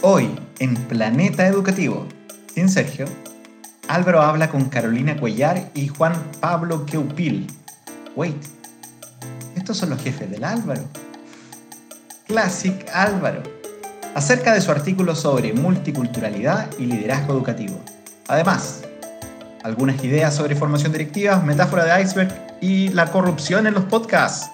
Hoy, 0.00 0.30
en 0.60 0.76
Planeta 0.76 1.44
Educativo, 1.48 2.06
sin 2.54 2.68
Sergio, 2.68 3.06
Álvaro 3.88 4.22
habla 4.22 4.48
con 4.48 4.66
Carolina 4.66 5.16
Cuellar 5.16 5.72
y 5.74 5.88
Juan 5.88 6.14
Pablo 6.38 6.86
Queupil. 6.86 7.48
Wait, 8.14 8.36
estos 9.56 9.76
son 9.76 9.90
los 9.90 10.00
jefes 10.00 10.30
del 10.30 10.44
Álvaro. 10.44 10.82
Classic 12.28 12.88
Álvaro, 12.94 13.42
acerca 14.14 14.54
de 14.54 14.60
su 14.60 14.70
artículo 14.70 15.16
sobre 15.16 15.52
multiculturalidad 15.52 16.70
y 16.78 16.86
liderazgo 16.86 17.32
educativo. 17.32 17.80
Además, 18.28 18.82
algunas 19.64 20.04
ideas 20.04 20.32
sobre 20.32 20.54
formación 20.54 20.92
directiva, 20.92 21.40
metáfora 21.40 21.84
de 21.84 22.02
iceberg 22.04 22.58
y 22.60 22.90
la 22.90 23.10
corrupción 23.10 23.66
en 23.66 23.74
los 23.74 23.82
podcasts. 23.86 24.48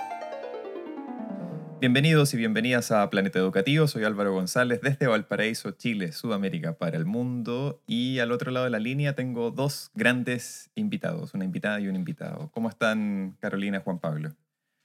Bienvenidos 1.84 2.32
y 2.32 2.38
bienvenidas 2.38 2.90
a 2.92 3.10
Planeta 3.10 3.38
Educativo. 3.38 3.86
Soy 3.86 4.04
Álvaro 4.04 4.32
González 4.32 4.80
desde 4.80 5.06
Valparaíso, 5.06 5.72
Chile, 5.72 6.12
Sudamérica 6.12 6.78
para 6.78 6.96
el 6.96 7.04
mundo. 7.04 7.82
Y 7.86 8.20
al 8.20 8.32
otro 8.32 8.50
lado 8.50 8.64
de 8.64 8.70
la 8.70 8.78
línea 8.78 9.14
tengo 9.14 9.50
dos 9.50 9.90
grandes 9.94 10.70
invitados, 10.76 11.34
una 11.34 11.44
invitada 11.44 11.78
y 11.80 11.88
un 11.88 11.94
invitado. 11.94 12.50
¿Cómo 12.54 12.70
están 12.70 13.36
Carolina 13.38 13.76
y 13.76 13.82
Juan 13.82 13.98
Pablo? 13.98 14.30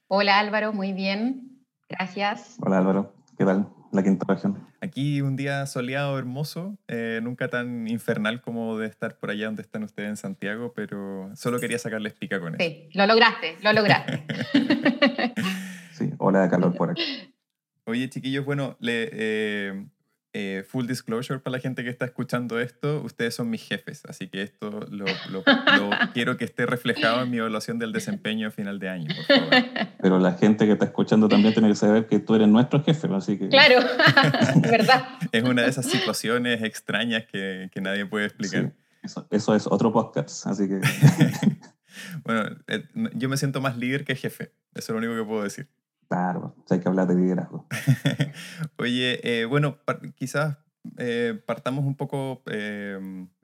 Hola 0.09 0.40
Álvaro, 0.40 0.73
muy 0.73 0.91
bien. 0.91 1.63
Gracias. 1.88 2.57
Hola 2.59 2.80
Álvaro, 2.80 3.13
¿qué 3.38 3.45
tal? 3.45 3.70
La 3.93 4.04
quinta 4.04 4.26
región. 4.27 4.68
Aquí 4.81 5.21
un 5.21 5.38
día 5.38 5.66
soleado, 5.68 6.20
hermoso, 6.20 6.77
eh, 6.90 7.21
nunca 7.23 7.48
tan 7.48 7.88
infernal 7.88 8.41
como 8.41 8.77
de 8.77 8.88
estar 8.88 9.18
por 9.18 9.29
allá 9.29 9.45
donde 9.45 9.62
están 9.62 9.84
ustedes 9.84 10.09
en 10.09 10.18
Santiago, 10.18 10.73
pero 10.76 11.31
solo 11.38 11.62
quería 11.62 11.79
sacarles 11.79 12.12
pica 12.12 12.41
con 12.41 12.55
eso. 12.55 12.70
Sí, 12.70 12.90
lo 12.93 13.07
lograste, 13.07 13.55
lo 13.62 13.71
lograste. 13.71 14.26
Sí, 15.99 16.12
ola 16.17 16.41
de 16.41 16.49
calor 16.49 16.73
por 16.76 16.89
aquí. 16.91 17.03
Oye, 17.85 18.09
chiquillos, 18.09 18.45
bueno, 18.45 18.77
le, 18.80 19.09
eh, 19.12 19.85
eh, 20.34 20.63
full 20.67 20.85
disclosure 20.85 21.40
para 21.40 21.57
la 21.57 21.59
gente 21.59 21.84
que 21.84 21.90
está 21.90 22.05
escuchando 22.05 22.59
esto, 22.59 23.02
ustedes 23.02 23.34
son 23.34 23.49
mis 23.49 23.63
jefes, 23.67 24.04
así 24.07 24.27
que 24.27 24.43
esto 24.43 24.70
lo, 24.91 25.05
lo- 25.32 25.43
lo 25.77 25.90
quiero 26.13 26.38
que 26.38 26.46
esté 26.46 26.68
reflejado 26.68 27.23
en 27.23 27.32
mi 27.32 27.38
evaluación 27.38 27.79
del 27.79 27.91
desempeño 27.91 28.48
a 28.48 28.51
final 28.51 28.77
de 28.77 28.90
año, 28.90 29.07
por 29.15 29.26
favor. 29.26 29.54
Pero 30.01 30.20
la 30.20 30.34
gente 30.34 30.68
que 30.68 30.73
está 30.73 30.85
escuchando 30.85 31.27
también 31.27 31.54
tiene 31.55 31.68
que 31.70 31.76
saber 31.76 32.05
que 32.05 32.20
tú 32.20 32.35
eres 32.35 32.48
nuestro 32.48 32.84
jefe, 32.84 33.07
así 33.12 33.40
que... 33.40 33.49
claro, 33.49 33.79
¿verdad? 34.62 35.04
Es 35.32 35.43
una 35.43 35.63
de 35.63 35.70
esas 35.70 35.88
situaciones 35.88 36.62
extrañas 36.62 37.26
que, 37.26 37.70
que 37.73 37.82
nadie 37.82 38.05
puede 38.05 38.29
Sí, 38.29 38.35
explicar. 38.35 38.73
eso, 39.01 39.27
eso 39.32 39.55
es 39.55 39.66
otro 39.66 39.91
podcast, 39.91 40.45
así 40.45 40.68
que... 40.68 40.79
Bueno, 42.23 42.55
eh, 42.68 42.84
yo 43.16 43.29
me 43.29 43.35
siento 43.38 43.62
más 43.62 43.77
líder 43.77 44.05
que 44.05 44.16
jefe, 44.16 44.54
eso 44.76 44.79
es 44.79 44.90
lo 44.90 44.98
único 44.98 45.16
que 45.16 45.27
puedo 45.27 45.43
decir. 45.43 45.68
Claro, 46.10 46.55
hay 46.70 46.79
que 46.79 46.88
hablar 46.90 47.07
de 47.07 47.15
liderazgo. 47.15 47.68
Oye, 48.77 49.20
eh, 49.24 49.46
bueno, 49.46 49.77
par- 49.85 50.02
quizás 50.16 50.57
eh, 50.98 51.40
partamos 51.46 51.85
un 51.85 51.96
poco 51.96 52.41
eh, 52.51 52.98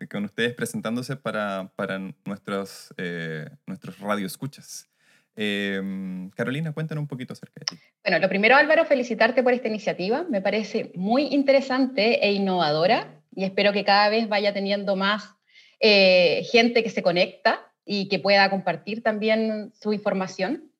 con 0.10 0.26
ustedes 0.26 0.54
presentándose 0.56 1.16
para, 1.16 1.72
para 1.76 2.00
nuestros, 2.26 2.92
eh, 2.98 3.48
nuestros 3.68 4.00
radioescuchas. 4.00 4.90
Eh, 5.36 6.30
Carolina, 6.36 6.72
cuéntanos 6.74 7.04
un 7.04 7.08
poquito 7.08 7.34
acerca 7.34 7.60
de 7.60 7.66
ti. 7.76 7.82
Bueno, 8.04 8.20
lo 8.20 8.30
primero 8.30 8.56
Álvaro, 8.56 8.86
felicitarte 8.86 9.44
por 9.44 9.54
esta 9.54 9.68
iniciativa. 9.68 10.26
Me 10.28 10.42
parece 10.42 10.92
muy 10.96 11.28
interesante 11.34 12.26
e 12.26 12.34
innovadora 12.34 13.22
y 13.36 13.44
espero 13.44 13.74
que 13.74 13.84
cada 13.84 14.10
vez 14.10 14.28
vaya 14.28 14.54
teniendo 14.54 14.96
más 14.96 15.36
eh, 15.80 16.44
gente 16.52 16.82
que 16.84 16.90
se 16.90 17.04
conecta 17.04 17.60
y 17.86 18.08
que 18.08 18.18
pueda 18.18 18.50
compartir 18.50 19.04
también 19.04 19.72
su 19.80 19.94
información. 19.94 20.72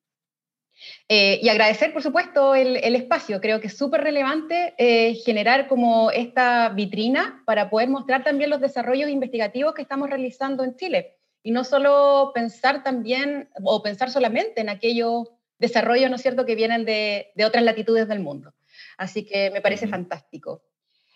Eh, 1.08 1.40
y 1.42 1.50
agradecer, 1.50 1.94
por 1.94 2.02
supuesto, 2.02 2.56
el, 2.56 2.78
el 2.78 2.96
espacio. 2.96 3.40
Creo 3.40 3.60
que 3.62 3.68
es 3.68 3.78
súper 3.78 4.02
relevante 4.02 4.74
eh, 4.78 5.16
generar 5.26 5.68
como 5.68 6.12
esta 6.12 6.70
vitrina 6.70 7.44
para 7.46 7.70
poder 7.70 7.90
mostrar 7.90 8.24
también 8.24 8.50
los 8.50 8.62
desarrollos 8.62 9.10
investigativos 9.10 9.74
que 9.74 9.82
estamos 9.84 10.10
realizando 10.10 10.64
en 10.64 10.76
Chile. 10.76 11.18
Y 11.44 11.52
no 11.52 11.64
solo 11.64 12.32
pensar 12.34 12.84
también, 12.84 13.50
o 13.64 13.84
pensar 13.84 14.10
solamente 14.10 14.62
en 14.62 14.70
aquellos 14.70 15.30
desarrollos, 15.60 16.10
¿no 16.10 16.16
es 16.16 16.22
cierto?, 16.24 16.46
que 16.46 16.56
vienen 16.56 16.86
de, 16.86 17.32
de 17.36 17.46
otras 17.46 17.64
latitudes 17.64 18.08
del 18.08 18.20
mundo. 18.20 18.54
Así 18.98 19.26
que 19.26 19.52
me 19.52 19.62
parece 19.62 19.86
Ujú. 19.86 19.92
fantástico. 19.92 20.64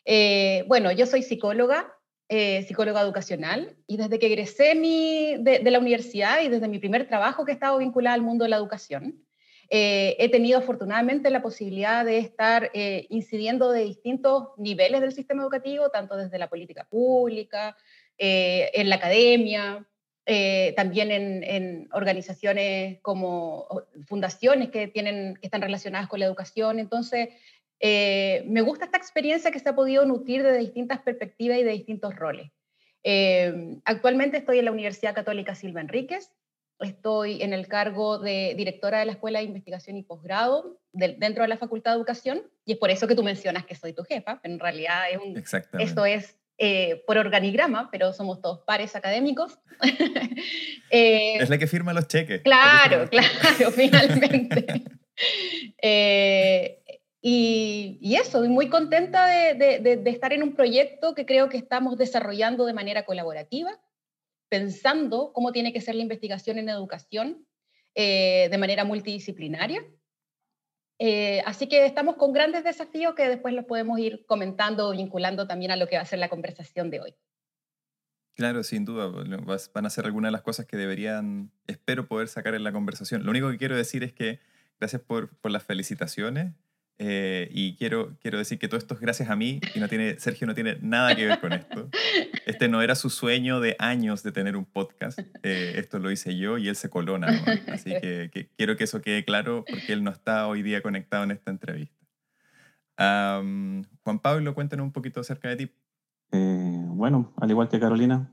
Eh, 0.06 0.64
bueno, 0.68 0.92
yo 0.92 1.06
soy 1.08 1.24
psicóloga, 1.24 1.92
eh, 2.30 2.64
psicóloga 2.64 3.02
educacional, 3.02 3.76
y 3.88 3.98
desde 3.98 4.20
que 4.20 4.28
egresé 4.28 4.76
mi, 4.76 5.36
de, 5.40 5.60
de 5.60 5.72
la 5.72 5.80
universidad 5.80 6.42
y 6.42 6.48
desde 6.48 6.68
mi 6.68 6.78
primer 6.78 7.08
trabajo 7.08 7.44
que 7.44 7.52
he 7.52 7.56
estado 7.56 7.80
vinculada 7.80 8.14
al 8.14 8.22
mundo 8.22 8.44
de 8.44 8.50
la 8.50 8.58
educación, 8.58 9.26
eh, 9.72 10.16
he 10.18 10.30
tenido 10.30 10.58
afortunadamente 10.58 11.30
la 11.30 11.44
posibilidad 11.44 12.04
de 12.04 12.18
estar 12.18 12.72
eh, 12.74 13.06
incidiendo 13.10 13.72
de 13.72 13.84
distintos 13.84 14.50
niveles 14.58 15.00
del 15.02 15.12
sistema 15.12 15.44
educativo, 15.44 15.90
tanto 15.90 16.18
desde 16.18 16.40
la 16.40 16.50
política 16.50 16.88
pública, 16.90 17.78
eh, 18.18 18.72
en 18.74 18.90
la 18.90 18.96
academia, 18.96 19.86
también 20.76 21.10
en, 21.12 21.90
organizaciones 21.92 23.00
como 23.02 23.66
fundaciones 24.06 24.70
que, 24.70 24.88
tienen, 24.88 25.36
que 25.38 25.48
están 25.48 25.64
relacionadas 25.64 26.08
con 26.08 26.20
la 26.20 26.28
educación. 26.28 26.78
Entonces, 26.78 27.30
me 27.82 28.62
gusta 28.62 28.86
esta 28.86 29.00
experiencia 29.00 29.50
que 29.50 29.58
se 29.58 29.70
ha 29.70 29.76
podido 29.76 30.06
nutrir 30.06 30.44
de 30.44 30.56
distintas 30.60 31.00
perspectivas 31.00 31.58
y 31.58 31.64
de 31.64 31.72
distintos 31.72 32.16
roles. 32.16 32.52
Actualmente 33.86 34.38
estoy 34.38 34.60
en 34.60 34.66
la 34.66 34.72
Universidad 34.72 35.16
Católica 35.16 35.56
Silva 35.56 35.82
Enríquez, 35.82 36.32
estoy 36.80 37.42
en 37.42 37.54
el 37.54 37.68
cargo 37.68 38.20
de 38.20 38.54
directora 38.56 39.00
de 39.00 39.06
la 39.06 39.12
Escuela 39.14 39.40
de 39.40 39.46
Investigación 39.46 39.98
y 39.98 40.04
Posgrado 40.04 40.78
dentro 40.94 41.44
de 41.44 41.48
la 41.50 41.58
Facultad 41.58 41.92
de 41.92 41.98
Educación, 41.98 42.42
y 42.66 42.72
es 42.74 42.78
por 42.78 42.90
eso 42.92 43.08
que 43.08 43.16
tú 43.16 43.24
mencionas 43.24 43.66
que 43.66 43.76
soy 43.76 43.94
tu 43.94 44.04
jefa, 44.04 44.40
en 44.44 44.60
realidad 44.60 45.10
es 45.12 45.18
un, 45.18 45.34
esto 45.80 46.06
es 46.06 46.36
eh, 46.58 47.04
por 47.08 47.18
organigrama, 47.18 47.90
pero 47.92 48.12
somos 48.14 48.42
todos 48.42 48.60
pares 48.66 48.96
académicos. 48.96 49.60
Eh, 50.92 51.38
Es 51.40 51.50
la 51.52 51.60
que 51.60 51.68
firma 51.68 51.94
los 51.94 52.08
cheques. 52.08 52.42
Claro, 52.42 53.04
eso- 53.04 53.10
claro, 53.12 53.72
finalmente. 53.76 54.66
Eh, 55.82 56.82
y, 57.22 57.98
y 58.02 58.16
eso, 58.16 58.42
muy 58.46 58.70
contenta 58.70 59.28
de, 59.28 59.54
de- 59.54 59.80
de- 59.80 59.98
de 59.98 60.10
estar 60.10 60.34
en 60.34 60.42
un 60.42 60.56
proyecto 60.56 61.14
que 61.14 61.26
creo 61.26 61.50
que 61.50 61.58
estamos 61.58 61.98
desarrollando 61.98 62.66
de 62.66 62.74
manera 62.74 63.06
colaborativa, 63.06 63.78
pensando 64.50 65.32
cómo 65.34 65.52
tiene 65.52 65.72
que 65.72 65.82
ser 65.82 65.96
la 65.96 66.02
investigación 66.02 66.58
en 66.58 66.70
educación 66.70 67.46
eh, 67.96 68.50
de 68.52 68.58
manera 68.58 68.84
multidisciplinaria. 68.84 69.86
Eh, 71.00 71.42
así 71.46 71.68
que 71.68 71.86
estamos 71.86 72.18
con 72.18 72.34
grandes 72.34 72.64
desafíos 72.64 73.16
que 73.16 73.30
después 73.30 73.54
los 73.54 73.66
podemos 73.66 73.98
ir 74.00 74.26
comentando 74.26 74.90
o 74.90 74.92
vinculando 74.92 75.48
también 75.48 75.72
a 75.72 75.78
lo 75.78 75.88
que 75.88 75.96
va 75.96 76.02
a 76.02 76.06
ser 76.06 76.20
la 76.20 76.30
conversación 76.30 76.90
de 76.90 77.00
hoy. 77.00 77.16
Claro, 78.36 78.64
sin 78.64 78.86
duda. 78.86 79.08
Van 79.74 79.86
a 79.86 79.90
ser 79.90 80.06
algunas 80.06 80.30
de 80.30 80.34
las 80.34 80.42
cosas 80.42 80.66
que 80.66 80.78
deberían, 80.78 81.52
espero 81.68 82.08
poder 82.08 82.28
sacar 82.28 82.56
en 82.56 82.64
la 82.64 82.72
conversación. 82.72 83.24
Lo 83.24 83.32
único 83.32 83.50
que 83.50 83.58
quiero 83.58 83.76
decir 83.76 84.04
es 84.04 84.14
que 84.14 84.40
gracias 84.80 85.02
por, 85.02 85.38
por 85.40 85.52
las 85.52 85.64
felicitaciones 85.64 86.54
eh, 87.02 87.48
y 87.52 87.78
quiero, 87.78 88.18
quiero 88.22 88.38
decir 88.38 88.60
que 88.60 88.68
todo 88.68 88.78
esto 88.78 88.94
es 88.94 89.00
gracias 89.00 89.30
a 89.30 89.36
mí 89.38 89.62
y 89.74 89.80
no 89.80 89.88
tiene, 89.88 90.20
Sergio 90.20 90.46
no 90.46 90.54
tiene 90.54 90.78
nada 90.82 91.16
que 91.16 91.26
ver 91.26 91.40
con 91.40 91.54
esto. 91.54 91.90
Este 92.46 92.68
no 92.68 92.82
era 92.82 92.96
su 92.96 93.10
sueño 93.10 93.62
de 93.62 93.78
años 93.80 94.22
de 94.22 94.34
tener 94.34 94.58
un 94.58 94.66
podcast. 94.66 95.18
eh, 95.44 95.74
esto 95.78 95.98
lo 96.00 96.12
hice 96.12 96.38
yo 96.38 96.58
y 96.58 96.68
él 96.68 96.76
se 96.76 96.90
coló 96.90 97.18
nada 97.18 97.40
más. 97.42 97.60
Así 97.70 97.92
que, 98.02 98.30
que 98.34 98.50
quiero 98.58 98.76
que 98.76 98.84
eso 98.84 99.02
quede 99.02 99.24
claro 99.24 99.64
porque 99.70 99.94
él 99.94 100.04
no 100.04 100.12
está 100.12 100.48
hoy 100.48 100.62
día 100.62 100.82
conectado 100.82 101.24
en 101.24 101.32
esta 101.32 101.52
entrevista. 101.52 101.96
Am, 102.98 103.86
Juan 104.04 104.20
Pablo, 104.20 104.54
cuéntanos 104.54 104.84
un 104.84 104.92
poquito 104.92 105.22
acerca 105.22 105.48
de 105.48 105.56
ti. 105.56 105.72
Eh, 106.34 106.84
bueno, 106.88 107.34
al 107.38 107.50
igual 107.50 107.70
que 107.70 107.80
Carolina, 107.80 108.30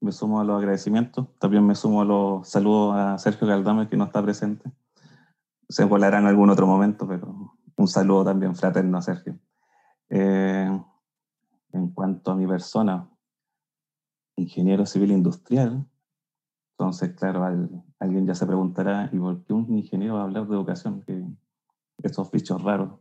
me 0.00 0.12
sumo 0.12 0.42
a 0.42 0.44
los 0.44 0.58
agradecimientos. 0.58 1.26
También 1.38 1.66
me 1.66 1.74
sumo 1.74 2.02
a 2.02 2.04
los 2.04 2.46
saludos 2.46 2.96
a 2.96 3.16
Sergio 3.16 3.46
Galdame, 3.46 3.88
que 3.88 3.96
no 3.96 4.04
está 4.04 4.22
presente. 4.22 4.70
Se 5.70 5.84
volará 5.84 6.18
en 6.18 6.26
algún 6.26 6.50
otro 6.50 6.66
momento, 6.66 7.08
pero 7.08 7.57
un 7.78 7.88
saludo 7.88 8.24
también 8.24 8.54
fraterno 8.54 8.98
a 8.98 9.02
Sergio. 9.02 9.38
Eh, 10.10 10.70
en 11.72 11.88
cuanto 11.92 12.32
a 12.32 12.36
mi 12.36 12.46
persona, 12.46 13.08
ingeniero 14.36 14.86
civil 14.86 15.10
industrial, 15.12 15.86
entonces, 16.72 17.14
claro, 17.14 17.44
al- 17.44 17.84
alguien 17.98 18.26
ya 18.26 18.34
se 18.34 18.46
preguntará, 18.46 19.10
¿y 19.12 19.18
por 19.18 19.42
qué 19.44 19.52
un 19.52 19.76
ingeniero 19.76 20.14
va 20.14 20.20
a 20.20 20.24
hablar 20.24 20.46
de 20.46 20.54
educación? 20.54 21.02
Que 21.02 21.24
esos 22.02 22.30
bichos 22.30 22.62
raros. 22.62 23.00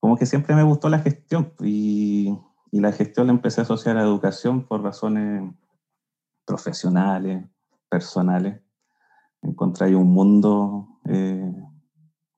Como 0.00 0.16
que 0.16 0.26
siempre 0.26 0.54
me 0.54 0.62
gustó 0.62 0.88
la 0.88 0.98
gestión 0.98 1.52
y, 1.60 2.36
y 2.70 2.80
la 2.80 2.92
gestión 2.92 3.28
la 3.28 3.32
empecé 3.32 3.60
a 3.60 3.64
asociar 3.64 3.96
a 3.96 4.02
educación 4.02 4.66
por 4.66 4.82
razones 4.82 5.52
profesionales, 6.44 7.46
personales. 7.88 8.60
Encontré 9.42 9.86
ahí 9.86 9.94
un 9.94 10.12
mundo 10.12 10.88
eh, 11.04 11.52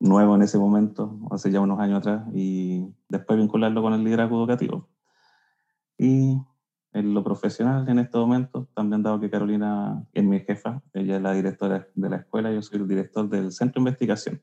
nuevo 0.01 0.37
en 0.37 0.43
ese 0.43 0.59
momento, 0.59 1.19
hace 1.31 1.51
ya 1.51 1.61
unos 1.61 1.81
años 1.81 1.99
atrás, 1.99 2.25
y 2.35 2.87
después 3.09 3.39
vincularlo 3.39 3.83
con 3.83 3.95
el 3.95 4.05
liderazgo 4.05 4.39
educativo. 4.39 4.89
Y 5.97 6.39
en 6.93 7.15
lo 7.15 7.23
profesional, 7.25 7.89
en 7.89 7.99
este 7.99 8.17
momento, 8.19 8.69
también 8.75 9.03
dado 9.03 9.21
que 9.21 9.31
Carolina 9.31 10.05
es 10.13 10.25
mi 10.25 10.41
jefa, 10.41 10.83
ella 10.93 11.17
es 11.17 11.23
la 11.23 11.33
directora 11.33 11.87
de 11.95 12.09
la 12.09 12.17
escuela, 12.17 12.53
yo 12.53 12.63
soy 12.63 12.81
el 12.81 12.89
director 12.89 13.29
del 13.29 13.53
Centro 13.53 13.81
de 13.81 13.91
Investigación 13.91 14.43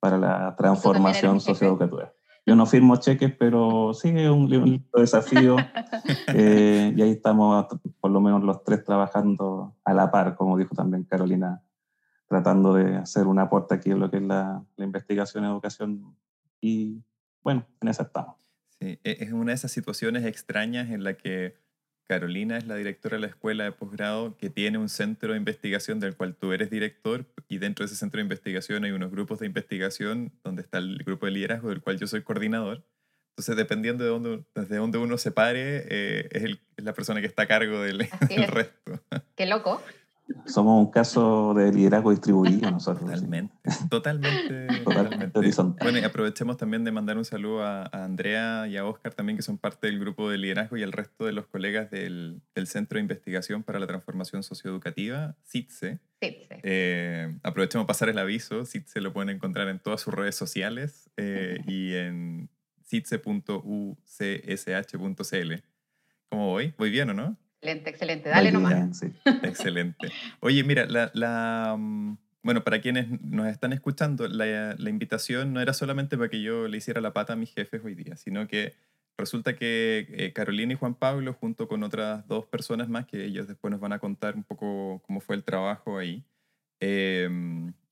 para 0.00 0.18
la 0.18 0.54
transformación 0.56 1.40
socioeducativa. 1.40 2.12
Yo 2.44 2.56
no 2.56 2.66
firmo 2.66 2.96
cheques, 2.96 3.32
pero 3.38 3.94
sí 3.94 4.08
es 4.08 4.28
un, 4.28 4.52
un 4.52 4.86
desafío. 4.94 5.56
Eh, 6.34 6.92
y 6.96 7.02
ahí 7.02 7.10
estamos, 7.10 7.66
por 8.00 8.10
lo 8.10 8.20
menos 8.20 8.42
los 8.42 8.64
tres, 8.64 8.84
trabajando 8.84 9.76
a 9.84 9.92
la 9.92 10.10
par, 10.10 10.34
como 10.34 10.56
dijo 10.56 10.74
también 10.74 11.04
Carolina, 11.04 11.62
tratando 12.32 12.72
de 12.72 12.96
hacer 12.96 13.26
un 13.26 13.38
aporte 13.38 13.74
aquí 13.74 13.90
en 13.90 14.00
lo 14.00 14.10
que 14.10 14.16
es 14.16 14.22
la, 14.22 14.64
la 14.76 14.84
investigación 14.86 15.44
y 15.44 15.48
educación. 15.48 16.16
Y 16.62 17.02
bueno, 17.42 17.66
en 17.82 17.88
esa 17.88 18.04
estamos. 18.04 18.36
Sí, 18.80 18.98
e, 19.04 19.18
es 19.20 19.32
una 19.32 19.50
de 19.50 19.56
esas 19.56 19.70
situaciones 19.70 20.24
extrañas 20.24 20.88
en 20.88 21.04
la 21.04 21.12
que 21.12 21.56
Carolina 22.08 22.56
es 22.56 22.66
la 22.66 22.76
directora 22.76 23.16
de 23.16 23.20
la 23.20 23.26
escuela 23.26 23.64
de 23.64 23.72
posgrado 23.72 24.38
que 24.38 24.48
tiene 24.48 24.78
un 24.78 24.88
centro 24.88 25.32
de 25.32 25.38
investigación 25.38 26.00
del 26.00 26.16
cual 26.16 26.34
tú 26.34 26.52
eres 26.52 26.70
director 26.70 27.26
y 27.48 27.58
dentro 27.58 27.84
de 27.84 27.88
ese 27.88 27.96
centro 27.96 28.16
de 28.16 28.22
investigación 28.22 28.84
hay 28.84 28.92
unos 28.92 29.10
grupos 29.10 29.38
de 29.40 29.46
investigación 29.46 30.32
donde 30.42 30.62
está 30.62 30.78
el 30.78 31.04
grupo 31.04 31.26
de 31.26 31.32
liderazgo 31.32 31.68
del 31.68 31.82
cual 31.82 31.98
yo 31.98 32.06
soy 32.06 32.22
coordinador. 32.22 32.82
Entonces, 33.32 33.56
dependiendo 33.56 34.04
de 34.04 34.10
dónde, 34.10 34.44
desde 34.54 34.76
dónde 34.76 34.96
uno 34.96 35.18
se 35.18 35.32
pare, 35.32 35.86
eh, 35.88 36.28
es, 36.32 36.44
el, 36.44 36.60
es, 36.78 36.84
la 36.84 36.94
persona 36.94 37.20
que 37.20 37.26
está 37.26 37.42
a 37.42 37.46
cargo 37.46 37.80
del, 37.80 38.08
del 38.28 38.46
resto. 38.48 39.02
Qué 39.36 39.44
loco. 39.44 39.82
Somos 40.46 40.86
un 40.86 40.90
caso 40.90 41.54
de 41.54 41.72
liderazgo 41.72 42.10
distribuido 42.10 42.70
nosotros. 42.70 43.04
Totalmente. 43.10 43.70
Totalmente. 43.88 44.66
totalmente. 44.84 45.40
Bueno, 45.80 45.98
y 45.98 46.04
aprovechemos 46.04 46.56
también 46.56 46.84
de 46.84 46.92
mandar 46.92 47.18
un 47.18 47.24
saludo 47.24 47.62
a, 47.62 47.82
a, 47.82 48.04
Andrea 48.04 48.66
y 48.68 48.76
a 48.76 48.84
Oscar 48.84 49.14
también, 49.14 49.36
que 49.36 49.42
son 49.42 49.58
parte 49.58 49.86
del 49.86 49.98
grupo 49.98 50.30
de 50.30 50.38
liderazgo 50.38 50.76
y 50.76 50.82
al 50.82 50.92
resto 50.92 51.24
de 51.24 51.32
los 51.32 51.46
colegas 51.46 51.90
del, 51.90 52.42
del 52.54 52.66
Centro 52.66 52.96
de 52.96 53.02
Investigación 53.02 53.62
para 53.62 53.78
la 53.78 53.86
Transformación 53.86 54.42
Socioeducativa, 54.42 55.36
CITSE. 55.46 56.00
CITSE. 56.20 56.60
Eh, 56.62 57.38
aprovechemos 57.42 57.86
pasar 57.86 58.08
el 58.08 58.18
aviso. 58.18 58.64
CITSE 58.64 59.00
lo 59.00 59.12
pueden 59.12 59.30
encontrar 59.30 59.68
en 59.68 59.78
todas 59.78 60.00
sus 60.00 60.14
redes 60.14 60.36
sociales 60.36 61.10
eh, 61.16 61.58
y 61.66 61.94
en 61.94 62.48
citse.ucsh.cl. 62.92 63.62
¿Cómo 66.28 66.48
voy? 66.48 66.74
¿Voy 66.78 66.90
bien 66.90 67.10
o 67.10 67.14
no? 67.14 67.36
Excelente, 67.62 67.90
excelente. 67.90 68.28
Dale 68.28 68.50
nomás. 68.50 68.98
Sí. 68.98 69.06
Excelente. 69.44 70.10
Oye, 70.40 70.64
mira, 70.64 70.84
la, 70.86 71.12
la, 71.14 71.76
mm, 71.78 72.16
bueno, 72.42 72.64
para 72.64 72.80
quienes 72.80 73.22
nos 73.22 73.46
están 73.46 73.72
escuchando, 73.72 74.26
la, 74.26 74.74
la, 74.76 74.90
invitación 74.90 75.52
no 75.52 75.60
era 75.60 75.72
solamente 75.72 76.16
para 76.16 76.28
que 76.28 76.42
yo 76.42 76.66
le 76.66 76.78
hiciera 76.78 77.00
la 77.00 77.12
pata 77.12 77.34
a 77.34 77.36
mis 77.36 77.54
jefes 77.54 77.80
hoy 77.84 77.94
día, 77.94 78.16
sino 78.16 78.48
que 78.48 78.74
resulta 79.16 79.54
que 79.54 80.08
eh, 80.10 80.32
Carolina 80.32 80.72
y 80.72 80.76
Juan 80.76 80.96
Pablo, 80.96 81.34
junto 81.34 81.68
con 81.68 81.84
otras 81.84 82.26
dos 82.26 82.46
personas 82.46 82.88
más, 82.88 83.06
que 83.06 83.24
ellos 83.24 83.46
después 83.46 83.70
nos 83.70 83.78
van 83.78 83.92
a 83.92 84.00
contar 84.00 84.34
un 84.34 84.42
poco 84.42 85.00
cómo 85.06 85.20
fue 85.20 85.36
el 85.36 85.44
trabajo 85.44 85.98
ahí, 85.98 86.24
eh, 86.80 87.30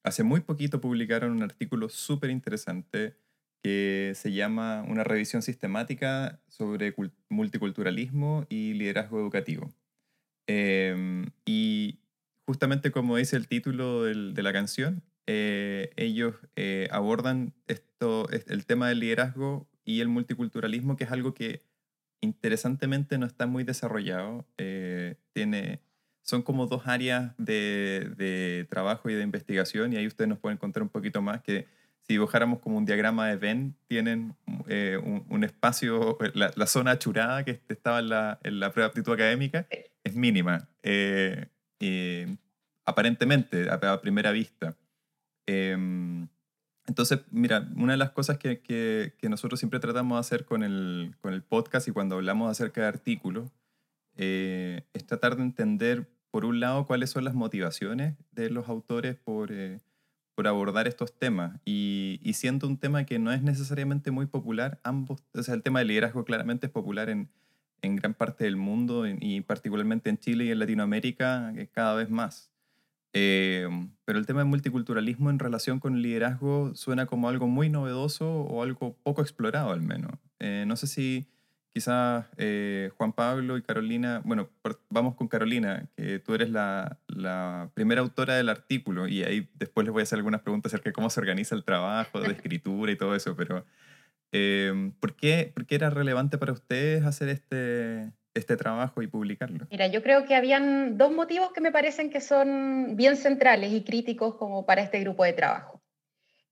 hace 0.03 0.25
muy 0.25 0.41
poquito 0.41 0.81
publicaron 0.81 1.31
un 1.31 1.45
artículo 1.45 1.89
súper 1.89 2.31
interesante 2.31 3.15
que 3.63 4.13
se 4.15 4.33
llama 4.33 4.85
Una 4.89 5.05
revisión 5.05 5.43
sistemática 5.43 6.41
sobre 6.49 6.95
multiculturalismo 7.29 8.47
y 8.49 8.75
liderazgo 8.75 9.21
educativo. 9.21 9.73
Eh, 10.47 11.25
y 11.45 12.01
justamente 12.47 12.91
como 12.91 13.17
dice 13.17 13.37
el 13.37 13.47
título 13.47 14.05
del, 14.05 14.35
de 14.35 14.43
la 14.43 14.53
canción, 14.53 15.03
eh, 15.33 15.93
ellos 15.95 16.35
eh, 16.57 16.89
abordan 16.91 17.55
esto, 17.69 18.29
el 18.31 18.67
tema 18.67 18.89
del 18.89 18.99
liderazgo 18.99 19.69
y 19.85 20.01
el 20.01 20.09
multiculturalismo, 20.09 20.97
que 20.97 21.05
es 21.05 21.13
algo 21.13 21.35
que 21.35 21.63
interesantemente 22.21 23.17
no 23.17 23.27
está 23.27 23.47
muy 23.47 23.63
desarrollado. 23.63 24.45
Eh, 24.59 25.15
tiene, 25.33 25.83
son 26.23 26.43
como 26.43 26.67
dos 26.67 26.89
áreas 26.89 27.33
de, 27.39 28.13
de, 28.17 28.67
trabajo 28.69 29.09
y 29.09 29.15
de 29.15 29.23
investigación, 29.23 29.93
y 29.93 29.99
ahí 29.99 30.07
ustedes 30.09 30.29
nos 30.29 30.41
pueden 30.41 30.59
contar 30.59 30.83
un 30.83 30.89
poquito 30.89 31.23
más 31.23 31.43
que 31.43 31.69
si 32.11 32.15
dibujáramos 32.15 32.59
como 32.59 32.77
un 32.77 32.85
diagrama 32.85 33.29
de 33.29 33.37
Venn, 33.37 33.77
tienen 33.87 34.35
eh, 34.67 34.99
un, 35.29 35.45
espacio, 35.45 36.19
la, 36.35 36.51
la, 36.57 36.67
zona 36.67 36.91
achurada 36.91 37.45
que 37.45 37.61
estaba 37.69 38.01
en 38.01 38.09
la, 38.09 38.41
en 38.43 38.59
la 38.59 38.73
prueba 38.73 38.89
de 38.89 38.91
aptitud 38.91 39.13
académica 39.13 39.65
es 40.03 40.17
mínima, 40.17 40.69
eh, 40.83 41.47
eh, 41.79 42.37
aparentemente, 42.85 43.71
a, 43.71 44.01
primera 44.01 44.33
vista. 44.33 44.75
Em, 45.47 46.27
entonces, 46.89 47.21
mira, 47.31 47.69
una 47.77 47.93
de 47.93 47.99
las 47.99 48.11
cosas 48.11 48.39
que, 48.39 48.59
que, 48.59 49.15
que, 49.17 49.29
nosotros 49.29 49.61
siempre 49.61 49.79
tratamos 49.79 50.17
de 50.17 50.21
hacer 50.21 50.45
con 50.45 50.65
el, 50.65 51.15
con 51.21 51.33
el 51.33 51.43
podcast 51.45 51.87
y 51.87 51.93
cuando 51.93 52.17
hablamos 52.17 52.51
acerca 52.51 52.81
de 52.81 52.89
artículos, 52.89 53.53
es 54.17 55.07
tratar 55.07 55.37
de 55.37 55.43
entender, 55.43 56.09
por 56.33 56.45
un 56.45 56.59
lado, 56.59 56.89
cuáles 56.89 57.11
son 57.11 57.23
las 57.23 57.35
motivaciones 57.35 58.17
de 58.33 58.51
los 58.51 58.69
autores 58.69 59.15
por 59.15 59.53
por 60.41 60.49
abordar 60.49 60.89
estos 60.89 61.13
temas. 61.13 61.61
Y, 61.67 62.19
y, 62.23 62.33
siendo 62.33 62.67
un 62.67 62.79
tema 62.79 63.05
que 63.05 63.19
no 63.19 63.31
es 63.31 63.43
necesariamente 63.43 64.11
muy 64.11 64.25
popular, 64.25 64.81
ambos, 64.85 65.23
o 65.35 65.43
sea, 65.43 65.53
el 65.53 65.63
tema 65.63 65.81
del 65.81 65.89
liderazgo 65.89 66.25
claramente 66.25 66.65
es 66.65 66.73
popular 66.73 67.11
en, 67.11 67.29
en 67.83 67.97
gran 67.97 68.15
parte 68.15 68.45
del 68.45 68.57
mundo 68.57 69.05
y 69.07 69.43
particularmente 69.43 70.09
en 70.09 70.17
Chile 70.17 70.47
y 70.47 70.51
en 70.51 70.59
Latinoamérica 70.59 71.53
cada 71.73 71.95
vez 71.95 72.09
más. 72.09 72.51
Eh, 73.13 73.69
pero 74.07 74.19
el 74.19 74.25
tema 74.25 74.41
del 74.41 74.49
multiculturalismo 74.49 75.29
en 75.29 75.41
relación 75.41 75.79
con 75.79 75.97
el 75.97 76.01
liderazgo 76.01 76.75
suena 76.75 77.05
como 77.05 77.29
algo 77.29 77.47
muy 77.47 77.69
novedoso 77.69 78.33
o 78.33 78.63
algo 78.63 78.97
poco 79.03 79.21
explorado 79.21 79.73
al 79.73 79.83
menos. 79.83 80.13
Eh, 80.39 80.65
no 80.67 80.77
sé 80.77 80.87
si 80.87 81.29
quizás 81.73 82.27
eh, 82.37 82.91
Juan 82.97 83.13
Pablo 83.13 83.57
y 83.57 83.63
Carolina, 83.63 84.23
bueno, 84.25 84.51
vamos 84.89 85.15
con 85.15 85.29
Carolina, 85.29 85.89
que 85.97 86.19
tú 86.19 86.35
eres 86.35 86.51
la, 86.51 86.99
la, 87.09 87.71
primera 87.75 88.01
autora 88.01 88.37
del 88.37 88.49
artículo 88.49 89.09
y 89.09 89.23
ahí 89.23 89.49
después 89.55 89.85
les 89.85 89.93
voy 89.93 90.01
a 90.01 90.03
hacer 90.05 90.19
algunas 90.19 90.43
preguntas 90.43 90.73
acerca 90.73 90.91
de 90.91 90.95
cómo 90.95 91.11
se 91.11 91.21
organiza 91.21 91.55
el 91.55 91.65
trabajo, 91.65 92.21
de 92.21 92.33
escritura 92.33 92.93
y 92.93 92.97
todo 92.97 93.15
eso, 93.15 93.37
pero 93.37 93.65
eh, 94.33 94.93
¿por, 95.01 95.17
qué, 95.17 95.51
¿por, 95.55 95.67
qué, 95.67 95.75
era 95.75 95.91
relevante 95.91 96.39
para 96.39 96.53
ustedes 96.53 97.05
hacer 97.05 97.29
este, 97.29 98.13
este 98.35 98.57
trabajo 98.57 99.03
y 99.03 99.07
publicarlo? 99.07 99.67
Mira, 99.71 99.89
yo 99.89 100.03
creo 100.03 100.25
que 100.25 100.35
habían 100.35 100.97
dos 100.97 101.13
motivos 101.13 101.53
que 101.53 101.61
me 101.61 101.73
parecen 101.73 102.11
que 102.11 102.21
son 102.21 102.97
bien 102.97 103.17
centrales 103.17 103.73
y 103.73 103.83
críticos 103.83 104.37
como 104.37 104.67
para 104.67 104.83
este 104.83 105.01
grupo 105.01 105.25
de 105.25 105.33
trabajo. 105.33 105.83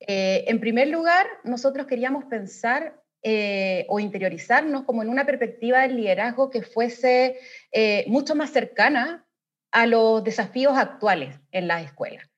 Eh, 0.00 0.44
en 0.48 0.60
primer 0.60 0.88
lugar, 0.88 1.26
nosotros 1.44 1.86
queríamos 1.86 2.24
pensar 2.24 3.02
eh, 3.22 3.84
o 3.88 3.98
interiorizarnos 3.98 4.84
como 4.84 5.02
en 5.02 5.08
una 5.08 5.26
perspectiva 5.26 5.82
del 5.82 5.96
liderazgo 5.96 6.50
que 6.50 6.62
fuese 6.62 7.38
eh, 7.72 8.04
mucho 8.06 8.36
más 8.36 8.50
cercana 8.50 9.26
a 9.72 9.86
los 9.86 10.22
desafíos 10.22 10.76
actuales 10.76 11.34
en 11.50 11.66
las 11.66 11.84
escuelas. 11.84 12.28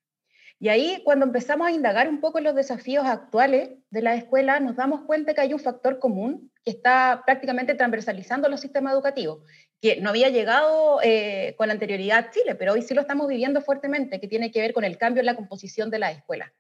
Y 0.58 0.68
ahí, 0.68 1.00
cuando 1.04 1.24
empezamos 1.24 1.66
a 1.66 1.70
indagar 1.70 2.08
un 2.08 2.20
poco 2.20 2.40
los 2.40 2.54
desafíos 2.54 3.06
actuales 3.06 3.70
de 3.90 4.02
la 4.02 4.14
escuela, 4.14 4.60
nos 4.60 4.76
damos 4.76 5.02
cuenta 5.02 5.32
que 5.32 5.40
hay 5.40 5.54
un 5.54 5.58
factor 5.58 5.98
común 5.98 6.50
que 6.64 6.70
está 6.70 7.22
prácticamente 7.24 7.74
transversalizando 7.74 8.48
los 8.48 8.60
sistemas 8.60 8.92
educativos, 8.92 9.42
que 9.80 10.00
no 10.00 10.10
había 10.10 10.28
llegado 10.28 11.00
eh, 11.02 11.54
con 11.56 11.70
anterioridad 11.70 12.18
a 12.18 12.30
Chile, 12.30 12.54
pero 12.54 12.74
hoy 12.74 12.82
sí 12.82 12.92
lo 12.94 13.00
estamos 13.00 13.28
viviendo 13.28 13.62
fuertemente, 13.62 14.20
que 14.20 14.28
tiene 14.28 14.50
que 14.50 14.60
ver 14.60 14.74
con 14.74 14.84
el 14.84 14.98
cambio 14.98 15.20
en 15.20 15.26
la 15.26 15.36
composición 15.36 15.90
de 15.90 15.98
la 15.98 16.10
escuela 16.10 16.52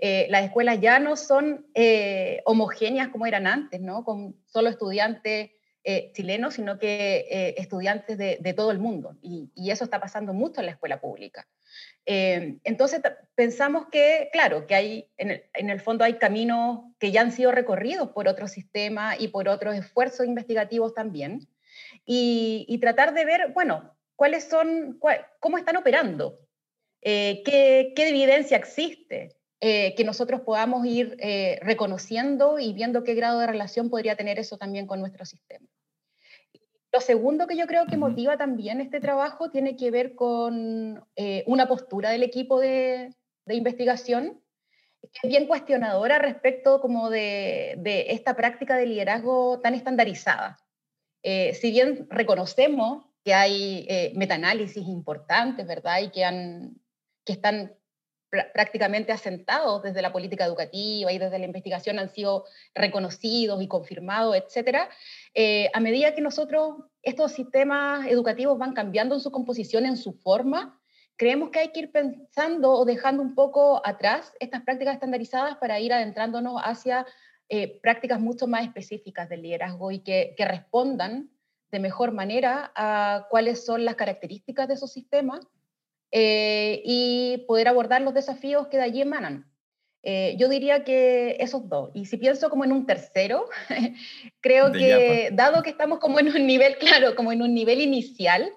eh, 0.00 0.26
las 0.30 0.44
escuelas 0.44 0.80
ya 0.80 0.98
no 0.98 1.16
son 1.16 1.66
eh, 1.74 2.42
homogéneas 2.44 3.08
como 3.08 3.26
eran 3.26 3.46
antes, 3.46 3.80
¿no? 3.80 4.04
Con 4.04 4.36
solo 4.46 4.68
estudiantes 4.68 5.50
eh, 5.82 6.12
chilenos, 6.12 6.52
sino 6.52 6.78
que 6.78 7.26
eh, 7.30 7.54
estudiantes 7.56 8.18
de, 8.18 8.36
de, 8.38 8.52
todo 8.52 8.70
el 8.70 8.78
mundo. 8.78 9.16
Y, 9.22 9.50
y, 9.54 9.70
eso 9.70 9.84
está 9.84 9.98
pasando 9.98 10.34
mucho 10.34 10.60
en 10.60 10.66
la 10.66 10.72
escuela 10.72 11.00
pública. 11.00 11.48
Eh, 12.04 12.58
entonces 12.64 13.00
pensamos 13.34 13.86
que, 13.90 14.28
claro, 14.30 14.66
que 14.66 14.74
hay, 14.74 15.10
en 15.16 15.30
el, 15.30 15.44
en 15.54 15.70
el, 15.70 15.80
fondo 15.80 16.04
hay 16.04 16.18
caminos 16.18 16.80
que 16.98 17.12
ya 17.12 17.22
han 17.22 17.32
sido 17.32 17.50
recorridos 17.50 18.10
por 18.10 18.28
otros 18.28 18.50
sistemas 18.50 19.16
y 19.20 19.28
por 19.28 19.48
otros 19.48 19.74
esfuerzos 19.74 20.26
investigativos 20.26 20.92
también. 20.92 21.48
Y, 22.04 22.66
y 22.68 22.76
tratar 22.76 23.14
de 23.14 23.24
ver, 23.24 23.52
bueno, 23.54 23.96
cuáles 24.16 24.44
son, 24.44 24.98
cuál, 25.00 25.26
cómo 25.40 25.56
están 25.56 25.78
operando, 25.78 26.40
qué, 27.00 27.94
qué 27.96 28.08
evidencia 28.10 28.58
existe, 28.58 29.34
eh, 29.62 29.94
que 29.94 30.04
nosotros 30.04 30.40
podamos 30.40 30.86
ir 30.86 31.18
eh, 31.18 31.58
reconociendo 31.60 32.58
y 32.58 32.72
viendo 32.72 33.04
qué 33.04 33.12
grado 33.12 33.40
de 33.40 33.46
relación 33.46 33.90
podría 33.90 34.16
tener 34.16 34.38
eso 34.38 34.56
también 34.56 34.86
con 34.86 35.00
nuestro 35.00 35.26
sistema. 35.26 35.68
Lo 36.90 37.02
segundo 37.02 37.46
que 37.46 37.58
yo 37.58 37.66
creo 37.66 37.84
que 37.84 37.98
motiva 37.98 38.38
también 38.38 38.80
este 38.80 39.00
trabajo 39.00 39.50
tiene 39.50 39.76
que 39.76 39.90
ver 39.90 40.14
con 40.14 41.04
eh, 41.14 41.44
una 41.46 41.68
postura 41.68 42.08
del 42.08 42.22
equipo 42.22 42.58
de, 42.58 43.14
de, 43.44 43.54
investigación 43.54 44.42
que 45.02 45.20
es 45.24 45.28
bien 45.28 45.46
cuestionadora 45.46 46.18
respecto 46.18 46.80
como 46.80 47.10
de, 47.10 47.74
de 47.80 48.12
esta 48.12 48.34
práctica 48.34 48.76
de 48.76 48.86
liderazgo 48.86 49.60
tan 49.60 49.74
estandarizada. 49.74 50.56
si 51.22 51.70
bien 51.70 52.06
reconocemos 52.08 53.04
que 53.24 53.34
hay 53.34 54.12
metaanálisis 54.14 54.86
importantes, 54.88 55.66
¿verdad? 55.66 56.00
Y 56.00 56.10
que, 56.10 56.24
han, 56.24 56.80
que 57.24 57.34
están 57.34 57.79
prácticamente 58.30 59.12
asentados 59.12 59.82
desde 59.82 60.02
la 60.02 60.12
política 60.12 60.44
educativa 60.44 61.12
y 61.12 61.18
desde 61.18 61.38
la 61.38 61.44
investigación 61.44 61.98
han 61.98 62.10
sido 62.10 62.44
reconocidos 62.74 63.60
y 63.60 63.66
confirmados, 63.66 64.36
etcétera, 64.36 64.88
eh, 65.34 65.68
a 65.74 65.80
medida 65.80 66.14
que 66.14 66.20
nosotros, 66.20 66.76
estos 67.02 67.32
sistemas 67.32 68.06
educativos 68.06 68.56
van 68.58 68.72
cambiando 68.72 69.16
en 69.16 69.20
su 69.20 69.32
composición, 69.32 69.84
en 69.84 69.96
su 69.96 70.12
forma, 70.12 70.80
creemos 71.16 71.50
que 71.50 71.58
hay 71.58 71.68
que 71.72 71.80
ir 71.80 71.92
pensando 71.92 72.72
o 72.72 72.84
dejando 72.84 73.22
un 73.22 73.34
poco 73.34 73.82
atrás 73.84 74.32
estas 74.38 74.62
prácticas 74.62 74.94
estandarizadas 74.94 75.56
para 75.56 75.80
ir 75.80 75.92
adentrándonos 75.92 76.60
hacia 76.64 77.06
eh, 77.48 77.80
prácticas 77.82 78.20
mucho 78.20 78.46
más 78.46 78.64
específicas 78.64 79.28
del 79.28 79.42
liderazgo 79.42 79.90
y 79.90 79.98
que, 79.98 80.34
que, 80.36 80.44
respondan 80.44 81.30
de 81.72 81.80
mejor 81.80 82.12
manera 82.12 82.72
a 82.76 83.26
cuáles 83.28 83.64
son 83.64 83.84
las 83.84 83.96
características 83.96 84.68
de 84.68 84.74
esos 84.74 84.92
sistemas 84.92 85.40
eh, 86.12 86.82
y 86.84 87.44
poder 87.46 87.68
abordar 87.68 88.02
los 88.02 88.14
desafíos 88.14 88.68
que 88.68 88.76
de 88.76 88.84
allí 88.84 89.02
emanan. 89.02 89.50
Eh, 90.02 90.34
yo 90.38 90.48
diría 90.48 90.82
que 90.82 91.36
esos 91.40 91.68
dos. 91.68 91.90
Y 91.94 92.06
si 92.06 92.16
pienso 92.16 92.48
como 92.48 92.64
en 92.64 92.72
un 92.72 92.86
tercero, 92.86 93.46
creo 94.40 94.72
que 94.72 95.30
dado 95.32 95.62
que 95.62 95.70
estamos 95.70 95.98
como 95.98 96.18
en 96.20 96.28
un 96.28 96.46
nivel, 96.46 96.76
claro, 96.80 97.14
como 97.14 97.32
en 97.32 97.42
un 97.42 97.54
nivel 97.54 97.80
inicial, 97.80 98.52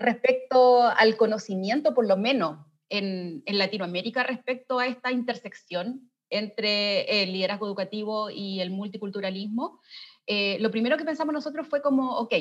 respecto 0.00 0.82
al 0.82 1.16
conocimiento, 1.16 1.92
por 1.92 2.06
lo 2.06 2.16
menos 2.16 2.58
en, 2.88 3.42
en 3.44 3.58
Latinoamérica, 3.58 4.22
respecto 4.22 4.78
a 4.78 4.86
esta 4.86 5.12
intersección 5.12 6.10
entre 6.30 7.22
el 7.22 7.32
liderazgo 7.32 7.66
educativo 7.66 8.30
y 8.30 8.60
el 8.60 8.70
multiculturalismo, 8.70 9.80
eh, 10.26 10.58
lo 10.60 10.70
primero 10.70 10.96
que 10.96 11.04
pensamos 11.04 11.32
nosotros 11.32 11.68
fue 11.68 11.82
como, 11.82 12.16
ok, 12.16 12.34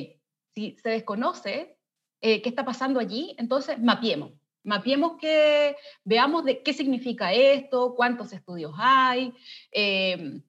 si 0.56 0.78
se 0.82 0.90
desconoce 0.90 1.78
eh, 2.24 2.42
qué 2.42 2.48
está 2.48 2.64
pasando 2.64 3.02
allí, 3.02 3.36
entonces 3.38 3.78
mapiemos. 3.80 4.32
Mapiemos 4.64 5.18
que 5.20 5.76
veamos 6.06 6.46
de 6.46 6.64
qué 6.64 6.72
significa 6.72 7.34
esto, 7.34 7.96
cuántos 7.96 8.32
estudios 8.32 8.74
hay, 8.78 9.34
eh, 9.74 10.40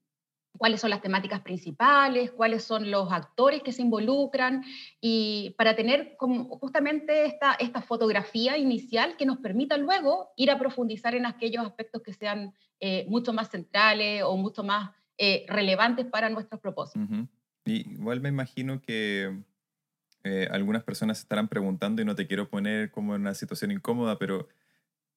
cuáles 0.56 0.80
son 0.80 0.90
las 0.90 1.02
temáticas 1.02 1.40
principales, 1.40 2.30
cuáles 2.30 2.62
son 2.62 2.92
los 2.92 3.10
actores 3.10 3.60
que 3.64 3.72
se 3.72 3.82
involucran 3.82 4.62
y 5.00 5.52
para 5.58 5.74
tener 5.74 6.16
como 6.16 6.44
justamente 6.60 7.26
esta, 7.26 7.54
esta 7.54 7.82
fotografía 7.82 8.56
inicial 8.56 9.16
que 9.16 9.26
nos 9.26 9.38
permita 9.38 9.76
luego 9.76 10.30
ir 10.36 10.52
a 10.52 10.58
profundizar 10.60 11.16
en 11.16 11.26
aquellos 11.26 11.66
aspectos 11.66 12.02
que 12.02 12.12
sean 12.12 12.54
eh, 12.78 13.04
mucho 13.08 13.32
más 13.32 13.50
centrales 13.50 14.22
o 14.22 14.36
mucho 14.36 14.62
más 14.62 14.92
eh, 15.18 15.44
relevantes 15.48 16.06
para 16.06 16.30
nuestros 16.30 16.60
propósitos. 16.60 17.08
y 17.64 17.90
igual 17.94 18.20
me 18.20 18.28
imagino 18.28 18.80
que 18.80 19.42
eh, 20.24 20.48
algunas 20.50 20.82
personas 20.82 21.20
estarán 21.20 21.48
preguntando 21.48 22.02
y 22.02 22.04
no 22.04 22.14
te 22.14 22.26
quiero 22.26 22.48
poner 22.48 22.90
como 22.90 23.14
en 23.14 23.22
una 23.22 23.34
situación 23.34 23.70
incómoda, 23.70 24.18
pero 24.18 24.48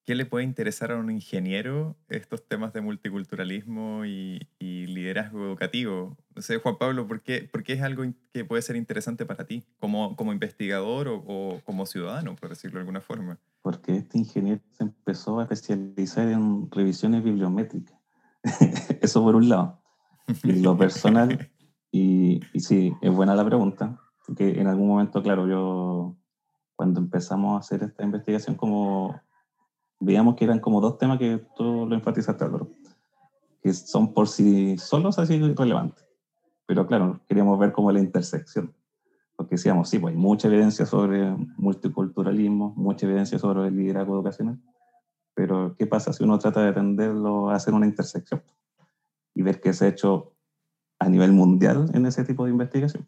¿Qué 0.07 0.15
le 0.15 0.25
puede 0.25 0.45
interesar 0.45 0.93
a 0.93 0.95
un 0.95 1.11
ingeniero 1.11 1.97
estos 2.07 2.47
temas 2.47 2.71
de 2.71 2.79
multiculturalismo 2.79 4.05
y, 4.05 4.39
liderazgo 4.57 5.43
educativo? 5.43 6.15
No 6.33 6.41
sé, 6.41 6.59
Juan 6.59 6.77
Pablo, 6.77 7.05
¿por 7.09 7.21
qué, 7.21 7.41
por 7.51 7.61
qué, 7.61 7.73
es 7.73 7.81
algo 7.81 8.05
que 8.31 8.45
puede 8.45 8.61
ser 8.61 8.77
interesante 8.77 9.25
para 9.25 9.45
ti 9.45 9.65
como, 9.79 10.15
como 10.15 10.31
investigador 10.31 11.09
o, 11.09 11.59
como 11.65 11.85
ciudadano, 11.85 12.37
por 12.37 12.47
decirlo 12.47 12.75
de 12.75 12.83
alguna 12.83 13.01
forma? 13.01 13.37
Porque 13.61 13.97
este 13.97 14.17
ingeniero 14.17 14.61
se 14.71 14.85
empezó 14.85 15.41
a 15.41 15.43
especializar 15.43 16.29
en 16.29 16.71
revisiones 16.71 17.21
bibliométricas. 17.21 17.99
Eso 19.01 19.21
por 19.21 19.35
un 19.35 19.49
lado. 19.49 19.81
Y 20.41 20.53
lo 20.53 20.77
personal, 20.77 21.51
y, 21.91 22.39
y 22.53 22.61
sí, 22.61 22.93
es 23.01 23.11
buena 23.11 23.35
la 23.35 23.43
pregunta, 23.43 23.99
porque 24.27 24.60
en 24.60 24.67
algún 24.67 24.89
momento, 24.89 25.24
claro, 25.24 25.48
yo 25.48 26.15
cuando 26.75 27.00
empezamos 27.00 27.55
a 27.55 27.60
hacer 27.60 27.81
esta 27.81 28.03
investigación 28.03 28.55
como 28.55 29.19
veíamos 30.00 30.36
que 30.36 30.43
eran 30.43 30.60
como 30.60 30.81
dos 30.81 30.98
temas 30.98 31.17
que 31.17 31.43
tú 31.55 31.88
lo 31.88 31.96
enfatizaste, 31.96 32.43
Álvaro, 32.43 32.69
que 33.63 33.74
son 33.74 34.13
por 34.13 34.27
sí 34.27 34.77
solos 34.77 35.17
así 35.17 35.39
relevantes. 35.39 36.05
Pero 36.65 36.86
claro, 36.86 37.22
queríamos 37.25 37.57
ver 37.57 37.72
como 37.72 37.91
la 37.91 38.00
intersección. 38.00 38.75
Porque 39.38 39.55
decíamos, 39.55 39.89
sí, 39.89 39.98
pues 39.98 40.13
hay 40.13 40.19
mucha 40.19 40.50
evidencia 40.50 40.86
sobre 40.86 41.31
multiculturalismo, 41.57 42.74
mucha 42.75 43.05
evidencia 43.05 43.39
sobre 43.39 43.67
el 43.67 43.77
liderazgo 43.77 44.15
educacional. 44.15 44.60
Pero, 45.36 45.75
¿qué 45.77 45.86
pasa 45.86 46.12
si 46.12 46.24
uno 46.24 46.38
trata 46.38 46.62
de 46.63 46.69
atenderlo 46.69 47.50
a 47.50 47.55
hacer 47.55 47.74
una 47.74 47.86
intersección? 47.86 48.43
Y 49.34 49.43
ver 49.43 49.62
qué 49.62 49.72
se 49.72 49.86
ha 49.86 49.88
hecho 49.88 50.34
a 51.00 51.07
nivel 51.07 51.31
mundial 51.31 51.89
en 51.93 52.07
ese 52.07 52.25
tipo 52.25 52.46
de 52.46 52.51
investigación. 52.51 53.05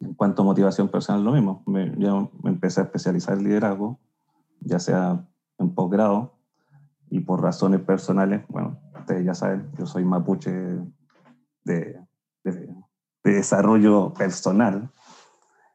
En 0.00 0.14
cuanto 0.14 0.42
a 0.42 0.44
motivación 0.44 0.88
personal, 0.88 1.24
lo 1.24 1.32
mismo. 1.32 1.62
Me, 1.66 1.94
yo 1.98 2.30
me 2.42 2.50
empecé 2.50 2.80
a 2.80 2.84
especializar 2.84 3.38
en 3.38 3.44
liderazgo, 3.44 3.98
ya 4.60 4.78
sea 4.78 5.26
en 5.58 5.74
posgrado 5.74 6.36
y 7.10 7.20
por 7.20 7.42
razones 7.42 7.80
personales, 7.80 8.42
bueno, 8.48 8.78
ustedes 8.98 9.24
ya 9.24 9.34
saben, 9.34 9.70
yo 9.78 9.86
soy 9.86 10.04
mapuche 10.04 10.50
de, 11.64 12.00
de, 12.44 12.74
desarrollo 13.22 14.12
personal, 14.12 14.90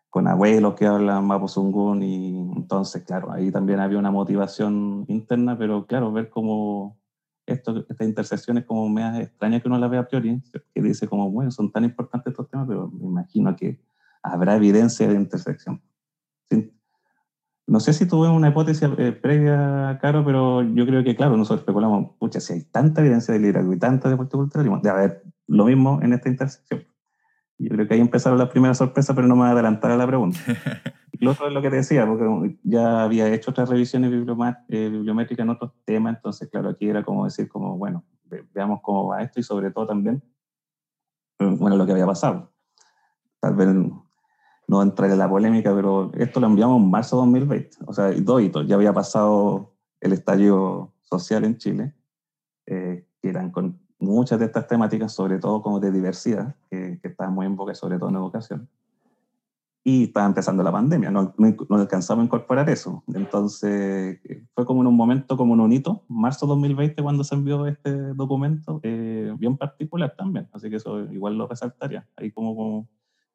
con 0.09 0.27
abuelos 0.27 0.75
que 0.75 0.85
hablan 0.85 1.25
mapuzungún 1.25 2.03
y 2.03 2.39
entonces, 2.55 3.03
claro, 3.03 3.31
ahí 3.31 3.51
también 3.51 3.79
había 3.79 3.97
una 3.97 4.11
motivación 4.11 5.05
interna, 5.07 5.57
pero 5.57 5.85
claro, 5.85 6.11
ver 6.11 6.29
cómo 6.29 6.97
estas 7.45 7.83
intersecciones 7.99 8.65
como 8.65 8.87
me 8.89 9.23
extraña 9.23 9.59
que 9.59 9.67
uno 9.67 9.79
las 9.79 9.89
vea 9.89 10.01
a 10.01 10.07
priori, 10.07 10.41
que 10.73 10.81
dice 10.81 11.07
como, 11.07 11.29
bueno, 11.29 11.51
son 11.51 11.71
tan 11.71 11.83
importantes 11.85 12.31
estos 12.31 12.49
temas, 12.49 12.67
pero 12.67 12.89
me 12.89 13.05
imagino 13.05 13.55
que 13.55 13.81
habrá 14.23 14.55
evidencia 14.55 15.07
de 15.07 15.15
intersección. 15.15 15.81
No 17.67 17.79
sé 17.79 17.93
si 17.93 18.05
tuve 18.05 18.27
una 18.27 18.49
hipótesis 18.49 18.89
eh, 18.97 19.13
previa, 19.13 19.97
Caro, 20.01 20.25
pero 20.25 20.61
yo 20.61 20.85
creo 20.85 21.05
que, 21.05 21.15
claro, 21.15 21.37
nosotros 21.37 21.61
especulamos, 21.61 22.17
pucha, 22.19 22.41
si 22.41 22.51
hay 22.51 22.63
tanta 22.63 22.99
evidencia 22.99 23.33
de 23.33 23.39
liderazgo 23.39 23.71
y 23.71 23.79
tanta 23.79 24.09
de 24.09 24.17
multiculturalismo, 24.17 24.79
de 24.79 24.89
haber 24.89 25.23
lo 25.47 25.65
mismo 25.65 25.99
en 26.01 26.11
esta 26.11 26.27
intersección. 26.27 26.85
Yo 27.57 27.69
creo 27.69 27.87
que 27.87 27.93
ahí 27.93 28.01
empezaron 28.01 28.39
las 28.39 28.49
primeras 28.49 28.77
sorpresas, 28.77 29.15
pero 29.15 29.25
no 29.25 29.35
me 29.35 29.43
voy 29.43 29.49
a 29.49 29.51
adelantar 29.53 29.91
a 29.91 29.95
la 29.95 30.05
pregunta. 30.05 30.39
Lo 31.19 31.31
otro 31.31 31.47
es 31.47 31.53
lo 31.53 31.61
que 31.61 31.69
te 31.69 31.75
decía, 31.75 32.07
porque 32.07 32.57
ya 32.63 33.03
había 33.03 33.31
hecho 33.31 33.51
otras 33.51 33.69
revisiones 33.69 34.11
eh, 34.11 34.89
bibliométricas 34.89 35.43
en 35.43 35.51
otros 35.51 35.71
temas, 35.85 36.15
entonces, 36.15 36.49
claro, 36.49 36.69
aquí 36.69 36.89
era 36.89 37.03
como 37.03 37.25
decir, 37.25 37.47
como, 37.47 37.77
bueno, 37.77 38.03
veamos 38.53 38.79
cómo 38.81 39.05
va 39.05 39.21
esto 39.21 39.39
y 39.39 39.43
sobre 39.43 39.69
todo 39.69 39.85
también, 39.85 40.23
bueno, 41.37 41.77
lo 41.77 41.85
que 41.85 41.91
había 41.91 42.07
pasado. 42.07 42.51
Tal 43.39 43.55
vez 43.55 43.67
no 44.71 44.81
entrar 44.81 45.11
en 45.11 45.17
la 45.17 45.29
polémica, 45.29 45.75
pero 45.75 46.11
esto 46.13 46.39
lo 46.39 46.47
enviamos 46.47 46.81
en 46.81 46.89
marzo 46.89 47.17
de 47.17 47.23
2020, 47.23 47.77
o 47.87 47.93
sea, 47.93 48.09
dos 48.11 48.41
hitos. 48.41 48.65
Ya 48.65 48.75
había 48.75 48.93
pasado 48.93 49.73
el 49.99 50.13
estallido 50.13 50.93
social 51.01 51.43
en 51.43 51.57
Chile, 51.57 51.93
eh, 52.67 53.05
que 53.21 53.29
eran 53.29 53.51
con 53.51 53.81
muchas 53.99 54.39
de 54.39 54.45
estas 54.45 54.67
temáticas, 54.67 55.11
sobre 55.11 55.39
todo 55.39 55.61
como 55.61 55.81
de 55.81 55.91
diversidad, 55.91 56.55
que, 56.69 56.99
que 57.01 57.09
estaban 57.09 57.33
muy 57.33 57.47
en 57.47 57.57
boca, 57.57 57.75
sobre 57.75 57.99
todo 57.99 58.11
en 58.11 58.15
educación. 58.15 58.69
Y 59.83 60.05
estaba 60.05 60.25
empezando 60.25 60.63
la 60.63 60.71
pandemia, 60.71 61.11
no, 61.11 61.33
no, 61.37 61.75
alcanzamos 61.75 62.21
a 62.21 62.25
incorporar 62.27 62.69
eso. 62.69 63.03
Entonces, 63.13 64.21
fue 64.55 64.65
como 64.65 64.79
en 64.83 64.87
un 64.87 64.95
momento, 64.95 65.35
como 65.35 65.53
en 65.53 65.59
un 65.59 65.73
hito, 65.73 66.05
marzo 66.07 66.47
2020, 66.47 67.03
cuando 67.03 67.25
se 67.25 67.35
envió 67.35 67.67
este 67.67 67.91
documento, 68.13 68.79
eh, 68.83 69.33
bien 69.37 69.57
particular 69.57 70.15
también. 70.15 70.47
Así 70.53 70.69
que 70.69 70.77
eso 70.77 71.01
igual 71.11 71.37
lo 71.37 71.45
resaltaría. 71.45 72.07
Ahí 72.15 72.31
como, 72.31 72.55
como 72.55 72.87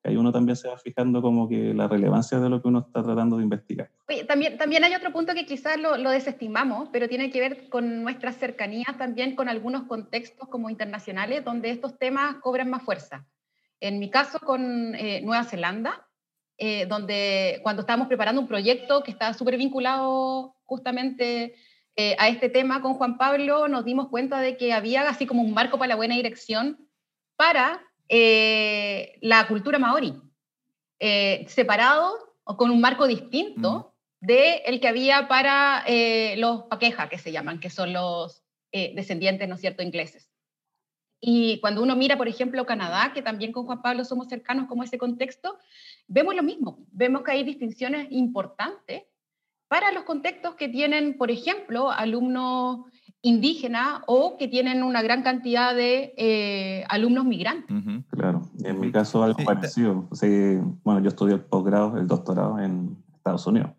ahí 0.06 0.16
uno 0.16 0.32
también 0.32 0.56
se 0.56 0.68
va 0.68 0.78
fijando 0.78 1.20
como 1.20 1.48
que 1.48 1.74
la 1.74 1.88
relevancia 1.88 2.38
de 2.38 2.48
lo 2.48 2.62
que 2.62 2.68
uno 2.68 2.80
está 2.80 3.02
tratando 3.02 3.36
de 3.36 3.42
investigar. 3.42 3.90
Oye, 4.08 4.24
también, 4.24 4.56
también 4.56 4.84
hay 4.84 4.94
otro 4.94 5.12
punto 5.12 5.34
que 5.34 5.46
quizás 5.46 5.78
lo, 5.78 6.10
desestimamos, 6.10 6.88
pero 6.92 7.08
tiene 7.08 7.30
que 7.30 7.40
ver 7.40 7.68
con 7.68 8.02
nuestra 8.02 8.32
cercanía 8.32 8.86
también 8.98 9.34
con 9.34 9.48
algunos 9.48 9.84
contextos 9.84 10.48
como 10.48 10.70
internacionales 10.70 11.44
donde 11.44 11.70
estos 11.70 11.98
temas 11.98 12.36
cobran 12.36 12.70
más 12.70 12.82
fuerza. 12.82 13.26
En 13.80 13.98
mi 13.98 14.10
caso 14.10 14.38
con 14.38 14.94
eh, 14.94 15.20
Nueva 15.22 15.44
Zelanda, 15.44 16.06
eh, 16.58 16.86
donde 16.86 17.60
cuando 17.62 17.80
estábamos 17.80 18.08
preparando 18.08 18.40
un 18.40 18.48
proyecto 18.48 19.02
que 19.02 19.10
está 19.10 19.34
súper 19.34 19.58
vinculado 19.58 20.56
justamente 20.64 21.54
eh, 21.96 22.16
a 22.18 22.28
este 22.28 22.48
tema 22.48 22.80
con 22.80 22.94
Juan 22.94 23.18
Pablo, 23.18 23.68
nos 23.68 23.84
dimos 23.84 24.08
cuenta 24.08 24.40
de 24.40 24.56
que 24.56 24.72
había 24.72 25.08
así 25.08 25.26
como 25.26 25.42
un 25.42 25.52
marco 25.52 25.78
para 25.78 25.88
la 25.88 25.96
buena 25.96 26.14
dirección 26.14 26.88
para 27.36 27.85
eh, 28.08 29.18
la 29.20 29.46
cultura 29.48 29.78
maori, 29.78 30.14
eh, 30.98 31.44
separado 31.48 32.34
o 32.44 32.56
con 32.56 32.70
un 32.70 32.80
marco 32.80 33.06
distinto 33.06 33.94
de 34.20 34.62
el 34.66 34.80
que 34.80 34.88
había 34.88 35.28
para 35.28 35.84
eh, 35.86 36.36
los 36.38 36.62
paqueja, 36.64 37.08
que 37.08 37.18
se 37.18 37.32
llaman, 37.32 37.60
que 37.60 37.70
son 37.70 37.92
los 37.92 38.42
descendientes, 38.72 39.48
¿no 39.48 39.54
es 39.54 39.62
cierto?, 39.62 39.82
ingleses. 39.82 40.30
Y 41.18 41.60
cuando 41.60 41.82
uno 41.82 41.96
mira, 41.96 42.18
por 42.18 42.28
ejemplo, 42.28 42.66
Canadá, 42.66 43.12
que 43.14 43.22
también 43.22 43.52
con 43.52 43.64
Juan 43.64 43.80
Pablo 43.80 44.04
somos 44.04 44.28
cercanos 44.28 44.68
como 44.68 44.82
ese 44.82 44.98
contexto, 44.98 45.58
vemos 46.06 46.34
lo 46.34 46.42
mismo. 46.42 46.84
Vemos 46.92 47.22
que 47.22 47.30
hay 47.32 47.42
distinciones 47.42 48.08
importantes 48.10 49.04
para 49.68 49.92
los 49.92 50.04
contextos 50.04 50.54
que 50.56 50.68
tienen, 50.68 51.16
por 51.16 51.30
ejemplo, 51.30 51.90
alumnos 51.90 52.86
indígena 53.22 54.02
o 54.06 54.36
que 54.36 54.48
tienen 54.48 54.82
una 54.82 55.02
gran 55.02 55.22
cantidad 55.22 55.74
de 55.74 56.14
eh, 56.16 56.84
alumnos 56.88 57.24
migrantes. 57.24 57.76
Claro, 58.10 58.42
en 58.62 58.80
mi 58.80 58.92
caso 58.92 59.22
algo 59.22 59.42
parecido. 59.44 60.08
bueno, 60.84 61.00
yo 61.00 61.08
estudié 61.08 61.34
el 61.34 61.40
posgrado, 61.40 61.96
el 61.98 62.06
doctorado 62.06 62.58
en 62.58 62.96
Estados 63.14 63.46
Unidos, 63.46 63.70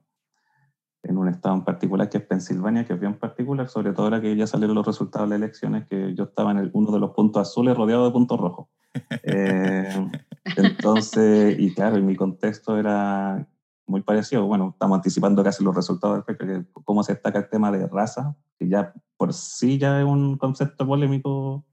en 1.03 1.17
un 1.17 1.29
estado 1.29 1.55
en 1.55 1.63
particular 1.63 2.09
que 2.09 2.17
es 2.17 2.25
Pensilvania, 2.25 2.85
que 2.85 2.93
es 2.93 2.99
bien 2.99 3.17
particular, 3.17 3.69
sobre 3.69 3.93
todo 3.93 4.05
ahora 4.05 4.21
que 4.21 4.35
ya 4.35 4.47
salieron 4.47 4.75
los 4.75 4.85
resultados 4.85 5.29
de 5.29 5.37
las 5.37 5.43
elecciones, 5.43 5.87
que 5.87 6.13
yo 6.15 6.25
estaba 6.25 6.51
en 6.51 6.69
uno 6.73 6.91
de 6.91 6.99
los 6.99 7.11
puntos 7.11 7.47
azules 7.47 7.77
rodeado 7.77 8.05
de 8.05 8.11
puntos 8.11 8.39
rojos. 8.39 8.67
Eh, 9.23 10.09
entonces, 10.55 11.59
y 11.59 11.71
claro, 11.73 11.97
en 11.97 12.05
mi 12.07 12.15
contexto 12.15 12.79
era 12.79 13.47
muy 13.87 14.01
parecido. 14.01 14.45
Bueno, 14.45 14.69
estamos 14.73 14.97
anticipando 14.97 15.43
casi 15.43 15.63
los 15.63 15.75
resultados 15.75 16.25
de 16.25 16.65
cómo 16.83 17.03
se 17.03 17.13
destaca 17.13 17.39
el 17.39 17.49
tema 17.49 17.71
de 17.71 17.87
raza, 17.87 18.35
que 18.59 18.67
ya 18.67 18.93
por 19.17 19.33
sí 19.33 19.77
ya 19.77 19.99
es 19.99 20.05
un 20.05 20.37
concepto 20.37 20.85
polémico 20.85 21.65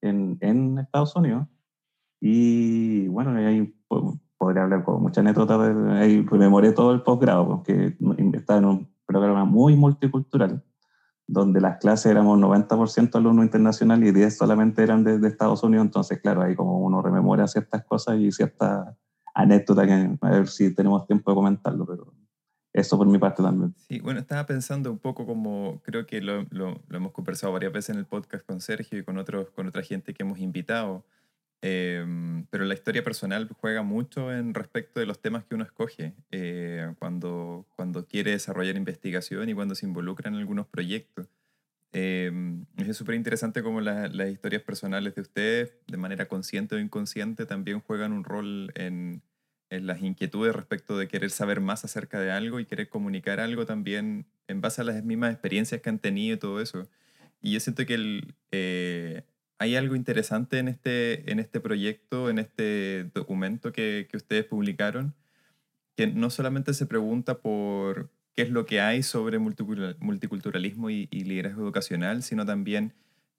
en, 0.00 0.36
en 0.40 0.78
Estados 0.78 1.14
Unidos. 1.16 1.46
Y 2.20 3.08
bueno, 3.08 3.36
ahí 3.36 3.74
podría 4.36 4.64
hablar 4.64 4.84
con 4.84 5.02
mucha 5.02 5.20
anécdota, 5.20 5.58
ahí 5.98 6.22
rememoré 6.22 6.72
todo 6.72 6.92
el 6.92 7.02
posgrado, 7.02 7.46
porque 7.46 7.96
estaba 8.34 8.58
en 8.58 8.64
un 8.64 8.94
programa 9.06 9.44
muy 9.44 9.76
multicultural, 9.76 10.62
donde 11.26 11.60
las 11.60 11.78
clases 11.78 12.06
éramos 12.12 12.38
90% 12.38 13.14
alumnos 13.16 13.44
internacionales 13.44 14.08
y 14.08 14.12
10 14.12 14.36
solamente 14.36 14.82
eran 14.82 15.04
de, 15.04 15.26
Estados 15.26 15.62
Unidos, 15.62 15.86
entonces 15.86 16.20
claro, 16.20 16.42
ahí 16.42 16.54
como 16.54 16.78
uno 16.78 17.00
rememora 17.02 17.46
ciertas 17.46 17.84
cosas 17.84 18.18
y 18.18 18.32
ciertas 18.32 18.96
anécdotas 19.34 19.86
que 19.86 20.16
a 20.20 20.30
ver 20.30 20.48
si 20.48 20.74
tenemos 20.74 21.06
tiempo 21.06 21.30
de 21.30 21.34
comentarlo, 21.34 21.86
pero 21.86 22.14
eso 22.72 22.96
por 22.96 23.06
mi 23.06 23.18
parte 23.18 23.42
también. 23.42 23.74
Sí, 23.88 24.00
bueno, 24.00 24.20
estaba 24.20 24.46
pensando 24.46 24.90
un 24.90 24.98
poco 24.98 25.26
como, 25.26 25.80
creo 25.84 26.06
que 26.06 26.20
lo, 26.20 26.46
lo, 26.50 26.80
lo 26.86 26.96
hemos 26.96 27.12
conversado 27.12 27.52
varias 27.52 27.72
veces 27.72 27.90
en 27.90 27.98
el 27.98 28.06
podcast 28.06 28.46
con 28.46 28.60
Sergio 28.60 28.98
y 28.98 29.04
con, 29.04 29.18
otros, 29.18 29.50
con 29.50 29.66
otra 29.66 29.82
gente 29.82 30.14
que 30.14 30.22
hemos 30.22 30.38
invitado, 30.38 31.04
Em, 31.66 32.44
pero 32.50 32.66
la 32.66 32.74
historia 32.74 33.02
personal 33.02 33.48
juega 33.58 33.82
mucho 33.82 34.30
en 34.30 34.52
respecto 34.52 35.00
de 35.00 35.06
los 35.06 35.22
temas 35.22 35.44
que 35.44 35.54
uno 35.54 35.64
escoge 35.64 36.12
eh, 36.30 36.92
cuando, 36.98 37.64
cuando 37.74 38.06
quiere 38.06 38.32
desarrollar 38.32 38.76
investigación 38.76 39.48
y 39.48 39.54
cuando 39.54 39.74
se 39.74 39.86
involucra 39.86 40.28
en 40.28 40.34
algunos 40.34 40.66
proyectos. 40.66 41.26
Em, 41.96 42.66
es 42.76 42.96
súper 42.96 43.14
interesante 43.14 43.62
cómo 43.62 43.80
las 43.80 44.28
historias 44.28 44.62
personales 44.62 45.14
de 45.14 45.20
ustedes, 45.20 45.76
de 45.86 45.96
manera 45.96 46.26
consciente 46.26 46.74
o 46.74 46.80
inconsciente, 46.80 47.46
también 47.46 47.78
juegan 47.78 48.12
un 48.12 48.24
rol 48.24 48.72
en, 48.74 49.22
en, 49.70 49.86
las 49.86 50.02
inquietudes 50.02 50.56
respecto 50.56 50.98
de 50.98 51.06
querer 51.06 51.30
saber 51.30 51.60
más 51.60 51.84
acerca 51.84 52.18
de 52.18 52.32
algo 52.32 52.58
y 52.58 52.66
querer 52.66 52.88
comunicar 52.88 53.38
algo 53.38 53.64
también 53.64 54.26
en 54.48 54.60
base 54.60 54.80
a 54.80 54.84
las 54.84 55.04
mismas 55.04 55.32
experiencias 55.32 55.80
que 55.80 55.88
han 55.88 56.00
tenido 56.00 56.34
y 56.34 56.38
todo 56.38 56.60
eso. 56.60 56.88
Y 57.40 57.52
yo 57.52 57.60
siento 57.60 57.86
que 57.86 58.24
eh, 58.50 59.22
hay 59.58 59.76
algo 59.76 59.94
interesante 59.94 60.58
en 60.58 60.66
este, 60.66 61.30
en 61.30 61.38
este 61.38 61.60
proyecto, 61.60 62.28
en 62.28 62.40
este 62.40 63.04
documento 63.14 63.70
que, 63.72 64.08
que, 64.10 64.16
ustedes 64.16 64.44
publicaron, 64.46 65.14
que 65.96 66.08
no 66.08 66.30
solamente 66.30 66.74
se 66.74 66.86
pregunta 66.86 67.38
por 67.38 68.10
qué 68.34 68.42
es 68.42 68.50
lo 68.50 68.66
que 68.66 68.80
hay 68.80 69.02
sobre 69.02 69.38
multiculturalismo 69.38 70.90
y, 70.90 71.06
liderazgo 71.06 71.62
educacional, 71.62 72.22
sino 72.22 72.44
también 72.44 72.92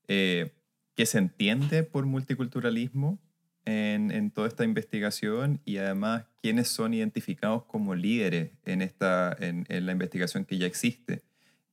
eh, 0.08 0.54
qué 0.96 1.06
se 1.06 1.18
entiende 1.18 1.84
por 1.84 2.06
multiculturalismo 2.06 3.20
en, 3.66 4.12
en, 4.12 4.32
toda 4.32 4.48
esta 4.48 4.64
investigación 4.64 5.60
y 5.66 5.78
además 5.78 6.25
quiénes 6.42 6.68
son 6.68 6.94
identificados 6.94 7.64
como 7.66 7.96
líderes 7.96 8.52
en, 8.64 8.82
esta, 8.82 9.36
en, 9.40 9.66
en 9.70 9.86
la 9.86 9.92
investigación 9.92 10.46
que 10.46 10.58
ya 10.58 10.68
existe. 10.68 11.24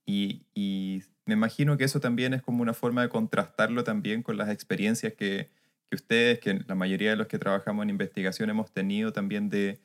Y, 0.06 0.46
y 0.54 1.02
me 1.26 1.34
imagino 1.34 1.76
que 1.76 1.84
eso 1.84 2.00
también 2.00 2.34
es 2.34 2.42
como 2.42 2.62
una 2.62 2.74
forma 2.74 3.02
de 3.02 3.08
contrastarlo 3.08 3.84
también 3.84 4.22
con 4.22 4.36
las 4.36 4.48
experiencias 4.48 5.12
que, 5.12 5.50
que 5.88 5.96
ustedes, 5.96 6.40
que 6.40 6.64
la 6.66 6.74
mayoría 6.74 7.10
de 7.10 7.16
los 7.16 7.28
que 7.28 7.38
trabajamos 7.38 7.84
en 7.84 7.90
investigación 7.90 8.50
hemos 8.50 8.72
tenido 8.72 9.12
también 9.12 9.48
de 9.48 9.80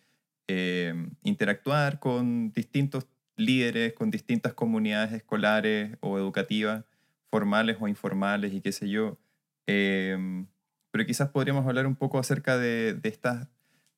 eh, 0.48 0.94
interactuar 1.24 2.00
con 2.00 2.51
distintos 2.53 3.06
líderes, 3.38 3.94
con 3.94 4.12
distintas 4.12 4.53
comunidades 4.53 5.13
escolares 5.13 5.98
o 6.01 6.17
educativas, 6.17 6.84
formales 7.29 7.77
o 7.79 7.88
informales 7.88 8.53
y 8.53 8.62
qué 8.62 8.72
sé 8.72 8.89
yo. 8.89 9.17
Em, 9.67 10.48
pero 10.91 11.06
quizás 11.06 11.29
podríamos 11.29 11.65
hablar 11.65 11.88
un 11.88 11.96
poco 11.96 12.20
acerca 12.20 12.58
de, 12.58 12.94
de, 12.94 13.10
estas, 13.10 13.48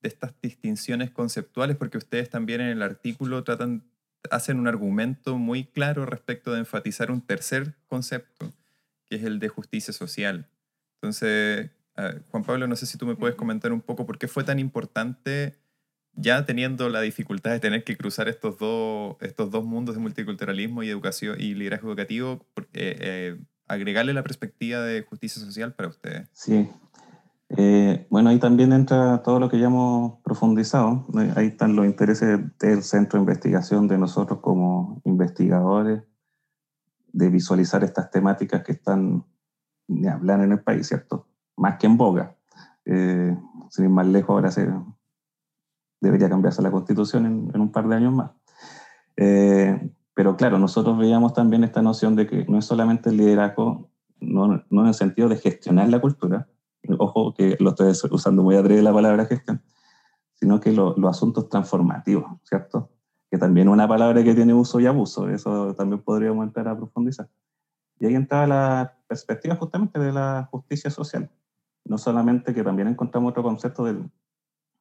de 0.02 0.10
estas 0.10 0.34
distinciones 0.42 1.12
conceptuales, 1.12 1.78
porque 1.78 1.98
ustedes 1.98 2.30
también 2.30 2.62
en 2.62 2.68
el 2.68 2.82
artículo 2.82 3.44
tratan 3.44 3.84
hacen 4.32 4.60
un 4.60 4.68
argumento 4.68 5.38
muy 5.38 5.66
claro 5.66 6.06
respecto 6.06 6.52
de 6.52 6.60
enfatizar 6.60 7.12
un 7.12 7.22
tercer 7.22 7.76
concepto, 7.88 8.52
que 9.06 9.16
es 9.16 9.24
el 9.24 9.40
de 9.40 9.50
justicia 9.50 9.94
social. 9.94 10.50
Entonces, 10.96 11.72
Juan 12.32 12.44
Pablo, 12.44 12.68
no 12.68 12.76
sé 12.76 12.86
si 12.86 12.98
tú 12.98 13.06
me 13.06 13.16
puedes 13.16 13.36
comentar 13.36 13.72
un 13.72 13.82
poco 13.82 14.06
por 14.06 14.18
qué 14.18 14.28
fue 14.28 14.44
tan 14.44 14.60
importante, 14.60 15.59
ya 16.20 16.46
teniendo 16.46 16.90
la 16.90 17.02
dificultad 17.02 17.52
de 17.52 17.60
tener 17.60 17.84
que 17.84 17.98
cruzar 17.98 18.28
estos 18.28 18.58
dos, 18.58 19.16
estos 19.22 19.52
dos 19.52 19.64
mundos 19.64 19.96
de 19.96 20.02
multiculturalismo 20.02 20.84
y 20.84 20.90
educación 20.90 21.36
y 21.40 21.54
liderazgo 21.54 21.90
educativo, 21.90 22.46
eh, 22.58 22.66
eh, 22.74 23.40
agregarle 23.68 24.14
la 24.14 24.24
perspectiva 24.24 24.82
de 24.82 25.04
justicia 25.04 25.42
social 25.42 25.74
para 25.74 25.90
ustedes. 25.90 26.28
Sí, 26.34 26.70
eh, 27.50 28.06
bueno, 28.12 28.30
ahí 28.30 28.38
también 28.38 28.74
entra 28.74 29.24
todo 29.24 29.40
lo 29.40 29.50
que 29.50 29.60
ya 29.60 29.68
hemos 29.68 30.20
profundizado. 30.22 31.08
Ahí 31.36 31.48
están 31.48 31.76
los 31.76 31.86
intereses 31.86 32.40
del 32.60 32.84
centro 32.84 33.18
de 33.18 33.24
investigación 33.24 33.88
de 33.88 33.98
nosotros 33.98 34.40
como 34.40 35.02
investigadores, 35.04 36.04
de 37.12 37.30
visualizar 37.30 37.84
estas 37.84 38.12
temáticas 38.12 38.64
que 38.64 38.74
están 38.74 39.26
ni 39.88 40.08
hablar 40.08 40.42
en 40.42 40.52
el 40.52 40.60
país, 40.60 40.88
¿cierto? 40.88 41.28
Más 41.58 41.78
que 41.80 41.88
en 41.88 41.98
boga. 41.98 42.36
Eh, 42.86 43.36
sin 43.72 43.86
ir 43.86 43.92
más 43.92 44.06
lejos, 44.06 44.30
ahora 44.30 44.52
se, 44.52 44.70
debería 46.02 46.30
cambiarse 46.30 46.62
la 46.62 46.72
constitución 46.72 47.26
en, 47.54 47.62
un 47.62 47.72
par 47.72 47.88
de 47.88 47.96
años 47.96 48.14
más. 48.14 48.32
Eh, 49.18 49.92
pero 50.14 50.36
claro, 50.36 50.60
nosotros 50.60 50.98
veíamos 50.98 51.34
también 51.34 51.64
esta 51.64 51.82
noción 51.82 52.16
de 52.16 52.28
que 52.28 52.46
no 52.46 52.58
es 52.58 52.66
solamente 52.66 53.10
el 53.10 53.18
liderazgo, 53.18 53.90
no, 54.20 54.64
no 54.70 54.82
en 54.82 54.88
el 54.88 54.94
sentido 54.94 55.30
de 55.30 55.38
gestionar 55.38 55.90
la 55.90 56.02
cultura, 56.02 56.48
ojo 56.98 57.34
que 57.34 57.58
lo 57.60 57.72
estoy 57.72 57.94
usando 58.12 58.44
muy 58.44 58.56
atrevido 58.56 58.84
la 58.84 58.94
palabra 58.94 59.26
gestión, 59.26 59.62
sino 60.36 60.60
que 60.60 60.72
los 60.72 60.98
asuntos 61.06 61.50
transformativos, 61.50 62.26
¿cierto? 62.44 62.90
Que 63.30 63.38
también 63.38 63.70
una 63.70 63.88
palabra 63.88 64.24
que 64.24 64.34
tiene 64.34 64.54
uso 64.54 64.80
y 64.80 64.88
abuso, 64.88 65.30
eso 65.30 65.76
también 65.76 66.02
podríamos 66.02 66.46
entrar 66.46 66.68
a 66.68 66.78
profundizar. 66.78 67.30
Y 68.00 68.06
ahí 68.06 68.16
entraba 68.16 68.48
la 68.48 68.98
perspectiva 69.08 69.56
justamente 69.56 70.00
de 70.00 70.14
la 70.14 70.48
justicia 70.52 70.90
social. 70.90 71.30
No 71.84 71.98
solamente 71.98 72.54
que 72.54 72.64
también 72.64 72.88
encontramos 72.88 73.32
otro 73.32 73.44
concepto 73.44 73.84
del, 73.84 74.10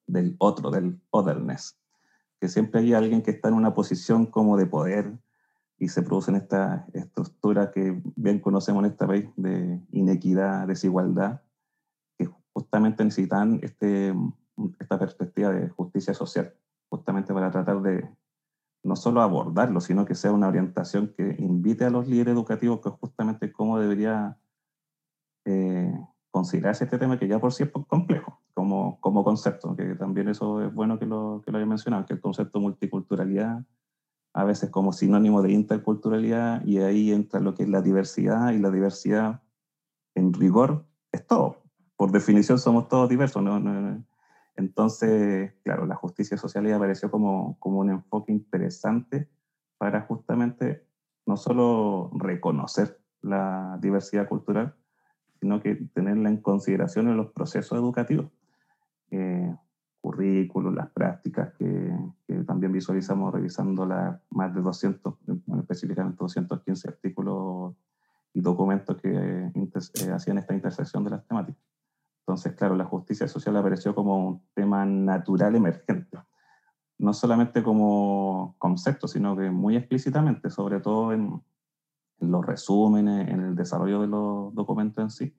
del 0.09 0.35
otro, 0.38 0.71
del 0.71 1.01
otherness, 1.11 1.79
que 2.40 2.49
siempre 2.49 2.81
hay 2.81 2.94
alguien 2.94 3.23
que 3.23 3.31
está 3.31 3.49
en 3.49 3.55
una 3.55 3.75
posición 3.75 4.27
como 4.27 4.57
de 4.57 4.66
poder 4.66 5.18
y 5.79 5.88
se 5.88 6.03
producen 6.03 6.35
esta 6.35 6.87
estructura 6.92 7.71
que 7.71 8.03
bien 8.16 8.40
conocemos 8.40 8.85
en 8.85 8.90
este 8.90 9.07
país 9.07 9.29
de 9.37 9.81
inequidad, 9.92 10.66
desigualdad, 10.66 11.42
justamente 12.59 13.05
necesitan 13.05 13.61
este, 13.62 14.12
esta 14.81 14.99
perspectiva 14.99 15.53
de 15.53 15.68
justicia 15.68 16.12
social, 16.12 16.53
justamente 16.88 17.33
para 17.33 17.53
tratar 17.53 17.81
de 17.83 18.09
no 18.83 18.97
solo 18.97 19.23
abordarlo, 19.23 19.81
sino 19.81 20.05
que 20.05 20.16
sea 20.16 20.33
una 20.33 20.49
orientación 20.49 21.14
que 21.16 21.37
invite 21.38 21.85
a 21.85 21.90
los 21.90 22.09
líderes 22.09 22.35
educativos 22.35 22.81
que 22.81 22.90
justamente 22.90 23.53
cómo 23.53 23.79
debería 23.79 24.38
eh, 25.44 25.92
considerarse 26.33 26.83
este 26.85 26.99
tema 26.99 27.16
que 27.16 27.29
ya 27.29 27.38
por 27.38 27.53
sí 27.53 27.62
es 27.62 27.71
complejo 27.87 28.40
como, 28.59 28.99
como 29.01 29.23
concepto, 29.23 29.77
que 29.77 29.94
también 29.94 30.29
eso 30.29 30.61
es 30.61 30.75
bueno 30.75 30.99
que 30.99 31.07
lo, 31.07 31.42
que 31.44 31.53
lo 31.53 31.59
haya 31.59 31.66
mencionado, 31.66 32.05
que 32.07 32.14
el 32.14 32.21
concepto 32.21 32.59
multiculturalidad 32.59 33.64
a 34.33 34.42
veces 34.42 34.68
como 34.71 34.92
sinónimo 34.92 35.42
de 35.42 35.53
interculturalidad 35.53 36.66
y 36.66 36.79
ahí 36.79 37.12
entra 37.12 37.38
lo 37.38 37.55
que 37.55 37.62
es 37.62 37.68
la 37.68 37.83
diversidad 37.83 38.51
y 38.51 38.59
la 38.59 38.73
diversidad 38.73 39.42
en 40.16 40.33
rigor 40.33 40.87
es 41.12 41.25
todo, 41.25 41.62
por 41.94 42.11
definición 42.11 42.59
somos 42.59 42.88
todos 42.88 43.09
diversos. 43.09 43.44
¿no? 43.44 44.05
Entonces, 44.57 45.53
claro, 45.62 45.87
la 45.87 45.94
justicia 45.94 46.37
social 46.37 46.66
ya 46.66 46.75
apareció 46.75 47.12
como, 47.12 47.61
como 47.61 47.79
un 47.79 47.90
enfoque 47.90 48.33
interesante 48.33 49.29
para 49.77 50.01
justamente 50.01 50.85
no 51.27 51.37
solo 51.37 52.11
reconocer 52.12 53.01
la 53.23 53.79
diversidad 53.81 54.27
cultural, 54.29 54.75
sino 55.38 55.61
que 55.61 55.77
tenerla 55.94 56.29
en 56.29 56.38
consideración 56.38 57.07
en 57.07 57.18
los 57.18 57.31
procesos 57.31 57.79
educativos. 57.79 58.33
Eh, 59.11 59.55
currículos, 60.01 60.75
las 60.75 60.90
prácticas 60.90 61.53
que, 61.55 61.92
que, 62.27 62.44
también 62.44 62.73
visualizamos 62.73 63.33
revisando 63.33 63.85
la, 63.85 64.23
más 64.31 64.55
de 64.55 64.61
200, 64.61 65.14
específicamente 65.59 66.18
215 66.21 66.88
artículos 66.88 67.75
y 68.33 68.40
documentos 68.40 68.97
que 68.97 69.11
eh, 69.12 70.12
hacían 70.12 70.38
esta 70.38 70.55
intersección 70.55 71.05
de 71.05 71.11
las 71.11 71.27
temáticas. 71.27 71.62
Entonces, 72.21 72.55
claro, 72.55 72.77
la 72.77 72.85
justicia 72.85 73.27
social 73.27 73.57
apareció 73.57 73.94
como 73.94 74.29
un 74.29 74.42
tema 74.55 74.85
natural 74.85 75.57
emergente, 75.57 76.18
no 76.99 77.12
solamente 77.12 77.62
como 77.62 78.55
concepto, 78.59 79.09
sino 79.09 79.37
que 79.37 79.51
muy 79.51 79.77
explícitamente, 79.77 80.51
sobre 80.51 80.81
todo 80.81 81.12
en, 81.12 81.42
los 82.21 82.44
resúmenes, 82.44 83.29
en 83.29 83.40
el 83.40 83.55
desarrollo 83.55 84.01
de 84.01 84.09
los 84.09 84.55
documentos 84.55 85.03
en 85.03 85.11
sí, 85.11 85.37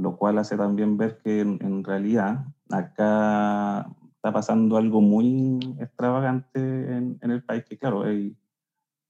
lo 0.00 0.16
cual 0.16 0.38
hace 0.38 0.56
también 0.56 0.96
ver 0.96 1.18
que 1.18 1.40
en, 1.40 1.84
realidad 1.84 2.46
acá 2.70 3.86
está 4.14 4.32
pasando 4.32 4.76
algo 4.76 5.00
muy 5.00 5.58
extravagante 5.78 6.60
en, 6.60 7.18
el 7.22 7.42
país, 7.42 7.64
que 7.64 7.78
claro, 7.78 8.02
hay, 8.02 8.36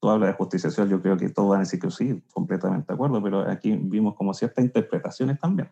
tú 0.00 0.08
hablas 0.08 0.30
de 0.30 0.34
justicia 0.34 0.70
social, 0.70 0.88
yo 0.88 1.00
creo 1.00 1.16
que 1.16 1.28
todos 1.28 1.50
van 1.50 1.58
a 1.58 1.60
decir 1.60 1.80
que 1.80 1.90
sí, 1.90 2.22
completamente 2.32 2.86
de 2.88 2.94
acuerdo, 2.94 3.22
pero 3.22 3.40
aquí 3.48 3.76
vimos 3.76 4.14
como 4.14 4.34
ciertas 4.34 4.64
interpretaciones 4.64 5.38
también. 5.38 5.70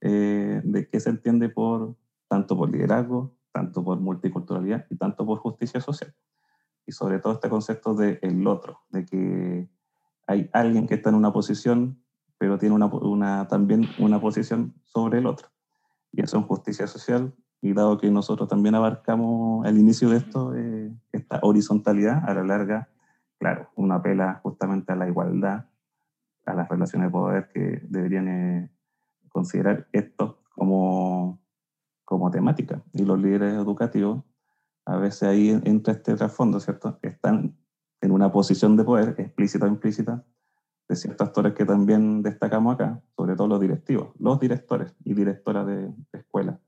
Eh, 0.00 0.60
de 0.64 0.88
qué 0.88 0.98
se 0.98 1.10
entiende 1.10 1.48
por 1.48 1.94
tanto 2.28 2.56
por 2.56 2.70
liderazgo, 2.70 3.36
tanto 3.52 3.84
por 3.84 4.00
multiculturalidad 4.00 4.86
y 4.90 4.96
tanto 4.96 5.24
por 5.24 5.38
justicia 5.38 5.80
social. 5.80 6.12
Y 6.86 6.92
sobre 6.92 7.20
todo 7.20 7.34
este 7.34 7.48
concepto 7.48 7.94
de 7.94 8.18
el 8.22 8.44
otro, 8.46 8.80
de 8.88 9.04
que 9.04 9.70
hay 10.26 10.50
alguien 10.52 10.88
que 10.88 10.94
está 10.94 11.10
en 11.10 11.14
una 11.14 11.32
posición, 11.32 12.01
pero 12.42 12.58
tiene 12.58 12.74
una, 12.74 12.86
una, 12.86 13.46
también 13.46 13.88
una 14.00 14.20
posición 14.20 14.74
sobre 14.82 15.20
el 15.20 15.26
otro. 15.26 15.46
Y 16.10 16.22
eso 16.22 16.40
es 16.40 16.44
justicia 16.46 16.88
social, 16.88 17.32
y 17.60 17.72
dado 17.72 17.98
que 17.98 18.10
nosotros 18.10 18.48
también 18.48 18.74
abarcamos 18.74 19.64
el 19.64 19.78
inicio 19.78 20.10
de 20.10 20.16
esto, 20.16 20.52
eh, 20.56 20.92
esta 21.12 21.38
horizontalidad, 21.42 22.28
a 22.28 22.34
la 22.34 22.42
larga, 22.42 22.88
claro, 23.38 23.70
uno 23.76 23.94
apela 23.94 24.40
justamente 24.42 24.90
a 24.90 24.96
la 24.96 25.06
igualdad, 25.06 25.66
a 26.44 26.54
las 26.54 26.68
relaciones 26.68 27.10
de 27.10 27.12
poder 27.12 27.48
que 27.54 27.80
deberían 27.88 28.26
eh, 28.26 28.70
considerar 29.28 29.86
esto 29.92 30.40
como, 30.56 31.40
como 32.04 32.28
temática. 32.32 32.82
Y 32.92 33.04
los 33.04 33.20
líderes 33.20 33.54
educativos, 33.54 34.24
a 34.84 34.96
veces 34.96 35.22
ahí 35.22 35.50
entra 35.62 35.94
este 35.94 36.16
trasfondo, 36.16 36.58
¿cierto? 36.58 36.98
Están 37.02 37.56
en 38.00 38.10
una 38.10 38.32
posición 38.32 38.76
de 38.76 38.82
poder, 38.82 39.14
explícita 39.16 39.66
o 39.66 39.68
implícita, 39.68 40.24
de 40.88 40.96
ciertos 40.96 41.28
actores 41.28 41.54
que 41.54 41.64
también 41.64 42.22
destacamos 42.22 42.74
acá, 42.74 43.00
sobre 43.16 43.36
todo 43.36 43.48
los 43.48 43.60
directivos, 43.60 44.08
los 44.18 44.38
directores 44.38 44.94
y 45.04 45.14
directoras 45.14 45.66
de, 45.66 45.88
de 45.88 46.18
escuelas. 46.18 46.58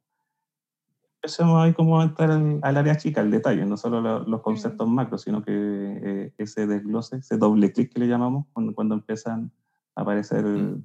Empecemos 1.24 1.62
ahí 1.62 1.72
como 1.72 2.00
a 2.00 2.04
entrar 2.04 2.30
al, 2.30 2.76
área 2.76 2.98
chica, 2.98 3.22
al 3.22 3.30
detalle, 3.30 3.64
no 3.64 3.78
solo 3.78 4.20
los 4.20 4.42
conceptos 4.42 4.86
macros, 4.86 5.22
sino 5.22 5.42
que 5.42 5.52
eh, 5.52 6.34
ese 6.36 6.66
desglose, 6.66 7.16
ese 7.16 7.38
doble 7.38 7.72
clic 7.72 7.92
que 7.92 8.00
le 8.00 8.08
llamamos, 8.08 8.44
cuando, 8.52 8.74
cuando 8.74 8.94
empiezan 8.94 9.50
a 9.94 10.02
aparecer 10.02 10.44
el, 10.44 10.84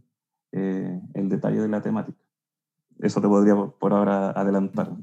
eh, 0.53 0.97
el 1.13 1.27
detalle 1.27 1.59
de 1.59 1.67
la 1.67 1.81
temática. 1.81 2.17
Eso 2.99 3.19
te 3.19 3.27
podría 3.27 3.53
por 3.55 3.91
ahora 3.91 4.31
adelantar. 4.31 4.93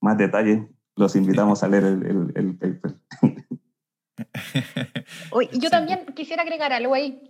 Más 0.00 0.16
detalles, 0.16 0.68
los 0.94 1.16
invitamos 1.16 1.64
a 1.64 1.68
leer 1.68 1.84
el, 1.84 2.32
el, 2.34 2.56
paper. 2.56 2.96
yo 5.52 5.70
también 5.70 6.06
quisiera 6.14 6.42
agregar 6.42 6.72
algo 6.72 6.94
ahí, 6.94 7.20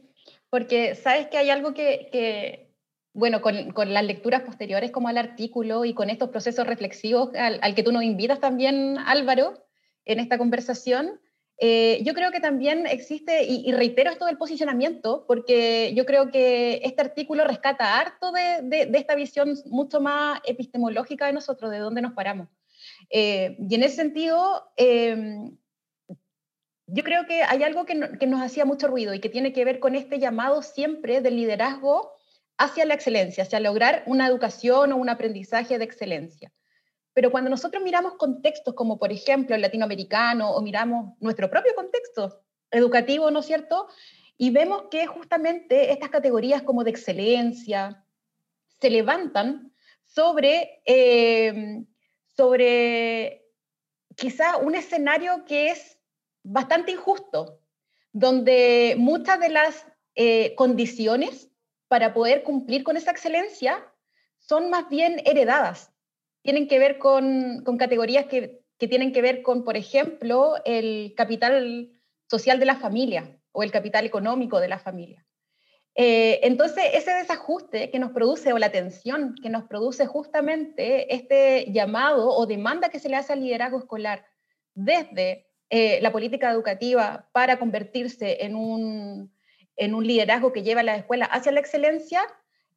porque 0.50 0.94
sabes 0.94 1.28
que 1.28 1.38
hay 1.38 1.50
algo 1.50 1.74
que, 1.74 2.08
que 2.12 2.74
bueno, 3.12 3.40
con, 3.40 3.72
con, 3.72 3.92
las 3.92 4.04
lecturas 4.04 4.42
posteriores 4.42 4.90
como 4.90 5.08
al 5.08 5.18
artículo 5.18 5.84
y 5.84 5.94
con 5.94 6.10
estos 6.10 6.30
procesos 6.30 6.66
reflexivos 6.66 7.34
al, 7.34 7.58
al, 7.62 7.74
que 7.74 7.82
tú 7.82 7.92
nos 7.92 8.02
invitas 8.02 8.40
también, 8.40 8.98
Álvaro, 8.98 9.66
en 10.04 10.20
esta 10.20 10.38
conversación, 10.38 11.20
eh, 11.60 12.00
yo 12.04 12.14
creo 12.14 12.30
que 12.30 12.38
también 12.38 12.86
existe, 12.86 13.42
y, 13.44 13.72
reitero 13.72 14.10
esto 14.10 14.26
del 14.26 14.38
posicionamiento, 14.38 15.24
porque 15.26 15.92
yo 15.94 16.06
creo 16.06 16.30
que 16.30 16.80
este 16.84 17.00
artículo 17.00 17.44
rescata 17.44 17.98
harto 17.98 18.30
de, 18.30 18.86
de, 18.86 18.98
esta 18.98 19.16
visión 19.16 19.54
mucho 19.66 20.00
más 20.00 20.40
epistemológica 20.44 21.26
de 21.26 21.32
nosotros, 21.32 21.72
de 21.72 21.78
dónde 21.78 22.00
nos 22.00 22.12
paramos. 22.12 22.48
Eh, 23.10 23.56
y 23.58 23.74
en 23.74 23.82
ese 23.82 23.96
sentido, 23.96 24.70
em, 24.76 25.56
yo 26.88 27.04
creo 27.04 27.26
que 27.26 27.42
hay 27.42 27.62
algo 27.62 27.84
que, 27.84 28.18
que, 28.18 28.26
nos 28.26 28.40
hacía 28.40 28.64
mucho 28.64 28.88
ruido 28.88 29.12
y 29.12 29.20
que 29.20 29.28
tiene 29.28 29.52
que 29.52 29.64
ver 29.64 29.78
con 29.78 29.94
este 29.94 30.18
llamado 30.18 30.62
siempre 30.62 31.20
del 31.20 31.36
liderazgo 31.36 32.12
hacia 32.56 32.86
la 32.86 32.94
excelencia, 32.94 33.44
hacia 33.44 33.60
lograr 33.60 34.02
una 34.06 34.26
educación 34.26 34.92
o 34.92 34.96
un 34.96 35.10
aprendizaje 35.10 35.78
de 35.78 35.84
excelencia. 35.84 36.52
Pero 37.12 37.30
cuando 37.30 37.50
nosotros 37.50 37.82
miramos 37.82 38.14
contextos 38.14 38.74
como, 38.74 38.98
por 38.98 39.12
ejemplo, 39.12 39.54
el 39.54 39.62
latinoamericano 39.62 40.50
o 40.50 40.62
miramos 40.62 41.14
nuestro 41.20 41.50
propio 41.50 41.74
contexto 41.74 42.42
educativo, 42.70 43.30
¿no 43.30 43.40
es 43.40 43.46
cierto? 43.46 43.88
Y 44.36 44.50
vemos 44.50 44.84
que 44.90 45.06
justamente 45.06 45.92
estas 45.92 46.08
categorías 46.08 46.62
como 46.62 46.84
de 46.84 46.90
excelencia 46.90 48.04
se 48.80 48.88
levantan 48.88 49.72
sobre, 50.06 50.80
eh, 50.86 51.84
sobre 52.36 53.44
quizá 54.16 54.56
un 54.56 54.74
escenario 54.74 55.44
que 55.44 55.70
es 55.70 55.97
bastante 56.50 56.92
injusto, 56.92 57.60
donde 58.12 58.94
muchas 58.98 59.38
de 59.40 59.48
las 59.50 59.86
eh, 60.14 60.54
condiciones 60.54 61.50
para 61.88 62.12
poder 62.12 62.42
cumplir 62.42 62.84
con 62.84 62.96
esa 62.96 63.10
excelencia 63.10 63.84
son 64.38 64.70
más 64.70 64.88
bien 64.88 65.20
heredadas 65.24 65.92
tienen 66.42 66.68
que 66.68 66.78
ver 66.78 66.98
con, 66.98 67.62
con 67.64 67.76
categorías 67.76 68.26
que, 68.26 68.62
que, 68.78 68.88
tienen 68.88 69.12
que 69.12 69.22
ver 69.22 69.42
con, 69.42 69.64
por 69.64 69.76
ejemplo, 69.76 70.54
el 70.64 71.12
capital 71.16 71.90
social 72.26 72.58
de 72.58 72.66
la 72.66 72.76
familia 72.76 73.38
o 73.52 73.62
el 73.62 73.70
capital 73.70 74.06
económico 74.06 74.60
de 74.60 74.68
la 74.68 74.78
familia. 74.78 75.26
Eh, 75.94 76.40
entonces, 76.44 76.84
ese 76.94 77.12
desajuste 77.12 77.90
que 77.90 77.98
nos 77.98 78.12
produce 78.12 78.52
o 78.52 78.58
la 78.58 78.70
tensión 78.70 79.34
que 79.42 79.50
nos 79.50 79.64
produce 79.64 80.06
justamente 80.06 81.12
este 81.14 81.70
llamado 81.72 82.30
o 82.30 82.46
demanda 82.46 82.88
que 82.88 83.00
se 83.00 83.08
le 83.08 83.16
hace 83.16 83.32
al 83.32 83.40
liderazgo 83.40 83.80
escolar 83.80 84.24
desde 84.74 85.47
eh, 85.70 85.98
la 86.00 86.12
política 86.12 86.50
educativa 86.50 87.28
para 87.32 87.58
convertirse 87.58 88.44
en 88.44 88.56
un, 88.56 89.32
en 89.76 89.94
un 89.94 90.06
liderazgo 90.06 90.52
que 90.52 90.62
lleva 90.62 90.80
a 90.80 90.84
la 90.84 90.96
escuela 90.96 91.26
hacia 91.26 91.52
la 91.52 91.60
excelencia, 91.60 92.22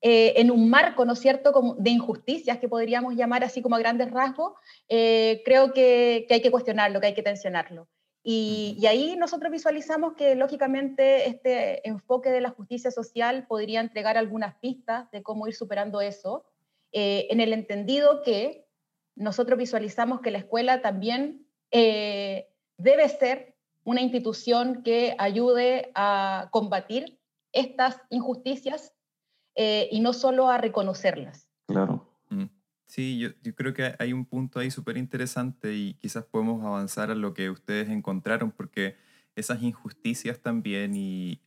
eh, 0.04 0.34
en 0.38 0.50
un 0.50 0.68
marco, 0.68 1.06
¿no 1.06 1.14
es 1.14 1.20
cierto?, 1.20 1.54
como 1.54 1.76
de 1.76 1.92
injusticias 1.92 2.58
que 2.58 2.68
podríamos 2.68 3.14
llamar 3.16 3.44
así 3.44 3.62
como 3.62 3.76
a 3.76 3.80
grandes 3.80 4.10
rasgos, 4.10 4.54
eh, 4.90 5.44
creo 5.46 5.74
que, 5.74 6.26
hay 6.28 6.42
que 6.42 6.50
cuestionarlo, 6.50 7.00
que 7.00 7.08
hay 7.08 7.14
que 7.14 7.22
tensionarlo. 7.22 7.88
Y, 8.24 8.84
ahí 8.88 9.16
nosotros 9.16 9.52
visualizamos 9.52 10.14
que 10.14 10.34
lógicamente 10.36 11.28
este 11.30 11.88
enfoque 11.88 12.32
de 12.32 12.42
la 12.42 12.50
justicia 12.50 12.90
social 12.90 13.46
podría 13.48 13.80
entregar 13.80 14.18
algunas 14.18 14.56
pistas 14.56 15.10
de 15.12 15.22
cómo 15.22 15.48
ir 15.48 15.54
superando 15.54 16.02
eso, 16.02 16.46
eh, 16.92 17.28
en 17.30 17.40
el 17.40 17.54
entendido 17.54 18.24
que 18.24 18.66
nosotros 19.16 19.58
visualizamos 19.58 20.22
que 20.22 20.32
la 20.32 20.40
escuela 20.40 20.82
también 20.82 21.46
debe 22.82 23.08
ser 23.10 23.56
una 23.84 24.02
institución 24.02 24.84
que 24.84 25.16
ayude 25.18 25.92
a 25.96 26.50
combatir 26.52 27.20
estas 27.52 28.02
injusticias 28.10 28.94
eh, 29.56 29.90
y 29.92 30.00
no 30.00 30.14
solo 30.14 30.50
a 30.50 30.58
reconocerlas. 30.58 31.50
Claro. 31.68 32.08
Mm. 32.30 32.46
Sí, 32.88 33.20
yo, 33.20 33.30
yo, 33.42 33.56
creo 33.56 33.74
que 33.74 33.96
hay 34.00 34.14
un 34.14 34.26
punto 34.26 34.60
ahí 34.60 34.70
súper 34.70 34.98
interesante 34.98 35.74
y 35.74 35.94
quizás 35.96 36.26
podemos 36.26 36.64
avanzar 36.64 37.10
a 37.10 37.16
lo 37.16 37.34
que 37.34 37.50
ustedes 37.50 37.90
encontraron, 37.90 38.52
porque 38.52 38.98
esas 39.36 39.62
injusticias 39.64 40.40
también 40.40 40.94
y 40.96 41.42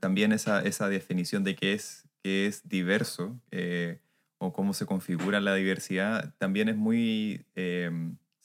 también 0.00 0.32
esa, 0.32 0.62
esa 0.62 0.88
definición 0.88 1.44
de 1.44 1.56
qué 1.56 1.72
es, 1.72 2.08
qué 2.22 2.46
es 2.46 2.68
diverso 2.68 3.38
eh, 3.50 4.00
o 4.38 4.52
cómo 4.52 4.74
se 4.74 4.86
configura 4.86 5.40
la 5.40 5.54
diversidad 5.54 6.34
también 6.38 6.68
es 6.68 6.76
muy 6.76 7.44
eh, 7.54 7.90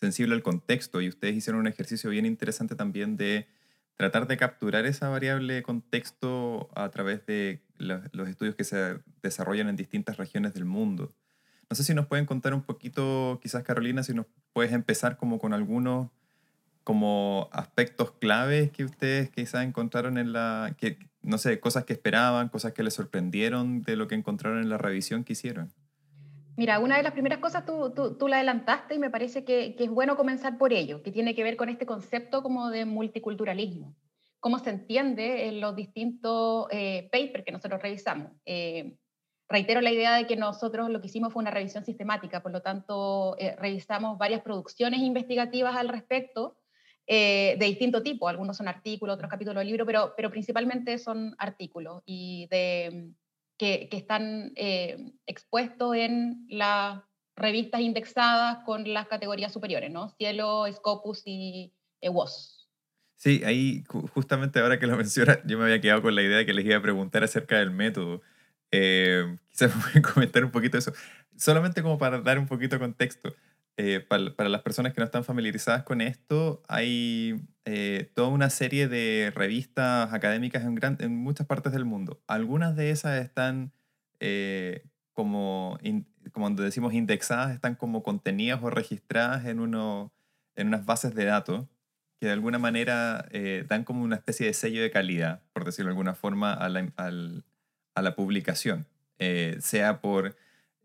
sensible 0.02 0.34
al 0.34 0.42
contexto 0.42 1.00
y 1.00 1.08
ustedes 1.08 1.36
hicieron 1.36 1.62
un 1.62 1.68
ejercicio 1.68 2.10
bien 2.10 2.26
interesante 2.26 2.76
también 2.76 3.18
de 3.18 3.48
tratar 3.96 4.28
de 4.28 4.36
capturar 4.36 4.86
esa 4.88 5.10
variable 5.10 5.62
contexto 5.62 6.70
a 6.76 6.90
través 6.90 7.24
de 7.28 7.62
los 7.78 8.28
estudios 8.28 8.56
que 8.56 8.64
se 8.64 9.00
desarrollan 9.22 9.70
en 9.70 9.76
distintas 9.76 10.18
regiones 10.18 10.56
del 10.56 10.66
mundo. 10.66 11.14
No 11.70 11.76
sé 11.76 11.84
si 11.84 11.94
nos 11.94 12.08
pueden 12.08 12.26
contar 12.26 12.54
un 12.56 12.64
poquito, 12.64 13.40
quizás 13.42 13.64
Carolina, 13.64 14.02
si 14.04 14.14
nos 14.14 14.26
puedes 14.54 14.74
empezar 14.74 15.18
como 15.18 15.40
con 15.40 15.54
algunos 15.54 16.10
como 16.84 17.48
aspectos 17.52 18.12
claves 18.14 18.72
que 18.72 18.84
ustedes 18.84 19.30
quizás 19.30 19.64
encontraron 19.64 20.18
en 20.18 20.34
la, 20.34 20.76
que, 20.80 20.98
no 21.22 21.38
sé, 21.38 21.60
cosas 21.60 21.86
que 21.86 21.94
esperaban, 21.94 22.50
cosas 22.50 22.74
que 22.74 22.82
les 22.82 22.96
sorprendieron 22.96 23.84
de 23.84 23.96
lo 23.96 24.08
que 24.08 24.16
encontraron 24.16 24.64
en 24.64 24.70
la 24.70 24.80
revisión 24.80 25.24
que 25.24 25.34
hicieron. 25.34 25.72
Mira, 26.58 26.80
una 26.80 26.98
de 26.98 27.04
las 27.04 27.14
primeras 27.14 27.40
cosas 27.40 27.66
tú, 27.66 27.92
tú, 27.96 28.18
tú 28.18 28.28
la 28.28 28.38
adelantaste 28.38 28.96
y 28.96 29.00
me 29.00 29.10
parece 29.10 29.44
que, 29.46 29.76
que, 29.76 29.86
es 29.86 29.90
bueno 29.90 30.18
comenzar 30.18 30.58
por 30.58 30.74
ello, 30.74 31.02
que 31.02 31.12
tiene 31.12 31.34
que 31.34 31.44
ver 31.44 31.56
con 31.56 31.70
este 31.70 31.86
concepto 31.86 32.44
como 32.44 32.70
de 32.70 32.86
multiculturalismo, 32.86 33.96
cómo 34.40 34.60
se 34.60 34.72
entiende 34.72 35.48
en 35.48 35.62
los 35.62 35.76
distintos 35.76 36.68
eh, 36.72 37.10
papers 37.12 37.46
que 37.46 37.52
nosotros 37.52 37.82
revisamos. 37.82 38.32
Eh, 38.46 38.98
reitero 39.48 39.82
la 39.82 39.92
idea 39.92 40.16
de 40.16 40.28
que 40.28 40.36
nosotros 40.36 40.90
lo 40.90 41.00
que 41.02 41.08
hicimos 41.08 41.32
fue 41.34 41.42
una 41.42 41.52
revisión 41.52 41.86
sistemática, 41.86 42.44
por 42.44 42.52
lo 42.52 42.62
tanto 42.62 43.36
eh, 43.38 43.56
revisamos 43.58 44.18
varias 44.18 44.42
producciones 44.42 45.02
investigativas 45.02 45.76
al 45.76 45.90
respecto 45.90 46.58
de 47.08 47.58
distinto 47.60 48.02
tipo, 48.02 48.30
algunos 48.30 48.56
son 48.56 48.70
artículos, 48.70 49.16
otros 49.16 49.30
capítulos 49.30 49.60
de 49.60 49.66
libro, 49.66 49.86
pero, 49.86 50.14
pero 50.16 50.32
principalmente 50.32 50.98
son 50.98 51.36
artículos 51.40 52.02
y 52.06 52.48
de 52.50 53.12
que, 53.62 53.90
están 53.92 54.54
eh, 54.56 55.14
expuestos 55.28 55.96
en 55.96 56.48
las 56.50 57.00
revistas 57.36 57.82
indexadas 57.82 58.64
con 58.66 58.92
las 58.92 59.08
categorías 59.08 59.54
superiores, 59.54 59.92
¿no? 59.92 60.10
Cielo, 60.18 60.66
Scopus 60.74 61.22
y 61.26 61.72
WOS. 62.02 62.68
Sí, 63.18 63.44
ahí 63.46 63.84
justamente 64.16 64.60
ahora 64.60 64.80
que 64.80 64.88
lo 64.88 64.98
mencionas, 64.98 65.42
yo 65.46 65.60
me 65.60 65.66
había 65.66 65.80
quedado 65.80 66.02
con 66.02 66.16
la 66.16 66.24
idea 66.24 66.38
de 66.38 66.46
que 66.48 66.56
les 66.56 66.66
iba 66.66 66.78
a 66.78 66.82
preguntar 66.82 67.24
acerca 67.24 67.60
del 67.60 67.70
método. 67.70 68.24
Eh, 68.72 69.38
quizás 69.52 69.76
me 69.76 69.82
pueden 69.84 70.02
comentar 70.02 70.44
un 70.44 70.52
poquito 70.52 70.80
eso, 70.80 70.92
solamente 71.38 71.84
como 71.84 72.00
para 72.00 72.20
dar 72.20 72.40
un 72.40 72.48
poquito 72.48 72.78
de 72.78 72.80
contexto. 72.80 73.36
Eh, 73.78 74.00
para, 74.00 74.50
las 74.50 74.62
personas 74.62 74.94
que 74.94 75.02
no 75.02 75.06
están 75.06 75.24
familiarizadas 75.24 75.84
con 75.84 76.02
esto, 76.02 76.62
hay 76.68 77.42
eh, 77.66 78.12
toda 78.14 78.28
una 78.28 78.50
serie 78.50 78.88
de 78.88 79.32
revistas 79.34 80.14
académicas 80.14 80.64
en, 80.64 80.80
en, 81.00 81.16
muchas 81.16 81.48
partes 81.48 81.72
del 81.72 81.86
mundo. 81.86 82.22
Algunas 82.28 82.76
de 82.76 82.92
esas 82.92 83.22
están 83.22 83.72
eh, 84.20 84.84
como, 85.14 85.80
como 86.32 86.50
decimos, 86.52 86.94
indexadas, 86.94 87.54
están 87.54 87.76
como 87.76 88.04
contenidas 88.04 88.62
o 88.62 88.70
registradas 88.70 89.46
en, 89.46 89.60
uno, 89.60 90.14
en 90.56 90.68
unas 90.68 90.86
bases 90.86 91.16
de 91.16 91.26
datos 91.26 91.68
que 92.20 92.28
de 92.28 92.34
alguna 92.34 92.60
manera 92.60 93.28
dan 93.68 93.84
como 93.84 94.04
una 94.04 94.16
especie 94.16 94.46
de 94.46 94.54
sello 94.54 94.84
de 94.84 94.92
calidad, 94.92 95.42
por 95.54 95.66
decirlo 95.66 95.90
de 95.90 95.94
alguna 95.94 96.14
forma, 96.14 96.54
a 96.54 96.70
la, 96.70 96.88
a 97.96 98.02
la 98.02 98.16
publicación, 98.16 98.88
eh, 99.20 99.58
sea 99.60 100.02
por, 100.02 100.36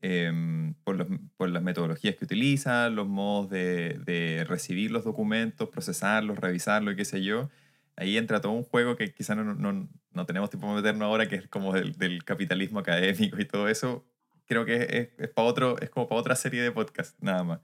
em, 0.07 0.75
por, 0.85 1.07
por, 1.37 1.49
las 1.51 1.62
metodologías 1.62 2.14
que 2.16 2.25
utiliza, 2.25 2.88
los 2.90 3.09
modos 3.09 3.51
de, 3.51 3.99
de, 4.05 4.45
recibir 4.49 4.90
los 4.92 5.05
documentos, 5.05 5.69
procesarlos, 5.69 6.38
revisarlos 6.38 6.95
y 6.95 6.97
qué 6.97 7.05
sé 7.05 7.23
yo. 7.25 7.51
Ahí 7.97 8.16
entra 8.16 8.40
todo 8.40 8.53
un 8.53 8.62
juego 8.62 8.97
que 8.97 9.12
quizá 9.12 9.35
no, 9.35 9.55
no, 9.55 9.88
no 10.12 10.27
tenemos 10.27 10.51
tiempo 10.51 10.69
de 10.69 10.75
meternos 10.77 11.07
ahora, 11.07 11.29
que 11.29 11.37
es 11.37 11.49
como 11.49 11.73
del, 11.73 11.97
del, 11.97 12.25
capitalismo 12.25 12.79
académico 12.81 13.40
y 13.40 13.47
todo 13.47 13.69
eso. 13.69 14.05
Creo 14.47 14.64
que 14.64 14.77
es, 14.77 15.09
es, 15.19 15.29
para 15.31 15.49
otro, 15.49 15.79
es 15.81 15.90
como 15.90 16.09
para 16.09 16.21
otra 16.21 16.37
serie 16.37 16.62
de 16.62 16.71
podcast, 16.71 17.21
nada 17.21 17.42
más. 17.42 17.61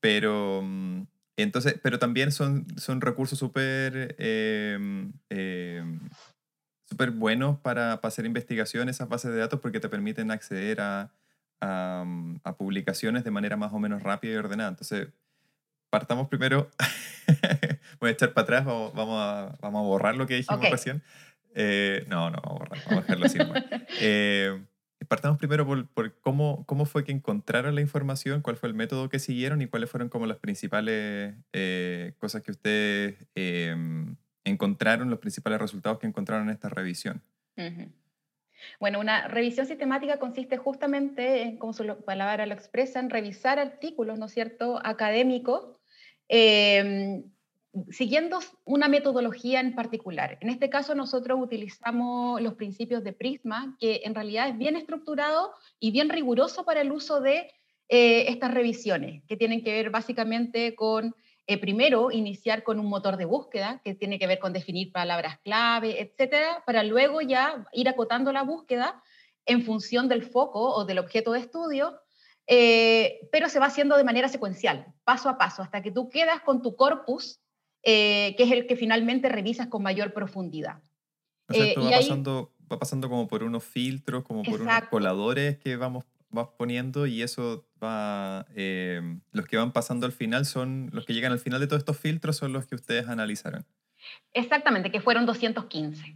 Pero, 0.00 0.62
mm, 0.62 1.04
entonces, 1.36 1.80
pero 1.82 1.98
también 1.98 2.32
son, 2.32 2.66
son 2.78 3.00
recursos 3.00 3.38
súper 3.38 4.16
eh, 4.18 5.08
eh, 5.30 5.84
buenos 7.14 7.58
para, 7.60 8.00
para, 8.00 8.08
hacer 8.08 8.26
investigación, 8.26 8.88
esas 8.88 9.08
bases 9.08 9.32
de 9.32 9.38
datos, 9.38 9.60
porque 9.60 9.80
te 9.80 9.88
permiten 9.88 10.30
acceder 10.30 10.80
a, 10.80 11.12
a, 11.60 12.04
a, 12.44 12.56
publicaciones 12.56 13.24
de 13.24 13.30
manera 13.30 13.56
más 13.56 13.72
o 13.72 13.78
menos 13.78 14.02
rápida 14.02 14.34
y 14.34 14.36
ordenada. 14.36 14.70
Entonces, 14.70 15.08
partamos 15.90 16.28
primero, 16.28 16.70
voy 18.00 18.10
a 18.10 18.12
echar 18.12 18.32
para 18.32 18.44
atrás, 18.44 18.64
vamos, 18.64 18.94
vamos, 18.94 19.20
a, 19.20 19.58
vamos 19.60 19.80
a 19.80 19.86
borrar 19.86 20.16
lo 20.16 20.26
que 20.26 20.36
dijimos 20.36 20.58
okay. 20.58 20.70
recién. 20.70 21.02
Eh, 21.54 22.04
no, 22.08 22.30
no, 22.30 22.40
vamos 22.42 22.60
a 22.60 22.64
borrar, 22.64 22.78
vamos 22.86 22.98
a 22.98 23.00
dejarlo 23.02 23.26
así. 23.26 23.38
eh, 24.00 24.62
partamos 25.08 25.38
primero 25.38 25.66
por, 25.66 25.88
por, 25.88 26.18
cómo, 26.20 26.64
cómo 26.66 26.84
fue 26.84 27.04
que 27.04 27.12
encontraron 27.12 27.74
la 27.74 27.80
información, 27.80 28.42
cuál 28.42 28.56
fue 28.56 28.68
el 28.68 28.74
método 28.74 29.08
que 29.08 29.18
siguieron 29.18 29.60
y 29.60 29.66
cuáles 29.66 29.90
fueron 29.90 30.08
como 30.08 30.26
las 30.26 30.38
principales 30.38 31.34
eh, 31.52 32.14
cosas 32.18 32.42
que 32.42 32.52
ustedes 32.52 33.16
eh, 33.34 33.74
encontraron, 34.44 35.10
los 35.10 35.18
principales 35.18 35.60
resultados 35.60 35.98
que 35.98 36.06
encontraron 36.06 36.48
en 36.48 36.54
esta 36.54 36.68
revisión. 36.68 37.22
Uh 37.56 37.62
-huh. 37.62 37.92
Bueno, 38.78 39.00
una 39.00 39.28
revisión 39.28 39.66
sistemática 39.66 40.18
consiste 40.18 40.56
justamente, 40.56 41.42
en, 41.42 41.58
como 41.58 41.72
su 41.72 41.86
palabra 42.04 42.46
lo 42.46 42.54
expresa, 42.54 43.00
en 43.00 43.10
revisar 43.10 43.58
artículos, 43.58 44.18
¿no 44.18 44.26
es 44.26 44.32
cierto?, 44.32 44.80
académicos, 44.84 45.76
eh, 46.28 47.22
siguiendo 47.90 48.40
una 48.64 48.88
metodología 48.88 49.60
en 49.60 49.74
particular. 49.74 50.38
En 50.40 50.50
este 50.50 50.70
caso 50.70 50.94
nosotros 50.94 51.38
utilizamos 51.40 52.40
los 52.40 52.54
principios 52.54 53.04
de 53.04 53.12
Prisma, 53.12 53.76
que 53.78 54.02
en 54.04 54.14
realidad 54.14 54.48
es 54.48 54.58
bien 54.58 54.76
estructurado 54.76 55.52
y 55.78 55.92
bien 55.92 56.08
riguroso 56.08 56.64
para 56.64 56.80
el 56.80 56.92
uso 56.92 57.20
de 57.20 57.52
eh, 57.88 58.26
estas 58.28 58.52
revisiones, 58.54 59.22
que 59.26 59.36
tienen 59.36 59.62
que 59.62 59.72
ver 59.72 59.90
básicamente 59.90 60.74
con, 60.74 61.14
eh, 61.50 61.58
primero, 61.58 62.12
iniciar 62.12 62.62
con 62.62 62.78
un 62.78 62.86
motor 62.86 63.16
de 63.16 63.24
búsqueda, 63.24 63.80
que 63.82 63.96
tiene 63.96 64.20
que 64.20 64.28
ver 64.28 64.38
con 64.38 64.52
definir 64.52 64.92
palabras 64.92 65.40
clave, 65.40 66.00
etcétera, 66.00 66.62
para 66.64 66.84
luego 66.84 67.22
ya 67.22 67.66
ir 67.72 67.88
acotando 67.88 68.32
la 68.32 68.44
búsqueda 68.44 69.02
en 69.46 69.64
función 69.64 70.06
del 70.06 70.22
foco 70.22 70.72
o 70.72 70.84
del 70.84 71.00
objeto 71.00 71.32
de 71.32 71.40
estudio, 71.40 71.98
eh, 72.46 73.28
pero 73.32 73.48
se 73.48 73.58
va 73.58 73.66
haciendo 73.66 73.96
de 73.96 74.04
manera 74.04 74.28
secuencial, 74.28 74.94
paso 75.02 75.28
a 75.28 75.38
paso, 75.38 75.60
hasta 75.62 75.82
que 75.82 75.90
tú 75.90 76.08
quedas 76.08 76.40
con 76.42 76.62
tu 76.62 76.76
corpus 76.76 77.40
eh, 77.82 78.36
que 78.36 78.44
es 78.44 78.52
el 78.52 78.68
que 78.68 78.76
finalmente 78.76 79.28
revisas 79.28 79.66
con 79.66 79.82
mayor 79.82 80.12
profundidad. 80.12 80.80
O 81.48 81.54
sea, 81.54 81.64
esto 81.64 81.82
va, 81.82 81.90
pasando, 81.90 82.52
ahí... 82.60 82.66
va 82.70 82.78
pasando 82.78 83.08
como 83.08 83.26
por 83.26 83.42
unos 83.42 83.64
filtros, 83.64 84.22
como 84.22 84.44
por 84.44 84.60
Exacto. 84.60 84.70
unos 84.70 84.90
coladores 84.90 85.58
que 85.58 85.74
vamos 85.74 86.04
vas 86.28 86.48
poniendo 86.56 87.06
y 87.06 87.22
eso 87.22 87.66
va, 87.82 88.46
eh, 88.54 89.00
los 89.32 89.46
que 89.46 89.56
van 89.56 89.72
pasando 89.72 90.06
al 90.06 90.12
final 90.12 90.46
son, 90.46 90.90
los 90.92 91.06
que 91.06 91.14
llegan 91.14 91.32
al 91.32 91.38
final 91.38 91.60
de 91.60 91.66
todos 91.66 91.80
estos 91.80 91.98
filtros 91.98 92.36
son 92.36 92.52
los 92.52 92.66
que 92.66 92.74
ustedes 92.74 93.08
analizaron. 93.08 93.64
Exactamente, 94.32 94.90
que 94.90 95.00
fueron 95.00 95.26
215. 95.26 96.14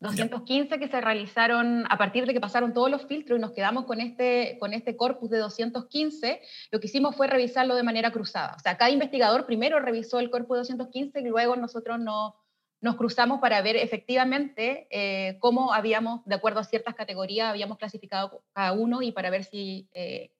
215 0.00 0.80
que 0.80 0.88
se 0.88 1.00
realizaron 1.00 1.84
a 1.88 1.96
partir 1.96 2.26
de 2.26 2.32
que 2.34 2.40
pasaron 2.40 2.74
todos 2.74 2.90
los 2.90 3.06
filtros 3.06 3.38
y 3.38 3.40
nos 3.40 3.52
quedamos 3.52 3.84
con 3.84 4.00
este, 4.00 4.56
con 4.58 4.72
este 4.72 4.96
corpus 4.96 5.30
de 5.30 5.38
215, 5.38 6.40
lo 6.72 6.80
que 6.80 6.86
hicimos 6.88 7.14
fue 7.14 7.28
revisarlo 7.28 7.76
de 7.76 7.84
manera 7.84 8.10
cruzada. 8.10 8.54
O 8.56 8.58
sea, 8.58 8.76
cada 8.76 8.90
investigador 8.90 9.46
primero 9.46 9.78
revisó 9.78 10.18
el 10.18 10.30
corpus 10.30 10.56
de 10.56 10.60
215 10.60 11.20
y 11.20 11.24
luego 11.24 11.54
nosotros 11.54 12.00
no, 12.00 12.34
nos 12.82 12.96
cruzamos 12.96 13.40
para 13.40 13.62
ver 13.62 13.76
efectivamente 13.76 14.88
eh, 14.90 15.38
cómo 15.38 15.72
habíamos, 15.72 16.24
de 16.24 16.34
acuerdo 16.34 16.58
a 16.58 16.64
ciertas 16.64 16.96
categorías, 16.96 17.48
habíamos 17.48 17.78
clasificado 17.78 18.42
cada 18.52 18.72
uno 18.72 19.02
y 19.02 19.12
para 19.12 19.30
ver 19.30 19.44
si 19.44 19.88
eh, 19.94 20.32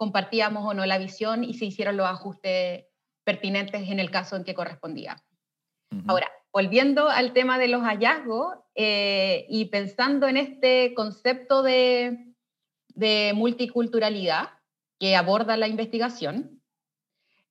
compartíamos 0.00 0.64
o 0.64 0.72
no 0.72 0.86
la 0.86 0.96
visión 0.96 1.44
y 1.44 1.52
si 1.52 1.66
hicieron 1.66 1.98
los 1.98 2.06
ajustes 2.06 2.86
pertinentes 3.22 3.86
en 3.86 4.00
el 4.00 4.10
caso 4.10 4.34
en 4.34 4.44
que 4.44 4.54
correspondía. 4.54 5.22
Uh 5.92 5.96
-huh. 5.96 6.04
Ahora, 6.08 6.30
volviendo 6.54 7.10
al 7.10 7.34
tema 7.34 7.58
de 7.58 7.68
los 7.68 7.82
hallazgos 7.82 8.56
eh, 8.74 9.44
y 9.50 9.66
pensando 9.66 10.26
en 10.26 10.38
este 10.38 10.94
concepto 10.94 11.62
de, 11.62 12.32
de, 12.94 13.32
multiculturalidad 13.34 14.48
que 14.98 15.16
aborda 15.16 15.58
la 15.58 15.68
investigación, 15.68 16.62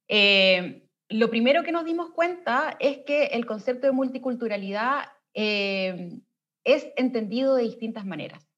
eh, 0.08 0.88
lo 1.08 1.30
primero 1.30 1.62
que 1.62 1.72
nos 1.72 1.86
dimos 1.86 2.10
cuenta 2.10 2.76
es 2.80 2.98
que 3.06 3.26
el 3.26 3.46
concepto 3.46 3.86
de 3.86 3.94
multiculturalidad 3.94 5.04
eh, 5.36 6.18
es 6.64 6.88
entendido 6.96 7.54
de 7.54 7.62
distintas 7.66 8.08
maneras, 8.08 8.49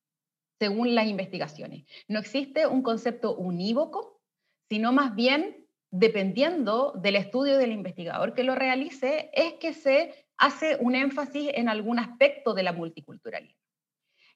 según 0.61 0.93
las 0.93 1.07
investigaciones. 1.07 1.85
No 2.07 2.19
existe 2.19 2.67
un 2.67 2.83
concepto 2.83 3.35
unívoco, 3.35 4.21
sino 4.69 4.91
más 4.91 5.15
bien 5.15 5.65
dependiendo 5.89 6.93
del 7.01 7.15
estudio 7.15 7.57
del 7.57 7.71
investigador 7.71 8.35
que 8.35 8.43
lo 8.43 8.53
realice, 8.53 9.31
es 9.33 9.53
que 9.53 9.73
se 9.73 10.13
hace 10.37 10.77
un 10.79 10.93
énfasis 10.93 11.49
en 11.55 11.67
algún 11.67 11.97
aspecto 11.97 12.53
de 12.53 12.61
la 12.61 12.73
multiculturalidad. 12.73 13.57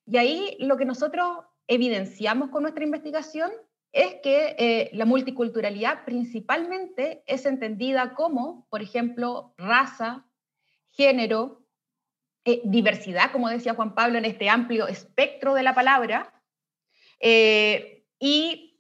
Y 0.08 0.18
ahí 0.18 0.58
lo 0.60 0.78
que 0.78 0.86
nosotros 0.86 1.46
evidenciamos 1.68 2.50
con 2.50 2.64
nuestra 2.64 2.84
investigación 2.84 3.52
es 3.92 4.16
que 4.24 4.56
eh, 4.58 4.90
la 4.94 5.06
multiculturalidad 5.06 6.06
principalmente 6.06 7.24
es 7.28 7.46
entendida 7.46 8.16
como, 8.16 8.66
por 8.72 8.82
ejemplo, 8.82 9.54
raza, 9.60 10.26
género, 10.90 11.65
eh, 12.46 12.62
diversidad, 12.64 13.32
como 13.32 13.50
decía 13.50 13.74
Juan 13.74 13.96
Pablo, 13.96 14.20
en 14.20 14.26
este 14.26 14.50
amplio 14.50 14.88
espectro 14.88 15.56
de 15.56 15.64
la 15.64 15.74
palabra, 15.74 16.32
eh, 17.20 18.06
y 18.20 18.80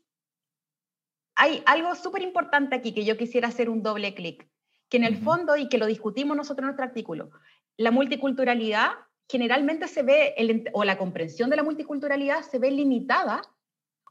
hay 1.36 1.63
algo 1.65 1.95
súper 1.95 2.21
importante 2.21 2.75
aquí 2.75 2.93
que 2.93 3.06
yo 3.06 3.17
quisiera 3.17 3.47
hacer 3.47 3.69
un 3.69 3.82
doble 3.82 4.13
clic, 4.13 4.47
que 4.88 4.97
en 4.97 5.04
el 5.04 5.17
fondo, 5.17 5.58
y 5.58 5.67
que 5.67 5.80
lo 5.80 5.88
discutimos 5.88 6.38
nosotros 6.38 6.60
en 6.60 6.65
nuestro 6.67 6.86
artículo, 6.86 7.32
la 7.78 7.89
multiculturalidad 7.91 8.91
generalmente 9.28 9.88
se 9.88 10.04
ve, 10.04 10.36
el, 10.38 10.69
o 10.73 10.84
la 10.84 10.97
comprensión 10.97 11.49
de 11.49 11.56
la 11.56 11.63
multiculturalidad 11.63 12.43
se 12.43 12.60
ve 12.60 12.69
limitada 12.71 13.41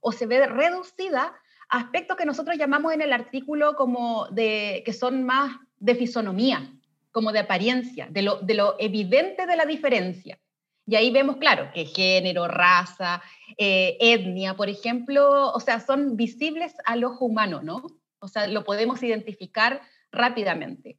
o 0.00 0.12
se 0.12 0.26
ve 0.26 0.46
reducida 0.46 1.34
a 1.68 1.78
aspectos 1.78 2.16
que 2.16 2.26
nosotros 2.26 2.58
llamamos 2.58 2.92
en 2.92 3.02
el 3.02 3.12
artículo 3.12 3.76
como 3.76 4.26
de, 4.32 4.82
que 4.84 4.92
son 4.92 5.22
más 5.22 5.56
de 5.78 5.94
fisonomía, 5.94 6.72
como 7.14 7.30
de 7.30 7.38
apariencia, 7.38 8.08
de 8.10 8.22
lo, 8.22 8.40
de 8.40 8.54
lo 8.54 8.74
evidente 8.80 9.46
de 9.46 9.54
la 9.54 9.66
diferencia. 9.66 10.36
Y 10.84 10.96
ahí 10.96 11.12
vemos, 11.12 11.36
claro, 11.36 11.70
que 11.72 11.84
género, 11.84 12.48
raza, 12.48 13.22
eh, 13.56 13.96
etnia, 14.00 14.56
por 14.56 14.68
ejemplo, 14.68 15.52
o 15.52 15.60
sea, 15.60 15.78
son 15.78 16.16
visibles 16.16 16.74
al 16.84 17.04
ojo 17.04 17.26
humano, 17.26 17.62
¿no? 17.62 17.86
O 18.18 18.26
sea, 18.26 18.48
lo 18.48 18.64
podemos 18.64 19.00
identificar 19.04 19.80
rápidamente. 20.10 20.98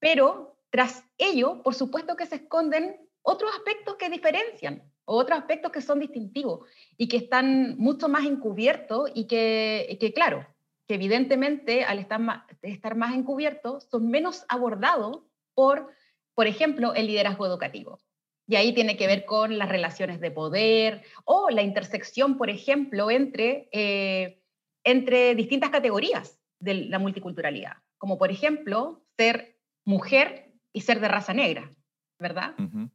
Pero 0.00 0.58
tras 0.70 1.04
ello, 1.16 1.62
por 1.62 1.76
supuesto 1.76 2.16
que 2.16 2.26
se 2.26 2.36
esconden 2.36 2.96
otros 3.22 3.52
aspectos 3.54 3.94
que 3.94 4.10
diferencian, 4.10 4.82
o 5.04 5.14
otros 5.14 5.38
aspectos 5.38 5.70
que 5.70 5.80
son 5.80 6.00
distintivos 6.00 6.68
y 6.96 7.06
que 7.06 7.18
están 7.18 7.76
mucho 7.78 8.08
más 8.08 8.24
encubiertos 8.24 9.12
y 9.14 9.28
que, 9.28 9.96
que 10.00 10.12
claro, 10.12 10.44
que 10.88 10.94
evidentemente 10.94 11.84
al 11.84 12.00
estar 12.00 12.18
más, 12.18 12.42
estar 12.62 12.96
más 12.96 13.14
encubiertos 13.14 13.84
son 13.84 14.10
menos 14.10 14.44
abordados 14.48 15.20
por, 15.54 15.88
por 16.34 16.46
ejemplo, 16.46 16.94
el 16.94 17.06
liderazgo 17.06 17.46
educativo. 17.46 18.00
Y 18.46 18.56
ahí 18.56 18.74
tiene 18.74 18.96
que 18.96 19.06
ver 19.06 19.24
con 19.24 19.58
las 19.58 19.68
relaciones 19.68 20.20
de 20.20 20.30
poder 20.30 21.02
o 21.24 21.50
la 21.50 21.62
intersección, 21.62 22.36
por 22.36 22.50
ejemplo, 22.50 23.10
entre, 23.10 23.68
eh, 23.72 24.42
entre 24.84 25.34
distintas 25.34 25.70
categorías 25.70 26.40
de 26.58 26.74
la 26.74 26.98
multiculturalidad, 26.98 27.76
como 27.98 28.18
por 28.18 28.30
ejemplo 28.30 29.04
ser 29.16 29.58
mujer 29.84 30.52
y 30.72 30.82
ser 30.82 31.00
de 31.00 31.08
raza 31.08 31.34
negra, 31.34 31.70
¿verdad? 32.18 32.54
Uh 32.58 32.62
-huh. 32.62 32.90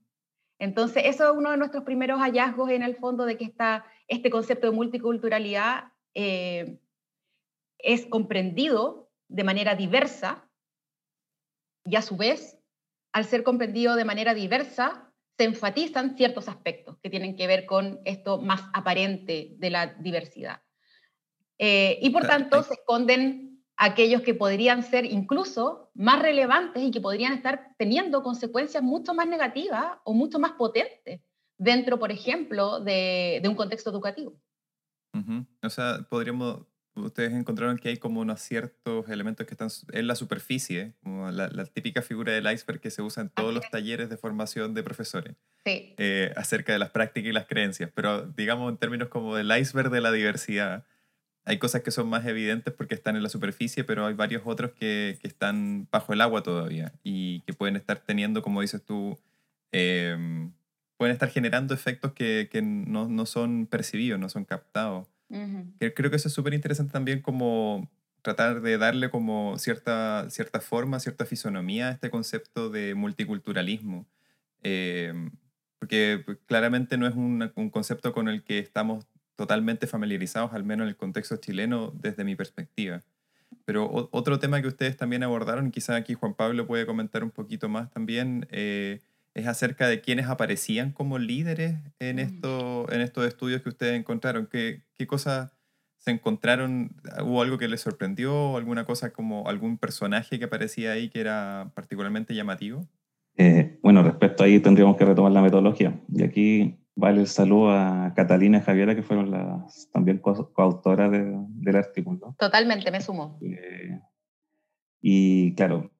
Entonces, 0.60 1.04
eso 1.06 1.32
es 1.32 1.38
uno 1.38 1.52
de 1.52 1.58
nuestros 1.58 1.84
primeros 1.84 2.20
hallazgos 2.20 2.70
en 2.72 2.82
el 2.82 2.96
fondo 2.96 3.26
de 3.26 3.38
que 3.38 3.46
está, 3.46 3.86
este 4.08 4.30
concepto 4.30 4.68
de 4.68 4.76
multiculturalidad 4.76 5.92
eh, 6.16 6.80
es 7.78 8.06
comprendido 8.08 9.12
de 9.28 9.44
manera 9.44 9.76
diversa 9.76 10.47
y 11.90 11.96
a 11.96 12.02
su 12.02 12.18
vez, 12.18 12.58
al 13.14 13.26
ser 13.26 13.44
comprendido 13.44 13.96
de 13.96 14.06
manera 14.06 14.34
diversa, 14.34 15.12
se 15.38 15.46
enfatizan 15.46 16.18
ciertos 16.18 16.50
aspectos 16.50 16.98
que 17.02 17.10
tienen 17.10 17.36
que 17.36 17.48
ver 17.48 17.66
con 17.66 18.02
esto 18.06 18.42
más 18.42 18.62
aparente 18.74 19.56
de 19.58 19.70
la 19.70 19.88
diversidad. 19.88 20.62
Eh, 21.58 21.98
y 22.02 22.10
por 22.10 22.28
tanto, 22.28 22.62
se 22.64 22.74
esconden 22.74 23.64
aquellos 23.78 24.22
que 24.22 24.34
podrían 24.34 24.84
ser 24.84 25.06
incluso 25.06 25.92
más 25.94 26.22
relevantes 26.22 26.84
y 26.84 26.92
que 26.92 27.00
podrían 27.00 27.34
estar 27.34 27.76
teniendo 27.78 28.24
consecuencias 28.24 28.84
mucho 28.84 29.14
más 29.14 29.28
negativas 29.28 29.98
o 30.04 30.14
mucho 30.14 30.40
más 30.40 30.54
potentes 30.54 31.22
dentro, 31.58 32.00
por 32.00 32.12
ejemplo, 32.12 32.80
de, 32.80 33.42
un 33.48 33.56
contexto 33.56 33.90
educativo. 33.92 34.40
O 35.64 35.70
sea, 35.70 36.06
podríamos, 36.10 36.66
ustedes 36.98 37.34
encontraron 37.34 37.78
que 37.78 37.90
hay 37.90 37.98
como 37.98 38.22
unos 38.22 38.42
ciertos 38.42 39.10
elementos 39.10 39.46
que 39.46 39.54
están 39.54 39.70
en 39.92 40.08
la 40.08 40.16
superficie, 40.16 40.94
como 41.04 41.30
la, 41.32 41.66
típica 41.66 42.02
figura 42.02 42.34
del 42.34 42.52
iceberg 42.52 42.80
que 42.80 42.92
se 42.92 43.02
usa 43.02 43.24
en 43.24 43.30
todos 43.30 43.54
los 43.54 43.70
talleres 43.70 44.10
de 44.10 44.18
formación 44.18 44.74
de 44.74 44.84
profesores, 44.84 45.36
sí. 45.66 45.94
Eh, 45.98 46.34
acerca 46.36 46.74
de 46.74 46.80
las 46.80 46.90
prácticas 46.92 47.30
y 47.30 47.34
las 47.34 47.46
creencias, 47.46 47.90
pero 47.94 48.28
digamos 48.28 48.72
en 48.72 48.78
términos 48.78 49.10
como 49.10 49.36
del 49.36 49.52
iceberg 49.58 49.90
de 49.90 50.02
la 50.02 50.12
diversidad, 50.12 50.86
hay 51.48 51.60
cosas 51.60 51.82
que 51.82 51.92
son 51.92 52.10
más 52.10 52.26
evidentes 52.26 52.74
porque 52.74 52.94
están 52.94 53.16
en 53.16 53.24
la 53.24 53.30
superficie, 53.30 53.86
pero 53.86 54.06
hay 54.06 54.14
varios 54.14 54.42
otros 54.44 54.72
que, 54.74 55.18
que 55.22 55.30
están 55.30 55.88
bajo 55.90 56.12
el 56.12 56.20
agua 56.20 56.44
todavía 56.44 56.92
y 57.04 57.40
que 57.42 57.54
pueden 57.54 57.78
estar 57.78 58.00
teniendo, 58.00 58.42
como 58.42 58.60
dices 58.60 58.84
tú, 58.84 59.18
em, 59.72 60.52
pueden 60.98 61.14
estar 61.14 61.30
generando 61.30 61.74
efectos 61.74 62.12
que, 62.12 62.50
que 62.52 62.62
no, 62.62 63.08
no, 63.08 63.26
son 63.26 63.66
percibidos, 63.66 64.20
no 64.20 64.28
son 64.28 64.44
captados. 64.44 65.08
Creo 65.30 66.10
que 66.10 66.16
eso 66.16 66.28
es 66.28 66.34
súper 66.34 66.54
interesante 66.54 66.94
también 66.94 67.22
como 67.22 67.90
tratar 68.22 68.62
de 68.62 68.78
darle 68.78 69.10
como 69.10 69.58
cierta, 69.58 70.30
cierta 70.30 70.60
forma, 70.60 71.00
cierta 71.00 71.26
fisonomía 71.26 71.90
a 71.90 71.92
este 71.92 72.10
concepto 72.10 72.70
de 72.70 72.96
multiculturalismo. 72.96 74.06
Em, 74.64 75.32
porque 75.80 76.26
claramente 76.46 76.98
no 76.98 77.08
es 77.08 77.16
un, 77.16 77.52
un, 77.56 77.70
concepto 77.70 78.12
con 78.12 78.28
el 78.28 78.44
que 78.44 78.60
estamos 78.60 79.06
totalmente 79.36 79.88
familiarizados, 79.88 80.54
al 80.54 80.64
menos 80.64 80.86
en 80.86 80.90
el 80.90 80.98
contexto 80.98 81.38
chileno, 81.38 81.94
desde 81.96 82.24
mi 82.24 82.36
perspectiva. 82.36 83.04
Pero 83.66 84.10
otro 84.12 84.40
tema 84.40 84.62
que 84.62 84.68
ustedes 84.68 84.98
también 84.98 85.24
abordaron, 85.24 85.68
y 85.68 85.72
quizá 85.72 85.96
aquí 85.96 86.14
Juan 86.14 86.34
Pablo 86.34 86.68
puede 86.68 86.86
comentar 86.86 87.24
un 87.24 87.32
poquito 87.32 87.70
más 87.70 87.92
también, 87.92 88.48
eh, 88.52 89.02
es 89.38 89.48
acerca 89.48 89.88
de 89.88 90.02
quiénes 90.02 90.28
aparecían 90.28 90.92
como 90.92 91.20
líderes 91.20 91.76
en, 92.00 92.18
mm. 92.18 92.20
esto, 92.20 92.92
en 92.92 93.02
estos 93.02 93.28
estudios 93.28 93.62
que 93.62 93.70
ustedes 93.70 94.00
encontraron. 94.00 94.48
¿Qué, 94.48 94.84
qué 94.96 95.08
cosas 95.08 95.52
se 95.98 96.12
encontraron? 96.12 96.96
¿Hubo 97.24 97.42
algo 97.42 97.58
que 97.58 97.68
les 97.68 97.82
sorprendió? 97.82 98.58
¿Alguna 98.58 98.86
cosa 98.86 99.12
como 99.12 99.48
algún 99.48 99.78
personaje 99.78 100.40
que 100.40 100.46
aparecía 100.46 100.92
ahí 100.92 101.10
que 101.10 101.20
era 101.20 101.72
particularmente 101.76 102.36
llamativo? 102.36 102.88
Eh, 103.36 103.78
bueno, 103.84 104.04
respecto 104.04 104.44
a 104.44 104.48
ahí 104.48 104.60
tendríamos 104.60 104.98
que 104.98 105.06
retomar 105.06 105.32
la 105.32 105.42
metodología. 105.42 106.00
Y 106.12 106.24
aquí 106.24 106.78
Vale 107.00 107.22
el 107.22 107.28
saludo 107.28 107.70
a 107.70 108.12
Catalina 108.16 108.58
y 108.58 108.62
Javiera, 108.62 108.96
que 108.96 109.04
fueron 109.04 109.30
las 109.30 109.88
también 109.92 110.18
coautoras 110.18 111.12
del 111.12 111.76
artículo. 111.76 112.36
Totalmente, 112.40 112.90
me 112.90 113.02
sumo. 113.02 113.38
Eh, 113.40 114.00
y 115.00 115.54
claro, 115.54 115.92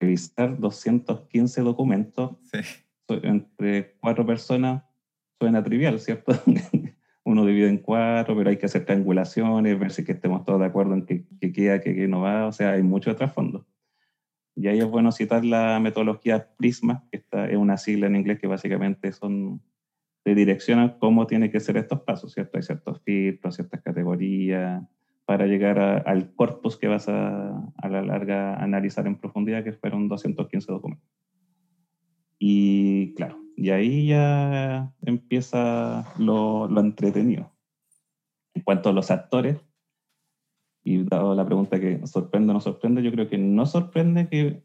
revisar 0.00 0.58
215 0.58 1.60
documentos 1.62 2.36
entre 3.08 3.96
cuatro 4.00 4.26
personas 4.26 4.84
suena 5.38 5.62
trivial, 5.62 5.98
¿cierto? 6.00 6.32
Uno 7.24 7.44
divide 7.44 7.68
en 7.68 7.78
cuatro, 7.78 8.36
pero 8.36 8.50
hay 8.50 8.56
que 8.56 8.66
hacer 8.66 8.84
triangulaciones, 8.84 9.78
ver 9.78 9.90
si 9.92 10.04
que 10.04 10.12
estemos 10.12 10.44
todos 10.44 10.60
de 10.60 10.66
acuerdo 10.66 10.94
en 10.94 11.04
qué, 11.04 11.52
queda, 11.52 11.80
qué, 11.80 12.08
no 12.08 12.22
va, 12.22 12.46
o 12.46 12.52
sea, 12.52 12.72
hay 12.72 12.82
mucho 12.82 13.14
trasfondo. 13.14 13.66
Y 14.54 14.66
ahí 14.66 14.78
es 14.78 14.86
bueno 14.86 15.12
citar 15.12 15.44
la 15.44 15.78
metodología 15.78 16.48
PRISMA, 16.56 17.06
que 17.10 17.18
está, 17.18 17.48
es 17.48 17.56
una 17.56 17.76
sigla 17.76 18.06
en 18.06 18.16
inglés 18.16 18.40
que 18.40 18.46
básicamente 18.46 19.12
son 19.12 19.62
te 20.24 20.34
direccionan 20.34 20.98
cómo 20.98 21.26
tienen 21.26 21.50
que 21.50 21.60
ser 21.60 21.76
estos 21.76 22.02
pasos, 22.02 22.32
¿cierto? 22.32 22.58
Hay 22.58 22.62
ciertos 22.62 23.00
filtros, 23.02 23.54
ciertas 23.54 23.80
categorías, 23.80 24.82
para 25.28 25.46
llegar 25.46 25.78
al 25.78 26.34
corpus 26.34 26.78
que 26.78 26.88
vas 26.88 27.06
a, 27.06 27.70
a 27.76 27.88
la 27.90 28.00
larga 28.00 28.54
analizar 28.54 29.06
en 29.06 29.16
profundidad, 29.16 29.62
que 29.62 29.74
fueron 29.74 30.08
215 30.08 30.72
documentos. 30.72 31.06
Y 32.38 33.12
claro, 33.12 33.38
y 33.54 33.68
ahí 33.68 34.06
ya 34.06 34.90
empieza 35.02 36.10
lo, 36.18 36.66
lo 36.66 36.80
entretenido. 36.80 37.52
En 38.54 38.62
cuanto 38.62 38.88
a 38.88 38.94
los 38.94 39.10
actores, 39.10 39.58
y 40.82 41.04
dado 41.04 41.34
la 41.34 41.44
pregunta 41.44 41.78
que 41.78 42.06
sorprende 42.06 42.52
o 42.52 42.54
no 42.54 42.62
sorprende, 42.62 43.02
yo 43.02 43.12
creo 43.12 43.28
que 43.28 43.36
no 43.36 43.66
sorprende 43.66 44.30
que 44.30 44.62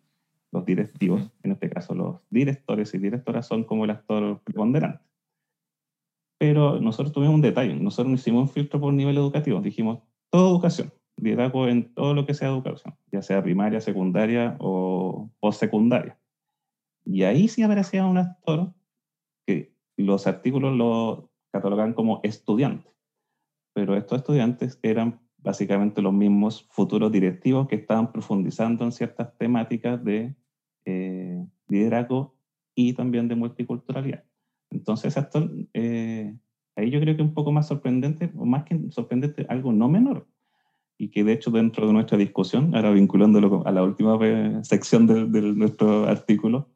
los 0.53 0.63
directivos, 0.63 1.29
en 1.43 1.51
este 1.51 1.69
caso 1.69 1.93
los 1.93 2.21
directores 2.29 2.93
y 2.93 2.99
directoras, 2.99 3.45
son 3.45 3.65
como 3.65 3.83
el 3.83 3.91
actor 3.91 4.39
preponderante. 4.45 5.03
Pero 6.37 6.79
nosotros 6.79 7.11
tuvimos 7.11 7.35
un 7.35 7.41
detalle, 7.41 7.75
nosotros 7.75 8.11
no 8.11 8.15
hicimos 8.15 8.43
un 8.43 8.49
filtro 8.49 8.79
por 8.79 8.93
nivel 8.93 9.17
educativo, 9.17 9.59
dijimos 9.59 9.99
toda 10.33 10.49
educación, 10.49 10.91
liderazgo 11.17 11.67
en 11.67 11.93
todo 11.93 12.15
lo 12.15 12.25
que 12.25 12.33
sea 12.33 12.47
educación, 12.47 12.97
ya 13.11 13.21
sea 13.21 13.43
primaria, 13.43 13.79
secundaria 13.79 14.57
o 14.59 15.29
postsecundaria. 15.39 16.19
Y 17.05 17.21
ahí 17.21 17.47
sí 17.47 17.61
aparecía 17.61 18.03
un 18.07 18.17
actor 18.17 18.73
que 19.45 19.75
los 19.95 20.25
artículos 20.25 20.75
lo 20.75 21.29
catalogan 21.51 21.93
como 21.93 22.19
estudiante, 22.23 22.89
pero 23.75 23.95
estos 23.95 24.17
estudiantes 24.17 24.79
eran 24.81 25.21
básicamente 25.37 26.01
los 26.01 26.13
mismos 26.13 26.67
futuros 26.71 27.11
directivos 27.11 27.67
que 27.67 27.75
estaban 27.75 28.11
profundizando 28.11 28.85
en 28.85 28.91
ciertas 28.91 29.37
temáticas 29.37 30.03
de 30.03 30.35
eh, 30.85 31.45
liderazgo 31.67 32.35
y 32.73 32.93
también 32.93 33.27
de 33.27 33.35
multiculturalidad. 33.35 34.23
Entonces, 34.71 35.15
actor, 35.15 35.51
eh, 35.75 36.35
ahí 36.75 36.89
yo 36.89 36.99
creo 36.99 37.15
que 37.15 37.21
un 37.21 37.33
poco 37.33 37.51
más 37.51 37.67
sorprendente, 37.67 38.31
o 38.37 38.45
más 38.45 38.63
que 38.63 38.79
sorprendente, 38.89 39.45
algo 39.49 39.71
no 39.71 39.89
menor, 39.89 40.27
y 40.97 41.09
que 41.09 41.23
de 41.23 41.33
hecho 41.33 41.51
dentro 41.51 41.87
de 41.87 41.93
nuestra 41.93 42.17
discusión, 42.17 42.75
ahora 42.75 42.91
vinculándolo 42.91 43.65
a 43.65 43.71
la 43.71 43.83
última 43.83 44.17
sección 44.63 45.07
de, 45.07 45.41
nuestro 45.41 46.05
artículo, 46.07 46.69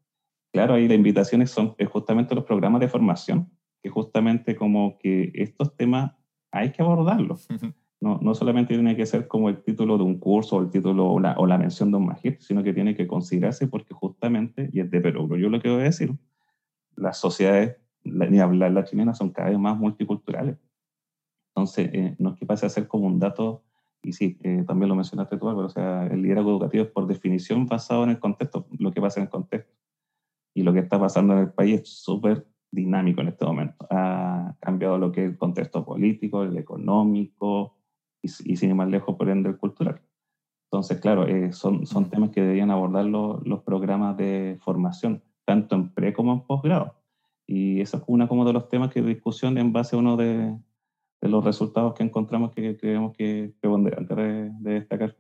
claro, 0.52 0.76
ahí 0.76 0.88
las 0.88 0.98
invitaciones 0.98 1.52
son 1.52 1.76
justamente 1.92 2.36
los 2.36 2.44
programas 2.44 2.82
de 2.82 2.90
formación, 2.90 3.50
que 3.82 3.90
justamente 3.90 4.56
como 4.56 4.98
que 4.98 5.32
estos 5.36 5.76
temas 5.76 6.14
hay 6.52 6.72
que 6.72 6.82
abordarlos. 6.82 7.48
No, 8.00 8.20
no 8.22 8.36
solamente 8.36 8.76
tiene 8.76 8.96
que 8.96 9.08
ser 9.08 9.28
como 9.28 9.50
el 9.50 9.64
título 9.64 9.98
de 9.98 10.04
un 10.04 10.20
curso 10.20 10.58
o 10.58 10.62
el 10.62 10.70
título 10.70 11.14
o 11.14 11.20
la, 11.20 11.34
o 11.38 11.48
la 11.48 11.58
mención 11.58 11.90
de 11.90 11.98
un 11.98 12.06
magíster, 12.06 12.44
sino 12.44 12.62
que 12.62 12.74
tiene 12.74 12.96
que 12.96 13.08
considerarse 13.08 13.68
porque 13.68 13.96
justamente, 13.96 14.70
y 14.72 14.82
es 14.82 14.92
de 14.92 15.02
perogro 15.02 15.36
yo 15.36 15.50
lo 15.50 15.58
a 15.58 15.78
decir, 15.78 16.14
las 16.96 17.20
sociedades 17.20 17.78
ni 18.04 18.40
hablar 18.40 18.72
la 18.72 18.84
chilena, 18.84 19.14
son 19.14 19.32
cada 19.32 19.50
vez 19.50 19.60
más 19.60 19.78
multiculturales. 19.78 20.58
Entonces, 21.56 21.90
eh, 21.94 22.16
no 22.20 22.32
es 22.32 22.40
que 22.40 22.46
pase 22.46 22.66
a 22.66 22.70
ser 22.70 22.88
como 22.88 23.08
un 23.08 23.20
dato, 23.20 23.64
y 24.04 24.14
sí, 24.14 24.38
eh, 24.44 24.64
también 24.68 24.90
lo 24.90 24.96
mencionaste 24.96 25.38
tú, 25.38 25.50
Álvaro, 25.50 25.68
o 25.68 25.72
sea, 25.72 26.06
el 26.08 26.22
liderazgo 26.22 26.52
educativo 26.52 26.84
es 26.84 26.92
por 26.92 27.08
definición 27.08 27.66
basado 27.66 28.04
en 28.04 28.12
el 28.12 28.20
contexto, 28.20 28.68
lo 28.78 28.92
que 28.92 29.02
pasa 29.02 29.20
en 29.20 29.26
el 29.26 29.30
contexto. 29.30 29.74
Y 30.54 30.64
lo 30.64 30.74
que 30.74 30.80
está 30.80 31.00
pasando 31.00 31.34
en 31.34 31.40
el 31.40 31.52
país 31.52 31.82
es 31.82 31.90
súper 31.90 32.48
dinámico 32.72 33.22
en 33.22 33.30
este 33.30 33.46
momento. 33.46 33.88
Ha 33.90 34.56
cambiado 34.60 34.98
lo 34.98 35.12
que 35.12 35.26
es 35.26 35.32
el 35.32 35.38
contexto 35.38 35.84
político, 35.84 36.44
el 36.44 36.58
económico, 36.58 37.76
y, 38.22 38.28
sin 38.28 38.70
ir 38.70 38.76
más 38.76 38.90
lejos, 38.90 39.16
por 39.16 39.30
ende, 39.30 39.50
el 39.50 39.58
cultural. 39.58 40.02
Entonces, 40.70 41.00
claro, 41.00 41.28
eh, 41.28 41.54
son, 41.54 41.86
son 41.86 42.10
temas 42.10 42.32
que 42.32 42.42
deberían 42.42 42.72
abordar 42.72 43.06
los, 43.06 43.46
los 43.48 43.62
programas 43.64 44.18
de 44.18 44.58
formación, 44.62 45.24
tanto 45.46 45.76
en 45.76 45.90
pre 45.90 46.14
como 46.14 46.34
en 46.34 46.42
posgrado. 46.42 46.97
Y 47.48 47.82
eso 47.82 47.98
es 47.98 48.04
una 48.08 48.28
como 48.28 48.46
de 48.46 48.54
los 48.54 48.70
temas 48.70 48.92
que 48.92 49.02
discusión 49.02 49.58
en 49.58 49.72
base 49.72 49.96
a 49.96 50.00
uno 50.00 50.18
de, 50.18 50.56
de 51.22 51.30
los 51.30 51.44
resultados 51.44 51.94
que 51.96 52.04
encontramos 52.04 52.52
que 52.54 52.78
creemos 52.78 53.16
que 53.16 53.46
es 53.46 53.52
preponderante 53.60 54.14
de, 54.16 54.52
de 54.60 54.72
destacar. 54.74 55.16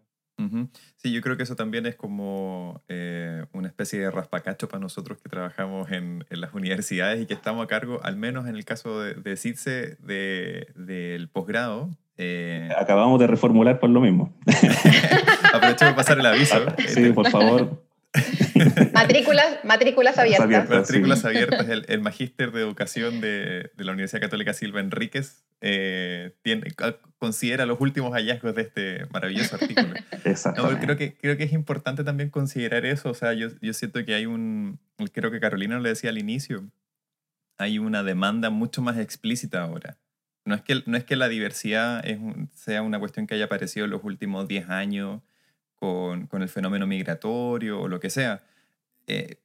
Sí, 0.97 1.11
yo 1.11 1.21
creo 1.21 1.35
que 1.35 1.43
eso 1.43 1.55
también 1.55 1.87
es 1.87 1.95
como 1.95 2.83
eh, 2.87 3.43
una 3.53 3.67
especie 3.67 3.99
de 3.99 4.11
raspacacho 4.11 4.67
para 4.67 4.79
nosotros 4.79 5.17
que 5.19 5.29
trabajamos 5.29 5.91
en, 5.91 6.25
en, 6.29 6.41
las 6.41 6.53
universidades 6.53 7.23
y 7.23 7.25
que 7.25 7.33
estamos 7.33 7.63
a 7.63 7.67
cargo, 7.67 7.99
al 8.03 8.17
menos 8.17 8.47
en 8.47 8.55
el 8.55 8.63
caso 8.63 9.01
de, 9.01 9.15
de 9.15 9.35
CITSE, 9.35 9.95
del 9.95 10.75
de, 10.75 11.27
posgrado. 11.33 11.89
Eh... 12.17 12.69
Acabamos 12.77 13.19
de 13.19 13.25
reformular 13.25 13.79
por 13.79 13.89
lo 13.89 13.99
mismo. 13.99 14.37
Aprovecho 15.53 15.85
de 15.85 15.93
pasar 15.93 16.19
el 16.19 16.25
aviso. 16.27 16.57
Sí, 16.87 17.11
por 17.13 17.29
favor. 17.31 17.86
matrículas, 18.93 19.63
matrículas 19.63 20.17
abiertas. 20.17 20.69
Matrículas 20.69 21.25
abiertas. 21.25 21.67
El, 21.69 22.01
magíster 22.01 22.51
de 22.51 22.61
educación 22.61 23.21
de, 23.21 23.71
de, 23.75 23.83
la 23.83 23.91
Universidad 23.91 24.21
Católica 24.21 24.53
Silva 24.53 24.79
Enríquez 24.79 25.43
eh, 25.61 26.35
tiene, 26.43 26.73
considera 27.17 27.65
los 27.65 27.81
últimos 27.81 28.13
hallazgos 28.13 28.55
de 28.55 28.61
este 28.61 29.05
maravilloso 29.11 29.55
artículo. 29.55 29.93
Exacto. 30.23 30.67
creo, 30.79 30.97
que, 30.97 31.15
creo 31.15 31.37
que 31.37 31.43
es 31.43 31.53
importante 31.53 32.03
también 32.03 32.29
considerar 32.29 32.85
eso. 32.85 33.09
O 33.09 33.13
sea, 33.13 33.33
yo, 33.33 33.49
yo 33.61 33.73
siento 33.73 34.03
que 34.05 34.13
hay 34.13 34.25
un, 34.25 34.79
creo 35.13 35.31
que 35.31 35.39
Carolina 35.39 35.79
lo 35.79 35.89
decía 35.89 36.11
al 36.11 36.17
inicio, 36.17 36.69
hay 37.57 37.79
una 37.79 38.03
demanda 38.03 38.49
mucho 38.49 38.81
más 38.81 38.97
explícita 38.97 39.61
ahora. 39.61 39.97
No 40.45 40.55
es 40.55 40.61
que, 40.61 40.83
no 40.85 40.95
es 40.95 41.03
que 41.03 41.15
la 41.15 41.27
diversidad 41.27 42.05
es 42.05 42.19
sea 42.53 42.81
una 42.81 42.99
cuestión 42.99 43.27
que 43.27 43.35
haya 43.35 43.45
aparecido 43.45 43.85
en 43.85 43.91
los 43.91 44.03
últimos 44.03 44.47
10 44.47 44.69
años 44.69 45.21
con, 45.75 46.27
con 46.27 46.41
el 46.41 46.49
fenómeno 46.49 46.87
migratorio 46.87 47.81
o 47.81 47.87
lo 47.87 47.99
que 47.99 48.09
sea. 48.09 48.43
Eh, 49.07 49.41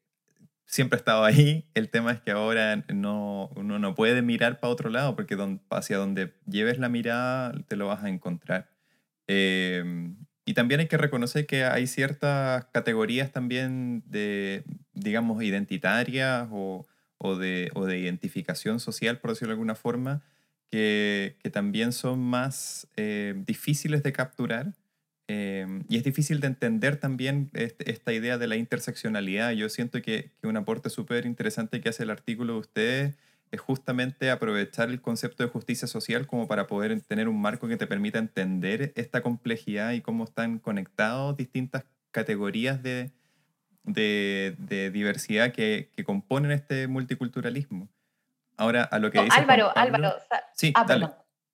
siempre 0.67 0.97
ha 0.97 1.01
estado 1.01 1.25
ahí. 1.25 1.69
El 1.75 1.91
tema 1.91 2.13
es 2.13 2.21
que 2.21 2.31
ahora 2.33 2.85
no, 2.93 3.51
uno 3.57 3.79
no 3.79 3.95
puede 3.95 4.23
mirar 4.23 4.61
para 4.61 4.73
otro 4.73 4.91
lado 4.91 5.15
porque 5.17 5.37
hacia 5.71 5.99
donde 5.99 6.35
lleves 6.47 6.79
la 6.79 6.89
mirada 6.89 7.53
te 7.69 7.77
lo 7.77 7.89
vas 7.89 8.05
a 8.05 8.09
encontrar. 8.09 8.71
Em, 9.29 10.17
y 10.45 10.55
también 10.55 10.81
hay 10.81 10.89
que 10.89 10.97
reconocer 10.97 11.47
que 11.47 11.65
hay 11.65 11.87
ciertas 11.87 12.67
categorías 12.73 13.33
también 13.33 14.03
de, 14.07 14.65
digamos, 14.95 15.43
identitarias 15.43 16.49
o, 16.51 16.87
o 17.19 17.37
de, 17.37 17.71
o 17.75 17.87
de 17.87 17.99
identificación 17.99 18.81
social, 18.81 19.19
por 19.21 19.31
decirlo 19.31 19.51
de 19.51 19.55
alguna 19.55 19.75
forma, 19.77 20.23
que, 20.71 21.37
que 21.43 21.51
también 21.51 21.93
son 21.93 22.19
más 22.21 22.89
eh, 22.97 23.35
difíciles 23.47 24.03
de 24.03 24.13
capturar. 24.13 24.73
Eh, 25.29 25.67
y 25.89 25.97
es 25.97 26.05
difícil 26.05 26.41
de 26.41 26.49
entender 26.49 26.97
también 26.97 27.51
este, 27.55 27.91
esta 27.91 28.13
idea 28.13 28.39
de 28.39 28.47
la 28.47 28.57
interseccionalidad. 28.57 29.53
Yo 29.53 29.69
siento 29.69 30.03
que, 30.03 30.33
que 30.41 30.47
un 30.47 30.57
aporte 30.57 30.91
súper 30.91 31.27
interesante 31.27 31.81
que 31.81 31.89
hace 31.89 32.03
el 32.03 32.11
artículo 32.11 32.55
de 32.55 32.59
ustedes 32.59 33.17
es 33.53 33.61
justamente 33.61 34.31
aprovechar 34.31 34.89
el 34.89 35.01
concepto 35.01 35.43
de 35.43 35.51
justicia 35.51 35.87
social 35.87 36.27
como 36.27 36.49
para 36.49 36.67
poder 36.67 36.99
tener 37.03 37.29
un 37.29 37.41
marco 37.41 37.69
que 37.69 37.77
te 37.77 37.87
permita 37.87 38.19
entender 38.19 38.93
esta 38.97 39.21
complejidad 39.21 39.93
y 39.93 40.01
cómo 40.01 40.25
están 40.25 40.59
conectados 40.59 41.37
distintas 41.37 41.85
categorías 42.11 42.83
de, 42.83 43.11
de, 43.85 44.91
diversidad 44.93 45.53
que, 45.53 45.91
que, 45.95 46.03
componen 46.03 46.51
este 46.51 46.89
multiculturalismo. 46.89 47.89
Ahora, 48.57 48.85
a 48.85 48.99
lo 48.99 49.11
que 49.11 49.23
dice 49.23 49.39
Álvaro, 49.39 49.71
Álvaro. 49.77 50.15
Sí, 50.55 50.73
ah, 50.75 50.85
dale. 50.87 51.09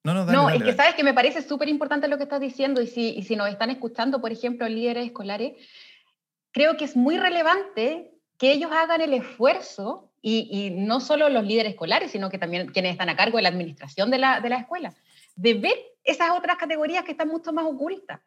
No, 0.08 0.14
no, 0.14 0.24
dale, 0.24 0.38
no 0.38 0.48
es 0.48 0.62
que 0.62 0.72
sabes 0.72 0.94
que 0.94 1.04
me 1.04 1.12
parece 1.12 1.42
súper 1.42 1.68
importante 1.68 2.08
lo 2.08 2.16
que 2.16 2.22
estás 2.22 2.40
diciendo 2.40 2.80
y 2.80 2.86
si, 2.86 3.10
y 3.10 3.22
si 3.24 3.36
nos 3.36 3.48
están 3.48 3.68
escuchando, 3.68 4.22
por 4.22 4.32
ejemplo, 4.32 4.66
líderes 4.66 5.06
escolares, 5.06 5.54
creo 6.50 6.78
que 6.78 6.86
es 6.86 6.96
muy 6.96 7.18
relevante 7.18 8.14
que 8.38 8.52
ellos 8.52 8.70
hagan 8.72 9.02
el 9.02 9.12
esfuerzo 9.12 10.10
y, 10.22 10.70
no 10.76 11.00
solo 11.00 11.28
los 11.28 11.44
líderes 11.44 11.72
escolares, 11.72 12.10
sino 12.10 12.30
que 12.30 12.38
también 12.38 12.68
quienes 12.68 12.92
están 12.92 13.10
a 13.10 13.16
cargo 13.16 13.36
de 13.36 13.42
la 13.42 13.50
administración 13.50 14.10
de 14.10 14.18
la, 14.18 14.40
de 14.40 14.48
la 14.48 14.56
escuela, 14.56 14.94
de 15.36 15.54
ver 15.54 15.76
esas 16.04 16.30
otras 16.30 16.56
categorías 16.56 17.04
que 17.04 17.12
están 17.12 17.28
mucho 17.28 17.52
más 17.52 17.66
ocultas. 17.66 18.20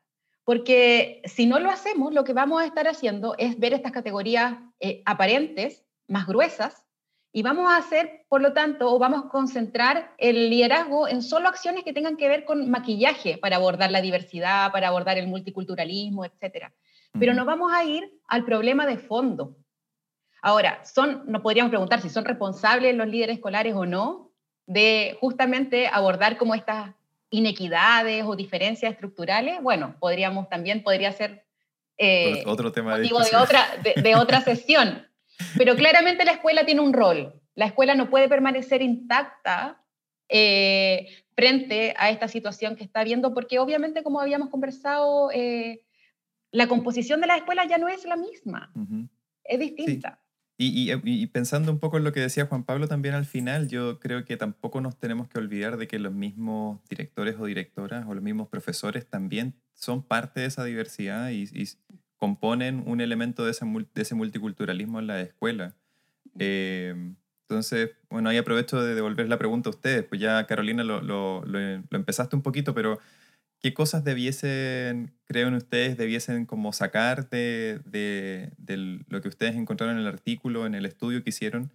Porque 0.44 1.22
si 1.26 1.46
no 1.46 1.60
lo 1.60 1.70
hacemos, 1.70 2.14
lo 2.14 2.24
que 2.24 2.34
vamos 2.34 2.62
a 2.62 2.66
estar 2.66 2.88
haciendo 2.88 3.36
es 3.38 3.60
ver 3.60 3.74
estas 3.74 3.92
categorías 3.92 4.56
eh, 4.80 5.02
aparentes, 5.06 5.84
más 6.08 6.28
gruesas, 6.28 6.86
y 7.34 7.44
vamos 7.44 7.72
a 7.72 7.78
hacer, 7.78 8.26
por 8.28 8.42
lo 8.42 8.54
tanto, 8.54 8.94
o 8.94 9.00
vamos 9.00 9.26
a 9.26 9.30
concentrar 9.30 10.14
el 10.18 10.50
liderazgo 10.50 11.08
en 11.08 11.22
solo 11.22 11.48
acciones 11.48 11.84
que 11.84 11.94
tengan 11.94 12.18
que 12.18 12.28
ver 12.28 12.46
con 12.46 12.70
maquillaje 12.70 13.38
para 13.38 13.56
abordar 13.56 13.92
la 13.92 14.02
diversidad, 14.02 14.72
para 14.72 14.90
abordar 14.90 15.18
el 15.18 15.28
multiculturalismo, 15.28 16.26
etc. 16.26 16.68
Pero 17.18 17.34
no 17.34 17.46
vamos 17.46 17.72
a 17.74 17.84
ir 17.84 18.12
al 18.28 18.44
problema 18.44 18.86
de 18.86 18.98
fondo, 18.98 19.56
Ahora, 20.42 20.84
son, 20.84 21.24
nos 21.28 21.42
podríamos 21.42 21.70
preguntar 21.70 22.02
si 22.02 22.10
son 22.10 22.26
responsables 22.26 22.96
los 22.96 23.08
líderes 23.08 23.36
escolares 23.36 23.76
o 23.76 23.86
no 23.86 24.32
de 24.66 25.18
justamente 25.20 25.88
abordar 25.88 26.38
como 26.38 26.56
estas 26.56 26.92
inequidades 27.30 28.24
o 28.26 28.36
diferencias 28.36 28.94
estructurales. 28.94 29.62
Bueno, 29.62 29.96
podríamos 30.00 30.50
también, 30.50 30.82
podría 30.82 31.12
ser 31.12 31.46
eh, 31.98 32.44
otro 32.48 32.72
tema 32.72 32.98
de, 32.98 33.04
de, 33.04 33.14
otra, 33.14 33.68
de, 34.02 34.16
otra 34.16 34.42
sesión. 34.42 35.08
Pero 35.58 35.76
claramente 35.76 36.26
la 36.26 36.32
escuela 36.32 36.66
tiene 36.66 36.82
un 36.82 36.94
rol. 36.94 37.42
La 37.56 37.66
escuela 37.66 37.96
no 37.96 38.10
puede 38.10 38.30
permanecer 38.30 38.82
intacta 38.82 39.84
eh, 40.30 41.08
frente 41.36 41.94
a 41.98 42.10
esta 42.10 42.28
situación 42.28 42.76
que 42.76 42.84
está 42.84 43.04
viendo, 43.04 43.34
porque 43.34 43.60
obviamente, 43.60 44.04
como 44.04 44.20
habíamos 44.22 44.50
conversado, 44.50 45.30
eh, 45.32 45.82
la 46.52 46.68
composición 46.68 47.22
de 47.22 47.28
la 47.28 47.38
escuela 47.38 47.66
ya 47.68 47.78
no 47.78 47.88
es 47.88 48.06
la 48.06 48.16
misma, 48.16 48.72
es 49.44 49.60
distinta. 49.60 50.22
Y, 50.64 51.26
pensando 51.28 51.72
un 51.72 51.80
poco 51.80 51.98
en 51.98 52.04
lo 52.04 52.14
que 52.14 52.20
decía 52.20 52.46
Juan 52.46 52.64
Pablo 52.64 52.88
también 52.88 53.16
al 53.16 53.26
final, 53.26 53.68
yo 53.68 54.00
creo 54.00 54.26
que 54.26 54.38
tampoco 54.38 54.80
nos 54.80 54.96
tenemos 55.00 55.28
que 55.28 55.40
olvidar 55.40 55.78
de 55.78 55.88
que 55.88 55.98
los 55.98 56.14
mismos 56.14 56.80
directores 56.88 57.36
o 57.40 57.46
directoras 57.46 58.06
o 58.08 58.14
los 58.14 58.24
mismos 58.24 58.48
profesores 58.48 59.08
también 59.08 59.56
son 59.74 60.04
parte 60.04 60.42
de 60.42 60.46
esa 60.46 60.64
diversidad 60.64 61.32
y, 61.32 61.48
componen 62.22 62.84
un 62.86 63.02
elemento 63.02 63.44
de 63.44 63.52
ese, 63.52 63.66
de 63.66 64.02
ese, 64.04 64.16
multiculturalismo 64.16 65.00
en 65.00 65.08
la 65.08 65.20
escuela. 65.20 65.76
Eh, 66.40 66.94
entonces, 67.50 67.90
bueno, 68.10 68.30
ahí 68.30 68.38
aprovecho 68.38 68.82
de 68.82 68.96
devolver 68.96 69.28
la 69.28 69.40
pregunta 69.40 69.70
a 69.70 69.72
ustedes, 69.72 70.06
pues 70.06 70.22
ya 70.22 70.46
Carolina 70.46 70.84
lo, 70.84 71.02
lo, 71.02 71.44
lo 71.44 71.60
empezaste 71.92 72.36
un 72.36 72.44
poquito, 72.44 72.74
pero 72.74 73.00
¿Qué 73.62 73.76
cosas 73.76 74.04
debiesen, 74.04 75.14
creen 75.26 75.54
ustedes, 75.54 75.96
debiesen 75.96 76.48
como 76.48 76.74
sacar 76.74 77.30
de, 77.30 77.80
de, 77.86 79.04
lo 79.08 79.22
que 79.22 79.28
ustedes 79.28 79.56
encontraron 79.56 79.98
en 79.98 80.02
el 80.02 80.08
artículo, 80.08 80.66
en 80.66 80.74
el 80.74 80.88
estudio 80.88 81.24
que 81.24 81.30
hicieron? 81.30 81.72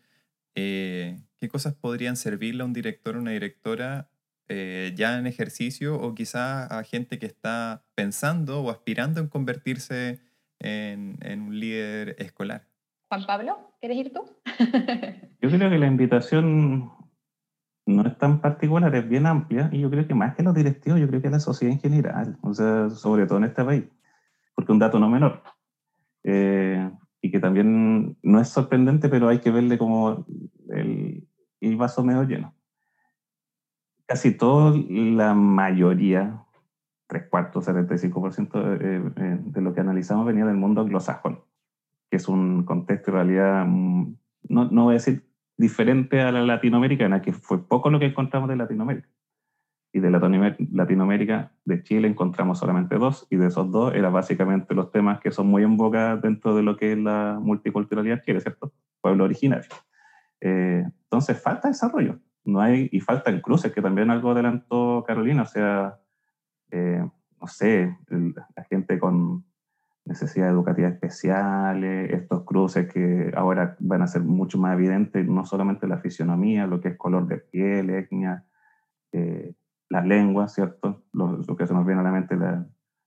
Eh, 0.56 1.20
¿Qué 1.38 1.48
cosas 1.48 1.74
podrían 1.74 2.16
servirle 2.16 2.62
a 2.62 2.66
un 2.66 2.72
director 2.72 3.14
o 3.14 3.20
una 3.20 3.30
directora 3.30 4.10
eh, 4.48 4.94
ya 4.96 5.16
en 5.16 5.28
ejercicio 5.28 5.94
o 5.94 6.12
quizá 6.16 6.66
a 6.66 6.82
gente 6.82 7.20
que 7.20 7.26
está 7.26 7.84
pensando 7.94 8.62
o 8.62 8.70
aspirando 8.70 9.20
en 9.20 9.28
convertirse 9.28 10.18
en, 10.58 11.18
en 11.22 11.42
un 11.42 11.58
líder 11.58 12.16
escolar? 12.18 12.66
Juan 13.08 13.26
Pablo, 13.26 13.72
¿quieres 13.80 13.98
ir 13.98 14.12
tú? 14.12 14.24
Yo 15.40 15.50
creo 15.50 15.70
que 15.70 15.78
la 15.78 15.86
invitación 15.86 16.90
no 17.86 18.06
es 18.06 18.18
tan 18.18 18.40
particular, 18.40 18.94
es 18.94 19.08
bien 19.08 19.26
amplia, 19.26 19.70
y 19.72 19.80
yo 19.80 19.90
creo 19.90 20.06
que 20.08 20.14
más 20.14 20.34
que 20.34 20.42
los 20.42 20.54
directivos, 20.54 20.98
yo 20.98 21.06
creo 21.06 21.22
que 21.22 21.30
la 21.30 21.38
sociedad 21.38 21.72
en 21.72 21.80
general, 21.80 22.36
o 22.42 22.52
sea, 22.52 22.90
sobre 22.90 23.26
todo 23.26 23.38
en 23.38 23.44
este 23.44 23.64
país, 23.64 23.84
porque 24.56 24.72
un 24.72 24.80
dato 24.80 24.98
no 24.98 25.08
menor, 25.08 25.42
eh, 26.24 26.90
y 27.20 27.30
que 27.30 27.38
también 27.38 28.16
no 28.22 28.40
es 28.40 28.48
sorprendente, 28.48 29.08
pero 29.08 29.28
hay 29.28 29.38
que 29.38 29.52
verle 29.52 29.78
como 29.78 30.26
el, 30.70 31.28
el 31.60 31.76
vaso 31.76 32.02
medio 32.02 32.24
lleno. 32.24 32.54
Casi 34.06 34.32
toda 34.32 34.76
la 34.88 35.34
mayoría, 35.34 36.44
tres 37.06 37.28
cuartos, 37.28 37.68
75% 37.68 38.78
de, 38.78 38.96
eh, 38.96 39.38
de 39.40 39.60
lo 39.60 39.74
que 39.74 39.80
analizamos 39.80 40.26
venía 40.26 40.44
del 40.46 40.56
mundo 40.56 40.80
anglosajón, 40.80 41.40
que 42.10 42.16
es 42.16 42.28
un 42.28 42.64
contexto 42.64 43.10
en 43.10 43.14
realidad, 43.14 43.64
mm, 43.66 44.16
no, 44.48 44.64
no 44.70 44.84
voy 44.84 44.92
a 44.92 44.94
decir 44.94 45.26
diferente 45.56 46.20
a 46.20 46.32
la 46.32 46.42
latinoamericana, 46.42 47.22
que 47.22 47.32
fue 47.32 47.66
poco 47.66 47.90
lo 47.90 47.98
que 47.98 48.06
encontramos 48.06 48.48
de 48.48 48.56
Latinoamérica. 48.56 49.08
Y 49.92 50.00
de 50.00 50.10
Latinoamérica, 50.10 51.52
de 51.64 51.82
Chile, 51.82 52.06
encontramos 52.06 52.58
solamente 52.58 52.96
dos, 52.96 53.26
y 53.30 53.36
de 53.36 53.46
esos 53.46 53.70
dos 53.70 53.94
eran 53.94 54.12
básicamente 54.12 54.74
los 54.74 54.90
temas 54.90 55.20
que 55.20 55.30
son 55.30 55.46
muy 55.46 55.62
en 55.62 55.78
boca 55.78 56.16
dentro 56.16 56.54
de 56.54 56.62
lo 56.62 56.76
que 56.76 56.92
es 56.92 56.98
la 56.98 57.38
multiculturalidad 57.40 58.20
chile, 58.22 58.40
¿cierto? 58.40 58.74
Pueblo 59.00 59.24
originario. 59.24 59.70
Eh, 60.42 60.84
entonces, 61.04 61.40
falta 61.40 61.68
desarrollo. 61.68 62.18
No 62.44 62.60
hay, 62.60 62.90
y 62.92 63.00
faltan 63.00 63.40
cruces, 63.40 63.72
que 63.72 63.80
también 63.80 64.10
algo 64.10 64.32
adelantó 64.32 65.02
Carolina, 65.06 65.42
o 65.42 65.46
sea, 65.46 65.98
eh, 66.70 67.08
no 67.40 67.46
sé, 67.46 67.96
la 68.08 68.64
gente 68.64 68.98
con 68.98 69.44
necesidades 70.06 70.52
educativas 70.52 70.92
especiales, 70.92 72.12
estos 72.12 72.44
cruces 72.44 72.90
que 72.92 73.32
ahora 73.36 73.76
van 73.80 74.02
a 74.02 74.06
ser 74.06 74.22
mucho 74.22 74.58
más 74.58 74.74
evidentes, 74.74 75.26
no 75.26 75.44
solamente 75.44 75.86
la 75.86 75.98
fisionomía, 75.98 76.66
lo 76.66 76.80
que 76.80 76.88
es 76.88 76.96
color 76.96 77.26
de 77.26 77.38
piel, 77.38 77.90
etnia, 77.90 78.44
eh, 79.12 79.54
las 79.88 80.06
lenguas, 80.06 80.54
¿cierto? 80.54 81.02
Lo, 81.12 81.56
que 81.56 81.66
se 81.66 81.74
nos 81.74 81.84
viene 81.84 82.00
a 82.00 82.04
la 82.04 82.12
mente 82.12 82.36
la, 82.36 82.66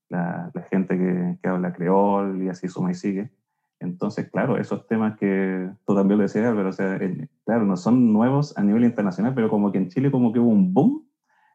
la, 0.09 0.51
gente 0.69 0.97
que, 0.97 1.37
que, 1.41 1.49
habla 1.49 1.73
creol 1.73 2.43
y 2.43 2.49
así 2.49 2.67
suma 2.67 2.91
y 2.91 2.95
sigue. 2.95 3.31
Entonces, 3.79 4.29
claro, 4.29 4.57
esos 4.57 4.85
temas 4.87 5.17
que 5.17 5.69
tú 5.85 5.95
también 5.95 6.17
lo 6.17 6.23
decías, 6.23 6.53
pero 6.53 6.69
o 6.69 6.73
sea, 6.73 6.99
claro, 7.45 7.65
no 7.65 7.77
son 7.77 8.11
nuevos 8.11 8.57
a 8.57 8.63
nivel 8.63 8.83
internacional, 8.83 9.33
pero 9.33 9.49
como 9.49 9.71
que 9.71 9.77
en 9.77 9.87
Chile 9.87 10.11
como 10.11 10.33
que 10.33 10.39
hubo 10.39 10.49
un 10.49 10.73
boom 10.73 11.08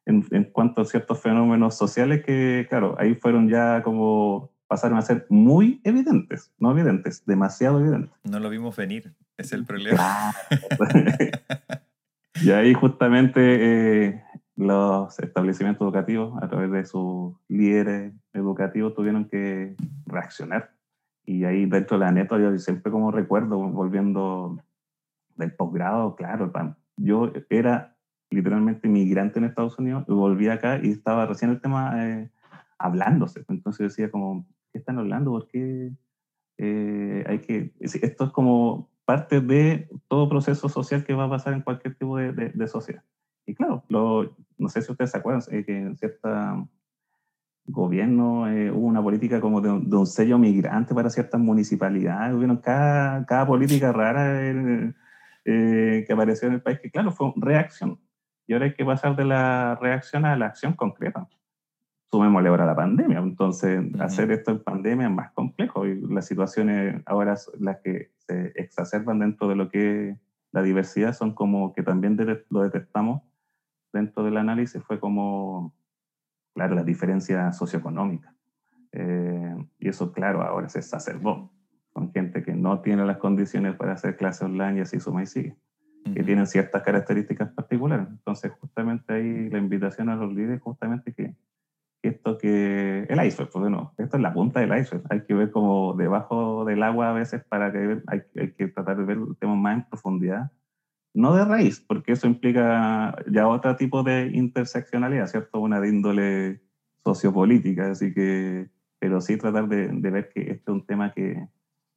en, 0.07 0.25
en 0.31 0.45
cuanto 0.45 0.83
a 0.83 0.85
ciertos 0.85 1.21
fenómenos 1.21 1.77
sociales 1.77 2.25
que, 2.25 2.67
claro, 2.69 2.97
ahí 2.99 3.15
fueron 3.15 3.49
ya 3.49 3.83
como 3.83 4.55
pasaron 4.67 4.99
a 4.99 5.03
ser 5.03 5.27
muy 5.29 5.81
evidentes, 5.85 6.53
no 6.59 6.71
evidentes, 6.73 7.25
demasiado 7.27 7.81
evidentes. 7.81 8.13
No 8.25 8.41
lo 8.41 8.51
vimos 8.51 8.77
venir, 8.77 9.15
es 9.37 9.53
el 9.53 9.65
problema. 9.65 10.33
y 12.43 12.51
ahí 12.51 12.75
justamente 12.75 14.09
eh, 14.09 14.25
los 14.57 15.19
establecimientos 15.19 15.85
educativos, 15.85 16.43
a 16.43 16.49
través 16.49 16.71
de 16.71 16.85
sus 16.85 17.35
líderes 17.49 18.13
educativos, 18.33 18.95
tuvieron 18.95 19.27
que 19.27 19.77
reaccionar. 20.07 20.73
Y 21.27 21.45
ahí 21.45 21.67
dentro 21.67 21.99
de 21.99 22.05
la 22.05 22.13
neta, 22.13 22.39
yo 22.39 22.57
siempre 22.59 22.93
como 22.93 23.11
recuerdo, 23.11 23.59
volviendo 23.59 24.63
del 25.37 25.53
posgrado, 25.53 26.17
claro, 26.17 26.53
yo 26.97 27.33
era 27.49 27.94
literalmente 28.35 28.89
inmigrante 28.89 29.39
en 29.39 29.47
Estados 29.47 29.79
Unidos, 29.79 30.05
volví 30.07 30.49
acá 30.49 30.81
y 30.83 30.91
estaba 30.91 31.27
recién 31.27 31.51
el 31.51 31.61
tema 31.61 32.05
eh, 32.05 32.31
hablándose. 32.79 33.45
Entonces 33.49 33.91
decía 33.91 34.11
como, 34.11 34.47
¿qué 34.73 34.79
están 34.79 34.99
hablando? 34.99 35.31
¿Por 35.31 35.49
qué 35.49 35.93
eh, 36.59 37.25
hay 37.27 37.39
que...? 37.41 37.73
Esto 37.81 38.25
es 38.25 38.31
como 38.31 38.91
parte 39.05 39.41
de 39.41 39.89
todo 40.09 40.29
proceso 40.29 40.69
social 40.69 41.05
que 41.05 41.15
va 41.15 41.25
a 41.25 41.31
pasar 41.31 41.53
en 41.53 41.63
cualquier 41.63 41.95
tipo 41.95 42.17
de, 42.17 42.33
de, 42.33 42.69
sociedad. 42.69 43.03
Y 43.47 43.55
claro, 43.55 43.85
no 43.89 44.69
sé 44.69 44.83
si 44.83 44.91
ustedes 44.91 45.11
se 45.11 45.19
acuerdan 45.19 45.43
eh, 45.51 45.65
que 45.65 45.77
en 45.77 45.97
cierta 45.97 46.67
gobierno 47.67 48.49
eh, 48.49 48.71
hubo 48.71 48.87
una 48.87 49.03
política 49.03 49.41
como 49.41 49.61
de, 49.61 49.71
un 49.71 50.07
sello 50.07 50.39
migrante 50.39 50.95
para 50.95 51.11
ciertas 51.11 51.41
municipalidades, 51.41 52.35
hubieron 52.35 52.59
cada, 52.59 53.25
cada 53.27 53.47
política 53.47 53.93
rara 53.93 54.41
que 55.45 56.07
apareció 56.11 56.49
en 56.49 56.55
el 56.55 56.63
país, 56.63 56.79
que 56.81 56.91
claro, 56.91 57.13
fue 57.13 57.33
reacción. 57.37 57.99
Y 58.47 58.53
ahora 58.53 58.67
hay 58.67 58.75
que 58.75 58.85
pasar 58.85 59.17
de 59.17 59.25
la 59.25 59.77
reacción 59.81 60.25
a 60.25 60.37
la 60.37 60.47
acción 60.47 60.75
concreta 60.75 61.29
sumémosle 62.15 62.49
ahora 62.49 62.65
la 62.65 62.77
pandemia. 62.77 63.19
Entonces, 63.19 63.83
hacer 63.99 64.31
esto 64.31 64.53
en 64.53 64.63
pandemia 64.63 65.09
es 65.09 65.13
más 65.13 65.33
complejo 65.33 65.85
y 65.85 66.01
las 66.01 66.25
situaciones 66.25 67.03
ahora 67.07 67.35
las 67.59 67.79
que 67.81 68.13
se 68.19 68.53
exacerban 68.55 69.19
dentro 69.19 69.49
de 69.49 69.57
lo 69.57 69.69
que 69.69 70.11
es 70.11 70.19
la 70.53 70.63
diversidad 70.63 71.13
son 71.13 71.35
como 71.35 71.73
que 71.73 71.83
también 71.83 72.17
lo 72.51 72.63
detectamos 72.63 73.23
dentro 73.93 74.23
del 74.23 74.37
análisis, 74.37 74.81
fue 74.85 75.01
como, 75.01 75.75
claro, 76.55 76.77
la 76.77 76.85
diferencia 76.85 77.53
socioeconómica. 77.53 78.33
Eh, 78.93 79.57
y 79.81 79.89
eso, 79.89 80.13
claro, 80.13 80.43
ahora 80.43 80.69
se 80.69 80.79
exacerbó 80.79 81.53
con 81.93 82.13
gente 82.13 82.45
que 82.45 82.55
no 82.55 82.81
tiene 82.81 83.05
las 83.05 83.17
condiciones 83.17 83.75
para 83.75 83.95
hacer 83.95 84.17
clases 84.17 84.43
online 84.43 84.79
y 84.79 84.83
así 84.83 85.01
suma 85.01 85.25
y 85.25 85.27
sigue, 85.27 85.57
que 86.13 86.23
tienen 86.23 86.47
ciertas 86.47 86.83
características 86.83 87.51
particulares. 87.53 88.07
Entonces, 88.11 88.53
justamente 88.61 89.13
ahí 89.15 89.49
la 89.49 89.59
invitación 89.59 90.09
a 90.09 90.17
los 90.17 90.33
líderes, 90.33 90.61
justamente 90.61 91.13
que 91.15 91.35
esto 92.03 92.37
que 92.37 93.05
el 93.09 93.25
iceberg, 93.25 93.51
pues 93.51 93.63
bueno, 93.63 93.95
esto 93.97 94.17
es 94.17 94.23
la 94.23 94.35
punta 94.35 94.61
del 94.61 94.79
iceberg, 94.79 95.05
hay 95.11 95.23
que 95.23 95.35
ver 95.35 95.51
como 95.51 95.95
debajo 95.95 96.65
del 96.65 96.83
agua 96.83 97.11
a 97.11 97.13
veces 97.13 97.43
para 97.45 97.73
que 97.73 98.03
hay, 98.07 98.23
hay 98.37 98.53
que 98.53 98.69
tratar 98.69 98.99
de 98.99 99.05
ver 99.05 99.17
el 99.17 99.37
tema 99.39 99.55
más 99.55 99.77
en 99.77 99.89
profundidad, 99.89 100.53
no 101.15 101.35
de 101.35 101.45
raíz, 101.45 101.81
porque 101.81 102.13
eso 102.13 102.27
implica 102.27 103.17
ya 103.31 103.49
otro 103.49 103.77
tipo 103.77 104.03
de 104.03 104.31
interseccionalidad, 104.35 105.29
¿cierto? 105.29 105.61
Una 105.61 105.81
de 105.81 105.89
índole 105.89 106.61
sociopolítica, 107.05 107.93
así 107.93 108.13
que, 108.13 108.69
pero 108.99 109.21
sí 109.21 109.37
tratar 109.37 109.69
de, 109.69 109.89
de 109.89 110.11
ver 110.11 110.29
que 110.29 110.41
este 110.41 110.55
es 110.55 110.69
un 110.69 110.85
tema 110.85 111.13
que 111.13 111.49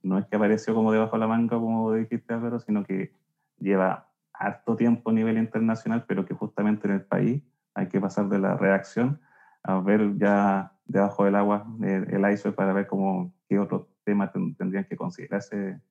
no 0.03 0.17
es 0.19 0.25
que 0.27 0.35
apareció 0.35 0.73
como 0.73 0.91
debajo 0.91 1.15
de 1.15 1.19
la 1.19 1.27
manga, 1.27 1.57
como 1.57 1.93
dijiste 1.93 2.33
Álvaro, 2.33 2.59
sino 2.59 2.83
que 2.83 3.11
lleva 3.59 4.09
harto 4.33 4.75
tiempo 4.75 5.09
a 5.09 5.13
nivel 5.13 5.37
internacional, 5.37 6.05
pero 6.07 6.25
que 6.25 6.33
justamente 6.33 6.87
en 6.87 6.93
el 6.93 7.01
país 7.01 7.43
hay 7.73 7.87
que 7.87 7.99
pasar 7.99 8.29
de 8.29 8.39
la 8.39 8.55
reacción 8.55 9.21
a 9.63 9.79
ver 9.79 10.17
ya 10.17 10.73
debajo 10.85 11.25
del 11.25 11.35
agua 11.35 11.67
eh, 11.83 12.05
el, 12.09 12.31
iceberg 12.31 12.55
para 12.55 12.73
ver 12.73 12.87
cómo, 12.87 13.33
qué 13.49 13.59
otros 13.59 13.87
temas 14.03 14.31
tendrían 14.57 14.85
que 14.85 14.95
considerarse 14.95 15.81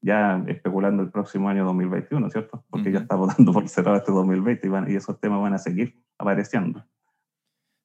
ya 0.00 0.42
especulando 0.46 1.02
el 1.02 1.10
próximo 1.10 1.48
año 1.48 1.64
2021, 1.64 2.30
¿cierto? 2.30 2.64
Porque 2.70 2.92
ya 2.92 3.00
está 3.00 3.16
votando 3.16 3.52
por 3.52 3.68
cerrado 3.68 3.96
este 3.96 4.12
2020 4.12 4.66
y, 4.66 4.92
y, 4.92 4.96
esos 4.96 5.20
temas 5.20 5.40
van 5.40 5.54
a 5.54 5.58
seguir 5.58 6.02
apareciendo. 6.18 6.84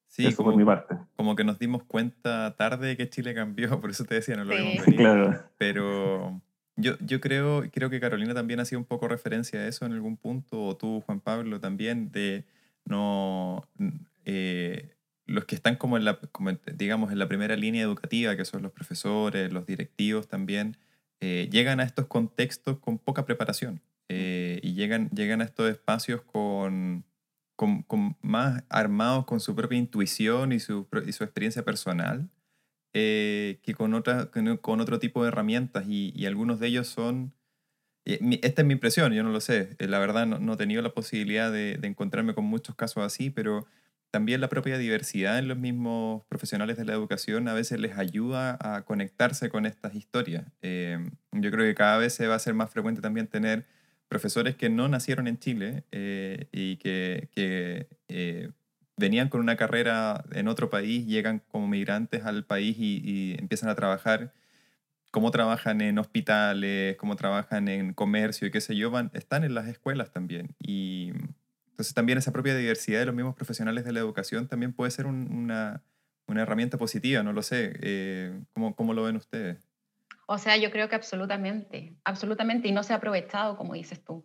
Sí, 0.06 0.26
eso 0.26 0.36
como, 0.38 0.50
por 0.50 0.58
mi 0.58 0.64
parte. 0.64 0.96
Como 1.16 1.34
que 1.34 1.42
nos 1.42 1.58
dimos 1.58 1.82
cuenta 1.82 2.54
tarde 2.56 2.96
que 2.96 3.10
Chile 3.10 3.34
cambió, 3.34 3.68
por 3.80 3.90
eso 3.90 4.04
te 4.04 4.14
decía, 4.14 4.36
no 4.36 4.44
lo 4.44 4.54
vimos 4.54 4.86
venir. 4.86 5.00
Claro. 5.00 5.34
Pero 5.58 6.40
yo, 6.76 6.96
yo 7.00 7.20
creo, 7.20 7.64
creo 7.72 7.90
que 7.90 8.00
Carolina 8.00 8.34
también 8.34 8.60
ha 8.60 8.64
sido 8.64 8.80
un 8.80 8.84
poco 8.84 9.08
referencia 9.08 9.60
a 9.60 9.68
eso 9.68 9.86
en 9.86 9.92
algún 9.92 10.16
punto, 10.16 10.64
o 10.64 10.76
tú, 10.76 11.00
Juan 11.02 11.20
Pablo, 11.20 11.60
también, 11.60 12.10
de 12.12 12.44
no... 12.84 13.68
Eh, 14.24 14.90
los 15.26 15.44
que 15.46 15.54
están 15.54 15.76
como 15.76 15.96
en 15.96 16.04
la, 16.04 16.18
digamos, 16.74 17.10
en 17.12 17.18
la 17.18 17.28
primera 17.28 17.56
línea 17.56 17.82
educativa, 17.82 18.36
que 18.36 18.44
son 18.44 18.62
los 18.62 18.72
profesores, 18.72 19.52
los 19.52 19.66
directivos 19.66 20.28
también, 20.28 20.76
eh, 21.20 21.48
llegan 21.50 21.80
a 21.80 21.84
estos 21.84 22.06
contextos 22.06 22.78
con 22.78 22.98
poca 22.98 23.24
preparación 23.24 23.80
eh, 24.08 24.60
y 24.62 24.74
llegan, 24.74 25.08
llegan 25.10 25.40
a 25.40 25.44
estos 25.44 25.70
espacios 25.70 26.22
con, 26.22 27.04
con, 27.56 28.16
más 28.20 28.64
armados 28.68 29.24
con 29.24 29.40
su 29.40 29.54
propia 29.54 29.78
intuición 29.78 30.52
y 30.52 30.60
su, 30.60 30.86
y 31.06 31.12
su 31.12 31.24
experiencia 31.24 31.64
personal 31.64 32.28
eh, 32.94 33.60
que 33.62 33.74
con, 33.74 33.92
otra, 33.94 34.30
con 34.30 34.80
otro 34.80 34.98
tipo 34.98 35.22
de 35.22 35.28
herramientas 35.28 35.84
y, 35.86 36.24
algunos 36.26 36.60
de 36.60 36.68
ellos 36.68 36.88
son... 36.88 37.34
Esta 38.06 38.62
es 38.62 38.66
mi 38.66 38.74
impresión, 38.74 39.12
yo 39.14 39.22
no 39.22 39.30
lo 39.30 39.40
sé. 39.40 39.76
La 39.78 39.98
verdad 39.98 40.26
no, 40.26 40.38
no 40.38 40.54
he 40.54 40.56
tenido 40.56 40.82
la 40.82 40.92
posibilidad 40.92 41.50
de, 41.50 41.78
de 41.78 41.88
encontrarme 41.88 42.34
con 42.34 42.44
muchos 42.44 42.74
casos 42.74 43.02
así, 43.02 43.30
pero 43.30 43.66
también 44.14 44.40
la 44.40 44.48
propia 44.48 44.78
diversidad 44.78 45.40
en 45.40 45.48
los 45.48 45.58
mismos 45.58 46.22
profesionales 46.28 46.76
de 46.76 46.84
la 46.84 46.92
educación 46.92 47.48
a 47.48 47.52
veces 47.52 47.80
les 47.80 47.98
ayuda 47.98 48.56
a 48.60 48.84
conectarse 48.84 49.48
con 49.50 49.66
estas 49.66 49.96
historias. 49.96 50.44
Eh, 50.62 51.10
yo 51.32 51.50
creo 51.50 51.66
que 51.66 51.74
cada 51.74 51.98
vez 51.98 52.14
se 52.14 52.28
va 52.28 52.36
a 52.36 52.38
ser 52.38 52.54
más 52.54 52.70
frecuente 52.70 53.00
también 53.00 53.26
tener 53.26 53.66
profesores 54.06 54.54
que 54.54 54.70
no 54.70 54.86
nacieron 54.88 55.26
en 55.26 55.40
Chile 55.40 55.82
eh, 55.90 56.46
y 56.52 56.76
que, 56.76 57.28
eh, 58.06 58.50
venían 58.96 59.28
con 59.28 59.40
una 59.40 59.56
carrera 59.56 60.24
en 60.32 60.48
otro 60.48 60.70
país, 60.70 61.06
llegan 61.06 61.40
como 61.50 61.66
migrantes 61.68 62.24
al 62.24 62.44
país 62.44 62.76
y, 62.78 63.36
empiezan 63.38 63.68
a 63.68 63.74
trabajar 63.74 64.32
cómo 65.10 65.30
trabajan 65.30 65.80
en 65.80 65.98
hospitales, 65.98 66.96
cómo 66.96 67.16
trabajan 67.16 67.68
en 67.68 67.94
comercio 67.94 68.48
y 68.48 68.50
qué 68.50 68.60
sé 68.60 68.76
yo, 68.76 68.90
van, 68.90 69.10
están 69.14 69.44
en 69.44 69.54
las 69.54 69.68
escuelas 69.68 70.10
también. 70.10 70.54
Y, 70.60 71.12
entonces 71.70 71.94
también 71.94 72.18
esa 72.18 72.32
propia 72.32 72.56
diversidad 72.56 73.00
de 73.00 73.06
los 73.06 73.14
mismos 73.14 73.34
profesionales 73.34 73.84
de 73.84 73.92
la 73.92 74.00
educación 74.00 74.46
también 74.46 74.72
puede 74.72 74.92
ser 74.92 75.06
una, 75.06 75.82
una, 76.28 76.42
herramienta 76.42 76.78
positiva, 76.78 77.22
no 77.24 77.32
lo 77.32 77.42
sé. 77.42 77.72
Eh, 77.80 78.40
¿cómo, 78.52 78.76
¿Cómo 78.76 78.94
lo 78.94 79.02
ven 79.02 79.16
ustedes? 79.16 79.68
O 80.26 80.38
sea, 80.38 80.56
yo 80.56 80.70
creo 80.70 80.88
que 80.88 80.94
absolutamente, 80.94 81.96
absolutamente, 82.04 82.68
y 82.68 82.72
no 82.72 82.82
se 82.82 82.92
ha 82.92 82.96
aprovechado, 82.96 83.56
como 83.56 83.74
dices 83.74 84.02
tú. 84.04 84.24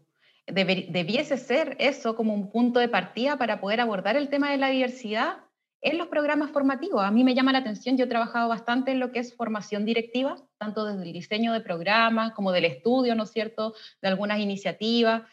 Debiese 0.52 1.38
ser 1.38 1.76
eso 1.80 2.16
como 2.16 2.34
un 2.34 2.52
punto 2.52 2.80
de 2.80 2.90
partida 2.90 3.38
para 3.38 3.60
poder 3.60 3.82
abordar 3.82 4.16
el 4.16 4.30
tema 4.30 4.52
de 4.52 4.58
la 4.58 4.70
diversidad 4.70 5.38
en 5.82 5.98
los 5.98 6.08
programas 6.08 6.52
formativos. 6.52 7.04
A 7.04 7.12
mí 7.12 7.24
me 7.24 7.36
llama 7.36 7.54
la 7.54 7.60
atención, 7.60 7.98
yo 7.98 8.06
he 8.06 8.10
trabajado 8.10 8.50
bastante 8.50 8.92
en 8.92 9.00
lo 9.00 9.12
que 9.12 9.20
es 9.20 9.36
formación 9.36 9.86
directiva, 9.86 10.36
tanto 10.58 10.86
desde 10.86 11.04
el 11.04 11.14
diseño 11.14 11.54
de 11.54 11.62
programas 11.62 12.34
como 12.34 12.52
del 12.52 12.66
estudio, 12.66 13.16
¿no 13.16 13.24
es 13.24 13.32
cierto?, 13.32 13.74
de 14.02 14.10
algunas 14.10 14.40
iniciativas. 14.40 15.24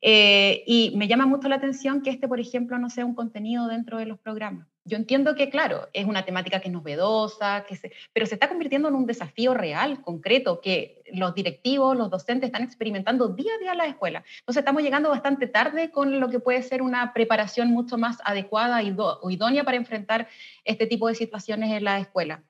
Eh, 0.00 0.62
y 0.66 0.92
me 0.96 1.08
llama 1.08 1.26
mucho 1.26 1.48
la 1.48 1.56
atención 1.56 2.02
que 2.02 2.10
este, 2.10 2.28
por 2.28 2.38
ejemplo, 2.38 2.78
no 2.78 2.88
sea 2.88 3.04
un 3.04 3.14
contenido 3.14 3.66
dentro 3.66 3.98
de 3.98 4.06
los 4.06 4.18
programas. 4.18 4.68
Yo 4.86 4.96
entiendo 4.96 5.34
que, 5.34 5.50
claro, 5.50 5.88
es 5.92 6.06
una 6.06 6.24
temática 6.24 6.60
que 6.60 6.68
es 6.68 6.72
novedosa, 6.72 7.64
que 7.68 7.74
se, 7.74 7.92
pero 8.12 8.24
se 8.24 8.34
está 8.34 8.48
convirtiendo 8.48 8.88
en 8.88 8.94
un 8.94 9.04
desafío 9.04 9.52
real, 9.52 10.00
concreto, 10.00 10.60
que 10.60 11.02
los 11.12 11.34
directivos, 11.34 11.96
los 11.96 12.08
docentes 12.08 12.46
están 12.46 12.62
experimentando 12.62 13.26
día 13.26 13.52
a 13.56 13.58
día 13.58 13.72
en 13.72 13.78
la 13.78 13.86
escuela. 13.86 14.22
Entonces 14.38 14.60
estamos 14.60 14.84
llegando 14.84 15.10
bastante 15.10 15.48
tarde 15.48 15.90
con 15.90 16.20
lo 16.20 16.30
que 16.30 16.38
puede 16.38 16.62
ser 16.62 16.82
una 16.82 17.12
preparación 17.12 17.68
mucho 17.70 17.98
más 17.98 18.18
adecuada 18.24 18.80
y 18.80 18.94
o 18.96 19.28
idónea 19.28 19.64
para 19.64 19.76
enfrentar 19.76 20.28
este 20.64 20.86
tipo 20.86 21.08
de 21.08 21.16
situaciones 21.16 21.72
en 21.72 21.82
la 21.82 21.98
escuela. 21.98 22.44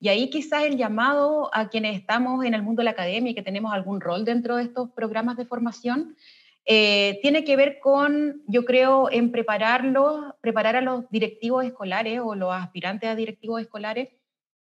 Y 0.00 0.08
ahí 0.08 0.30
quizás 0.30 0.64
el 0.64 0.78
llamado 0.78 1.50
a 1.52 1.68
quienes 1.68 1.96
estamos 1.96 2.42
en 2.44 2.54
el 2.54 2.62
mundo 2.62 2.80
de 2.80 2.84
la 2.84 2.90
academia 2.92 3.32
y 3.32 3.34
que 3.34 3.42
tenemos 3.42 3.72
algún 3.72 4.00
rol 4.00 4.24
dentro 4.24 4.56
de 4.56 4.62
estos 4.64 4.90
programas 4.90 5.36
de 5.36 5.44
formación, 5.44 6.16
eh, 6.64 7.18
tiene 7.22 7.44
que 7.44 7.56
ver 7.56 7.80
con, 7.80 8.42
yo 8.46 8.64
creo, 8.64 9.10
en 9.10 9.32
prepararlos, 9.32 10.34
preparar 10.40 10.76
a 10.76 10.80
los 10.80 11.08
directivos 11.10 11.64
escolares 11.64 12.20
o 12.22 12.34
los 12.34 12.52
aspirantes 12.52 13.10
a 13.10 13.16
directivos 13.16 13.60
escolares 13.60 14.10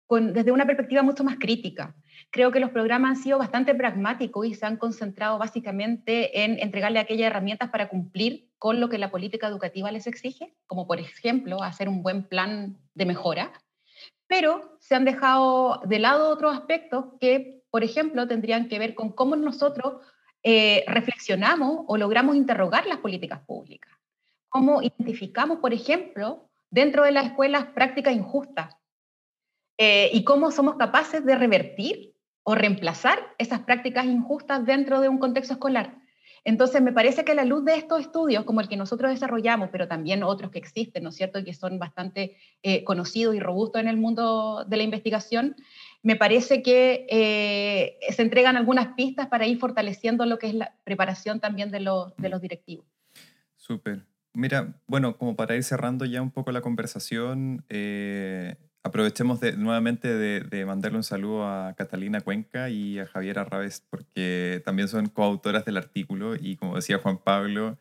con, 0.08 0.34
desde 0.34 0.52
una 0.52 0.66
perspectiva 0.66 1.04
mucho 1.04 1.24
más 1.24 1.38
crítica. 1.38 1.95
Creo 2.32 2.52
que 2.52 2.60
los 2.60 2.72
programas 2.72 3.12
han 3.12 3.24
sido 3.24 3.38
bastante 3.38 3.76
pragmáticos 3.76 4.45
y 4.45 4.54
se 4.54 4.66
han 4.66 4.78
concentrado 4.78 5.38
básicamente 5.38 6.43
en 6.43 6.60
entregarle 6.60 7.00
aquellas 7.00 7.28
herramientas 7.28 7.70
para 7.70 7.89
cumplir 7.89 8.50
con 8.58 8.80
lo 8.80 8.89
que 8.89 8.97
la 8.97 9.12
política 9.12 9.47
educativa 9.47 9.91
les 9.91 10.08
exige, 10.08 10.56
como 10.68 10.88
por 10.88 11.00
ejemplo 11.00 11.64
hacer 11.64 11.89
un 11.89 12.02
buen 12.02 12.24
plan 12.24 12.78
de 12.93 13.06
mejora, 13.06 13.52
pero 14.28 14.78
se 14.80 14.95
han 14.95 15.06
dejado 15.06 15.82
de 15.86 16.00
lado 16.00 16.30
otros 16.30 16.56
aspectos 16.56 17.06
que, 17.20 17.64
por 17.72 17.84
ejemplo, 17.84 18.28
tendrían 18.28 18.68
que 18.68 18.80
ver 18.80 18.95
con 18.95 19.12
cómo 19.12 19.36
nosotros 19.36 20.02
eh, 20.44 20.84
reflexionamos 20.88 21.84
o 21.88 21.98
logramos 21.98 22.36
interrogar 22.36 22.86
las 22.86 23.00
políticas 23.00 23.42
públicas. 23.42 23.92
Cómo 24.50 24.82
identificamos, 24.82 25.60
por 25.60 25.74
ejemplo, 25.74 26.50
dentro 26.70 27.04
de 27.04 27.12
las 27.12 27.28
escuelas 27.28 27.66
prácticas 27.68 28.14
injustas 28.14 28.76
eh, 29.78 30.10
y 30.14 30.24
cómo 30.24 30.52
somos 30.52 30.76
capaces 30.76 31.26
de 31.26 31.36
revertir 31.36 32.14
o 32.44 32.56
reemplazar 32.56 33.20
esas 33.38 33.62
prácticas 33.62 34.06
injustas 34.06 34.66
dentro 34.66 35.02
de 35.02 35.10
un 35.10 35.20
contexto 35.20 35.54
escolar. 35.54 36.00
Entonces, 36.46 36.82
me 36.82 36.94
parece 36.94 37.26
que 37.26 37.34
a 37.34 37.36
la 37.36 37.46
luz 37.46 37.66
de 37.66 37.76
estos 37.76 38.02
estudios, 38.02 38.46
como 38.46 38.62
el 38.62 38.70
que 38.70 38.78
nosotros 38.78 39.12
desarrollamos, 39.12 39.70
pero 39.72 39.88
también 39.88 40.24
otros 40.24 40.52
que 40.52 40.60
existen, 40.60 41.04
¿no 41.04 41.10
es 41.10 41.16
cierto?, 41.16 41.40
y 41.40 41.44
que 41.44 41.54
son 41.54 41.80
bastante 41.80 42.38
eh, 42.64 42.84
conocidos 42.84 43.36
y 43.36 43.40
robustos 43.40 43.82
en 43.82 43.88
el 43.88 43.98
mundo 43.98 44.66
de 44.66 44.78
la 44.78 44.84
investigación, 44.84 45.56
me 46.02 46.16
parece 46.16 46.64
que 46.64 47.06
eh, 47.10 47.97
se 48.12 48.22
entregan 48.22 48.56
algunas 48.56 48.93
pistas 48.95 49.28
para 49.28 49.47
ir 49.47 49.60
fortaleciendo 49.60 50.26
lo 50.26 50.39
que 50.39 50.47
es 50.47 50.54
la 50.54 50.76
preparación 50.84 51.39
también 51.39 51.72
de, 51.72 51.82
los, 51.82 52.16
de 52.18 52.30
los 52.30 52.41
directivos. 52.41 52.86
Súper. 53.56 54.06
Mira, 54.34 54.80
bueno, 54.88 55.18
como 55.18 55.36
para 55.36 55.56
ir 55.56 55.64
cerrando 55.64 56.06
ya 56.06 56.22
un 56.22 56.32
poco 56.32 56.52
la 56.52 56.62
conversación, 56.62 57.66
eh, 57.70 58.56
aprovechemos 58.84 59.39
de, 59.39 59.58
nuevamente 59.58 60.16
de, 60.16 60.66
mandarle 60.66 60.97
un 60.97 61.04
saludo 61.04 61.45
a 61.45 61.74
Catalina 61.76 62.22
Cuenca 62.22 62.70
y 62.70 63.00
a 63.00 63.08
Javier 63.08 63.39
Arrabes, 63.39 63.84
porque 63.89 64.62
también 64.64 64.88
son 64.88 65.08
coautoras 65.08 65.66
del 65.66 65.78
artículo 65.78 66.36
y 66.36 66.56
como 66.56 66.76
decía 66.76 67.00
Juan 67.00 67.18
Pablo, 67.18 67.78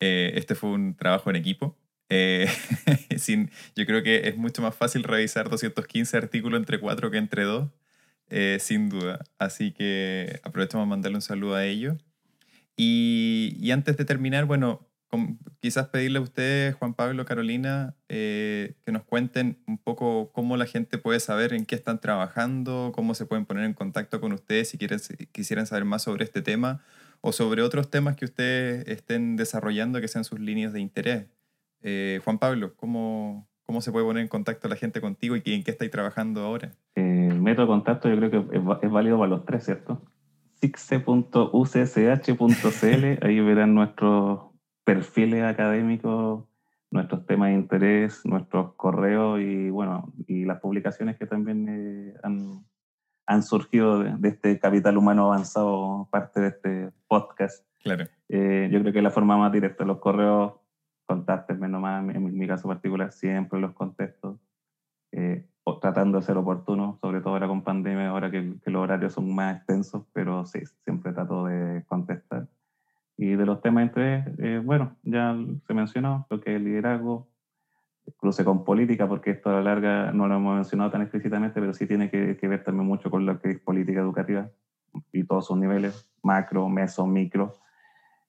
eh, 0.00 0.32
este 0.34 0.54
fue 0.54 0.70
un 0.70 0.94
trabajo 0.94 1.30
en 1.30 1.36
equipo. 1.36 1.76
Eh, 2.08 2.48
sin, 3.18 3.50
yo 3.76 3.86
creo 3.86 4.02
que 4.02 4.28
es 4.28 4.36
mucho 4.36 4.62
más 4.62 4.74
fácil 4.74 5.02
revisar 5.04 5.48
215 5.48 6.16
artículos 6.16 6.58
entre 6.58 6.80
cuatro 6.80 7.10
que 7.10 7.18
entre 7.18 7.44
dos, 7.44 7.70
eh, 8.28 8.58
sin 8.60 8.88
duda. 8.88 9.24
Así 9.38 9.72
que 9.72 10.40
aprovechamos 10.44 10.86
a 10.86 10.88
mandarle 10.88 11.16
un 11.16 11.22
saludo 11.22 11.54
a 11.54 11.64
ellos. 11.64 11.96
Y, 12.76 13.56
y 13.60 13.70
antes 13.70 13.96
de 13.96 14.04
terminar, 14.04 14.46
bueno, 14.46 14.88
quizás 15.60 15.88
pedirle 15.88 16.18
a 16.18 16.22
ustedes, 16.22 16.74
Juan 16.74 16.94
Pablo, 16.94 17.24
Carolina, 17.24 17.94
eh, 18.08 18.74
que 18.84 18.92
nos 18.92 19.04
cuenten 19.04 19.58
un 19.66 19.78
poco 19.78 20.30
cómo 20.32 20.56
la 20.56 20.66
gente 20.66 20.98
puede 20.98 21.20
saber 21.20 21.52
en 21.52 21.66
qué 21.66 21.74
están 21.74 22.00
trabajando, 22.00 22.92
cómo 22.94 23.14
se 23.14 23.26
pueden 23.26 23.46
poner 23.46 23.64
en 23.64 23.74
contacto 23.74 24.20
con 24.20 24.32
ustedes 24.32 24.68
si 24.68 24.78
quieren, 24.78 25.00
quisieran 25.32 25.66
saber 25.66 25.84
más 25.84 26.02
sobre 26.02 26.24
este 26.24 26.42
tema 26.42 26.82
o 27.20 27.32
sobre 27.32 27.62
otros 27.62 27.90
temas 27.90 28.16
que 28.16 28.24
ustedes 28.24 28.86
estén 28.88 29.36
desarrollando 29.36 30.00
que 30.00 30.08
sean 30.08 30.24
sus 30.24 30.40
líneas 30.40 30.72
de 30.72 30.80
interés. 30.80 31.26
Eh, 31.84 32.20
Juan 32.24 32.38
Pablo, 32.38 32.74
¿cómo, 32.76 33.46
¿cómo 33.62 33.82
se 33.82 33.92
puede 33.92 34.06
poner 34.06 34.22
en 34.22 34.28
contacto 34.28 34.68
la 34.68 34.76
gente 34.76 35.02
contigo 35.02 35.36
y 35.36 35.42
en 35.52 35.62
qué 35.62 35.70
estáis 35.70 35.90
trabajando 35.90 36.40
ahora? 36.40 36.72
Eh, 36.94 37.28
el 37.30 37.42
método 37.42 37.66
de 37.66 37.72
contacto 37.72 38.08
yo 38.08 38.16
creo 38.16 38.30
que 38.30 38.56
es, 38.56 38.90
válido 38.90 39.18
para 39.18 39.28
los 39.28 39.44
tres, 39.44 39.64
¿cierto? 39.64 40.02
sixe.ucsh.cl, 40.54 41.26
ahí 43.26 43.40
verán 43.40 43.74
nuestros 43.74 44.40
perfiles 44.82 45.44
académicos, 45.44 46.44
nuestros 46.90 47.26
temas 47.26 47.50
de 47.50 47.56
interés, 47.56 48.24
nuestros 48.24 48.72
correos 48.76 49.40
y 49.40 49.68
bueno, 49.68 50.10
y 50.26 50.46
las 50.46 50.60
publicaciones 50.60 51.18
que 51.18 51.26
también 51.26 51.68
eh, 51.68 52.14
han, 52.22 52.64
han, 53.26 53.42
surgido 53.42 53.98
de, 53.98 54.28
este 54.28 54.58
capital 54.58 54.96
humano 54.96 55.26
avanzado, 55.26 56.08
parte 56.10 56.40
de 56.40 56.48
este 56.48 56.90
podcast. 57.08 57.66
Claro. 57.82 58.06
Eh, 58.30 58.70
yo 58.72 58.80
creo 58.80 58.94
que 58.94 59.02
la 59.02 59.10
forma 59.10 59.36
más 59.36 59.52
directa, 59.52 59.84
los 59.84 59.98
correos, 59.98 60.54
contáctenme 61.06 61.68
nomás, 61.68 62.08
en 62.14 62.36
mi, 62.36 62.46
caso 62.46 62.68
particular 62.68 63.12
siempre 63.12 63.60
los 63.60 63.72
contesto, 63.72 64.40
eh, 65.12 65.46
tratando 65.80 66.18
de 66.18 66.24
ser 66.24 66.36
oportuno, 66.36 66.98
sobre 67.00 67.20
todo 67.20 67.34
ahora 67.34 67.48
con 67.48 67.62
pandemia, 67.62 68.08
ahora 68.08 68.30
que, 68.30 68.54
los 68.64 68.82
horarios 68.82 69.12
son 69.12 69.34
más 69.34 69.56
extensos, 69.56 70.04
pero 70.12 70.44
sí, 70.44 70.60
siempre 70.84 71.12
trato 71.12 71.46
de 71.46 71.84
contestar. 71.86 72.48
Y 73.16 73.36
de 73.36 73.46
los 73.46 73.60
temas 73.60 73.84
entre, 73.84 74.24
eh, 74.38 74.60
bueno, 74.62 74.96
ya 75.02 75.36
se 75.66 75.74
mencionó 75.74 76.26
lo 76.30 76.40
que 76.40 76.50
es 76.50 76.56
el 76.56 76.64
liderazgo, 76.64 77.28
cruce 78.16 78.44
con 78.44 78.64
política, 78.64 79.08
porque 79.08 79.30
esto 79.30 79.50
a 79.50 79.54
la 79.54 79.62
larga 79.62 80.12
no 80.12 80.28
lo 80.28 80.36
hemos 80.36 80.56
mencionado 80.56 80.90
tan 80.90 81.02
explícitamente, 81.02 81.60
pero 81.60 81.72
sí 81.72 81.86
tiene 81.86 82.10
que, 82.10 82.36
que 82.36 82.48
ver 82.48 82.64
también 82.64 82.86
mucho 82.86 83.10
con 83.10 83.24
lo 83.24 83.40
que 83.40 83.50
es 83.52 83.60
política 83.60 84.00
educativa 84.00 84.50
y 85.12 85.24
todos 85.24 85.46
sus 85.46 85.56
niveles, 85.56 86.08
macro, 86.22 86.68
meso, 86.68 87.06
micro. 87.06 87.54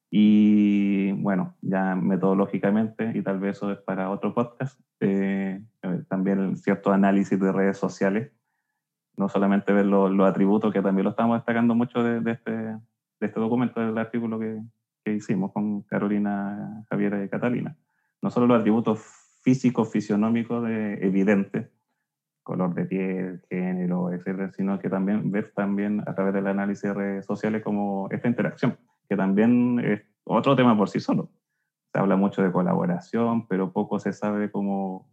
Y 0.09 1.11
bueno, 1.13 1.55
ya 1.61 1.95
metodológicamente, 1.95 3.11
y 3.13 3.21
tal 3.21 3.39
vez 3.39 3.57
eso 3.57 3.71
es 3.71 3.79
para 3.79 4.09
otro 4.09 4.33
podcast, 4.33 4.79
eh, 4.99 5.61
también 6.07 6.57
cierto 6.57 6.91
análisis 6.91 7.39
de 7.39 7.51
redes 7.51 7.77
sociales, 7.77 8.31
no 9.17 9.29
solamente 9.29 9.73
ver 9.73 9.85
los 9.85 10.29
atributos, 10.29 10.73
que 10.73 10.81
también 10.81 11.05
lo 11.05 11.11
estamos 11.11 11.37
destacando 11.37 11.75
mucho 11.75 12.03
de, 12.03 12.31
este, 12.31 12.51
de 12.51 12.79
este 13.21 13.39
documento, 13.39 13.79
del 13.79 13.97
artículo 13.97 14.39
que, 14.39 14.61
que 15.03 15.13
hicimos 15.13 15.51
con 15.53 15.81
Carolina, 15.83 16.85
Javiera 16.89 17.23
y 17.23 17.29
Catalina. 17.29 17.77
No 18.21 18.29
solo 18.29 18.47
los 18.47 18.59
atributos 18.59 18.99
físicos, 19.41 19.91
fisionómicos 19.91 20.63
de, 20.63 20.95
evidentes, 21.05 21.69
color 22.43 22.73
de 22.73 22.85
piel, 22.85 23.41
género, 23.49 24.11
etcétera, 24.11 24.51
sino 24.51 24.79
que 24.79 24.89
también 24.89 25.31
ver 25.31 25.51
también 25.53 26.01
a 26.07 26.15
través 26.15 26.33
del 26.33 26.47
análisis 26.47 26.83
de 26.83 26.93
redes 26.93 27.25
sociales 27.25 27.63
como 27.63 28.07
esta 28.11 28.27
interacción, 28.27 28.77
que 29.07 29.15
también 29.15 29.79
es 29.79 30.01
otro 30.23 30.55
tema 30.55 30.77
por 30.77 30.89
sí 30.89 30.99
solo. 30.99 31.29
Se 31.93 31.99
habla 31.99 32.15
mucho 32.15 32.41
de 32.41 32.51
colaboración, 32.51 33.47
pero 33.47 33.71
poco 33.71 33.99
se 33.99 34.13
sabe 34.13 34.51
cómo, 34.51 35.09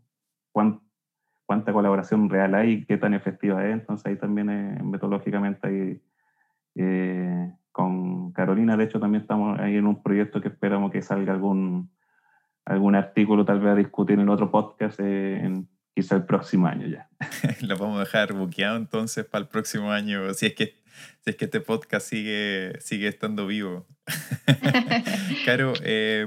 cuánta 0.51 1.73
colaboración 1.73 2.29
real 2.31 2.55
hay, 2.55 2.85
qué 2.87 2.97
tan 2.97 3.15
efectiva 3.15 3.65
es, 3.67 3.73
entonces 3.73 4.07
ahí 4.07 4.17
también 4.17 4.51
eh, 4.51 4.83
metodológicamente 4.83 5.69
hay 5.69 6.03
eh, 6.75 7.53
con 7.71 8.33
Carolina, 8.33 8.77
de 8.77 8.85
hecho, 8.85 9.01
también 9.01 9.23
estamos 9.23 9.59
ahí 9.59 9.77
en 9.77 9.87
un 9.87 10.03
proyecto 10.03 10.41
que 10.41 10.49
esperamos 10.49 10.93
que 10.93 11.03
salga 11.03 11.33
algún, 11.33 11.91
algún 12.65 12.95
artículo, 12.95 13.45
tal 13.45 13.61
vez 13.61 13.73
a 13.73 13.77
discutir 13.77 14.19
en 14.21 14.29
otro 14.29 14.51
podcast, 14.51 15.01
eh, 15.03 15.65
quizá 15.95 16.17
el 16.17 16.25
próximo 16.25 16.67
año 16.67 16.87
ya. 16.87 17.09
Lo 17.63 17.79
vamos 17.79 17.97
a 17.97 18.01
dejar 18.01 18.35
buqueado 18.35 18.77
entonces 18.77 19.25
para 19.25 19.43
el 19.43 19.49
próximo 19.49 19.91
año, 19.91 20.33
si 20.35 20.47
es 20.47 20.55
que, 20.55 20.82
si 21.21 21.31
es 21.31 21.37
que 21.37 21.47
este 21.47 21.61
podcast 21.61 22.09
sigue, 22.09 22.73
sigue 22.81 23.09
estando 23.09 23.47
vivo. 23.47 23.87
Caro, 25.47 25.73
eh, 25.83 26.27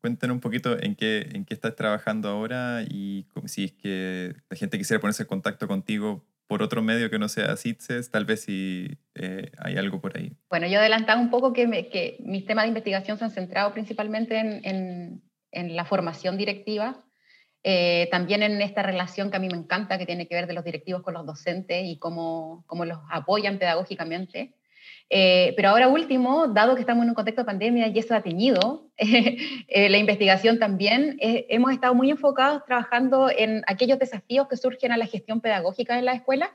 cuéntanos 0.00 0.34
un 0.34 0.40
poquito 0.40 0.80
en 0.80 0.94
qué, 0.94 1.28
en 1.32 1.44
qué 1.44 1.54
estás 1.54 1.74
trabajando 1.74 2.28
ahora 2.28 2.82
y 2.88 3.26
si 3.46 3.64
es 3.64 3.72
que 3.72 4.34
la 4.48 4.56
gente 4.56 4.78
quisiera 4.78 5.00
ponerse 5.00 5.24
en 5.24 5.28
contacto 5.28 5.66
contigo 5.66 6.24
por 6.46 6.62
otro 6.62 6.82
medio 6.82 7.10
que 7.10 7.18
no 7.18 7.28
sea 7.28 7.56
CITSES, 7.56 8.10
tal 8.10 8.24
vez 8.24 8.42
si 8.42 8.98
eh, 9.14 9.50
hay 9.58 9.76
algo 9.76 10.00
por 10.00 10.16
ahí. 10.16 10.36
Bueno, 10.48 10.66
yo 10.68 10.78
adelantaba 10.78 11.20
un 11.20 11.30
poco 11.30 11.52
que, 11.52 11.88
que 11.90 12.18
mis 12.20 12.46
temas 12.46 12.64
de 12.64 12.68
investigación 12.68 13.18
se 13.18 13.24
han 13.24 13.30
centrado 13.30 13.72
principalmente 13.72 14.38
en, 14.38 15.22
en, 15.50 15.76
la 15.76 15.84
formación 15.84 16.36
directiva, 16.36 17.04
eh, 17.68 18.06
también 18.12 18.44
en 18.44 18.62
esta 18.62 18.84
relación 18.84 19.28
que 19.28 19.38
a 19.38 19.40
mí 19.40 19.48
me 19.48 19.58
encanta, 19.58 19.98
que 19.98 20.06
tiene 20.06 20.28
que 20.28 20.36
ver 20.36 20.46
de 20.46 20.54
los 20.54 20.62
directivos 20.62 21.02
con 21.02 21.14
los 21.14 21.26
docentes 21.26 21.84
y 21.84 21.96
cómo, 21.96 22.62
cómo 22.68 22.84
los 22.84 23.00
apoyan 23.10 23.58
pedagógicamente. 23.58 24.52
Eh, 25.10 25.52
pero 25.56 25.70
ahora 25.70 25.88
último, 25.88 26.46
dado 26.46 26.76
que 26.76 26.80
estamos 26.80 27.02
en 27.02 27.08
un 27.08 27.16
contexto 27.16 27.42
de 27.42 27.46
pandemia 27.46 27.88
y 27.88 27.98
eso 27.98 28.14
ha 28.14 28.22
teñido 28.22 28.86
eh, 28.96 29.88
la 29.88 29.98
investigación 29.98 30.60
también, 30.60 31.16
eh, 31.20 31.46
hemos 31.48 31.72
estado 31.72 31.92
muy 31.92 32.08
enfocados 32.08 32.64
trabajando 32.64 33.30
en 33.36 33.64
aquellos 33.66 33.98
desafíos 33.98 34.46
que 34.46 34.56
surgen 34.56 34.92
a 34.92 34.96
la 34.96 35.06
gestión 35.06 35.40
pedagógica 35.40 35.98
en 35.98 36.04
la 36.04 36.12
escuela 36.12 36.52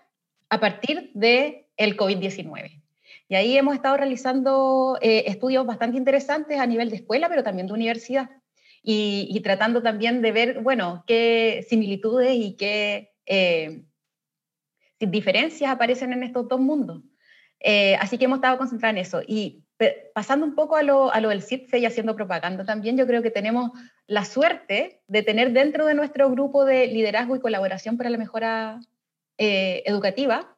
a 0.48 0.62
partir 0.62 1.12
del 1.14 1.66
el 1.76 1.98
COVID-19. 1.98 2.82
Y 3.28 3.36
ahí 3.36 3.58
hemos 3.58 3.76
estado 3.76 3.98
realizando 3.98 4.98
estudios 5.02 5.66
bastante 5.66 5.98
interesantes 5.98 6.58
a 6.58 6.68
nivel 6.68 6.90
de 6.90 6.98
escuela, 6.98 7.28
pero 7.28 7.44
también 7.44 7.68
de 7.68 7.74
universidad. 7.74 8.30
Y, 8.84 9.28
y 9.30 9.42
tratando 9.42 9.82
también 9.84 10.22
de 10.22 10.32
ver, 10.32 10.62
bueno, 10.62 11.04
qué 11.06 11.66
similitudes 11.70 12.36
y 12.36 12.56
qué 12.56 13.14
diferencias 15.00 15.72
aparecen 15.72 16.14
en 16.14 16.24
estos 16.24 16.48
dos 16.48 16.60
mundos. 16.60 17.02
Eh, 17.60 17.96
así 17.96 18.18
que 18.18 18.26
hemos 18.26 18.38
estado 18.38 18.58
concentrados 18.58 18.96
en 18.96 19.02
eso. 19.02 19.22
Y 19.26 19.64
pasando 20.14 20.46
un 20.46 20.56
poco 20.56 20.76
a 20.76 20.84
lo, 20.84 21.12
a 21.12 21.20
lo 21.22 21.30
del 21.30 21.42
CITFE 21.42 21.80
y 21.80 21.86
haciendo 21.86 22.16
propaganda 22.16 22.66
también, 22.66 22.98
yo 22.98 23.08
creo 23.08 23.22
que 23.22 23.32
tenemos 23.32 23.72
la 24.08 24.26
suerte 24.26 25.02
de 25.08 25.24
tener 25.24 25.52
dentro 25.54 25.86
de 25.86 25.94
nuestro 25.94 26.30
grupo 26.30 26.66
de 26.66 26.88
liderazgo 26.88 27.36
y 27.36 27.40
colaboración 27.40 27.98
para 27.98 28.10
la 28.10 28.18
mejora 28.18 28.80
eh, 29.38 29.84
educativa 29.86 30.58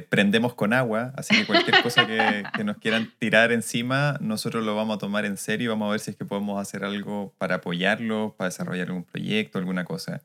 prendemos 0.10 0.54
con 0.54 0.74
agua, 0.74 1.14
así 1.18 1.36
que 1.36 1.46
cualquier 1.46 1.82
cosa 1.82 2.06
que, 2.06 2.44
que, 2.56 2.64
nos 2.64 2.78
quieran 2.78 3.12
tirar 3.20 3.52
encima, 3.52 4.18
nosotros 4.22 4.64
lo 4.64 4.76
vamos 4.76 4.96
a 4.96 5.00
tomar 5.00 5.26
en 5.26 5.38
serio 5.38 5.66
y 5.66 5.70
vamos 5.70 5.88
a 5.88 5.92
ver 5.92 6.00
si 6.00 6.12
es 6.12 6.18
que 6.18 6.26
podemos 6.26 6.62
hacer 6.62 6.84
algo 6.84 7.34
para 7.38 7.56
apoyarlo, 7.56 8.36
para 8.38 8.50
desarrollar 8.50 8.88
algún 8.88 9.06
proyecto, 9.06 9.58
alguna 9.58 9.86
cosa. 9.86 10.22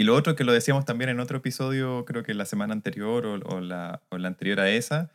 Y 0.00 0.04
lo 0.04 0.14
otro 0.14 0.34
que 0.34 0.44
lo 0.44 0.52
decíamos 0.54 0.86
también 0.86 1.10
en 1.10 1.20
otro 1.20 1.38
episodio, 1.38 2.06
creo 2.06 2.22
que 2.22 2.32
la 2.32 2.46
semana 2.46 2.72
anterior 2.72 3.26
o, 3.26 3.60
la, 3.60 4.02
o 4.08 4.16
la, 4.16 4.28
anterior 4.28 4.58
a 4.60 4.70
esa, 4.70 5.10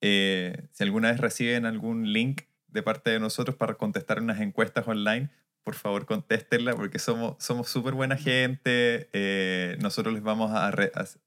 eh, 0.00 0.66
si 0.72 0.82
alguna 0.82 1.10
vez 1.10 1.20
reciben 1.20 1.66
algún 1.66 2.10
link 2.12 2.42
de 2.68 2.82
parte 2.82 3.10
de 3.10 3.20
nosotros 3.20 3.56
para 3.56 3.74
contestar 3.74 4.20
unas 4.22 4.40
encuestas 4.40 4.88
online, 4.88 5.28
por 5.62 5.74
favor 5.74 6.06
contéstenla 6.06 6.74
porque 6.74 6.98
somos 6.98 7.36
somos 7.38 7.68
súper 7.68 7.92
buena 7.94 8.16
gente. 8.16 9.10
Eh, 9.12 9.76
nosotros 9.80 10.14
les 10.14 10.22
vamos 10.22 10.52
a, 10.52 10.72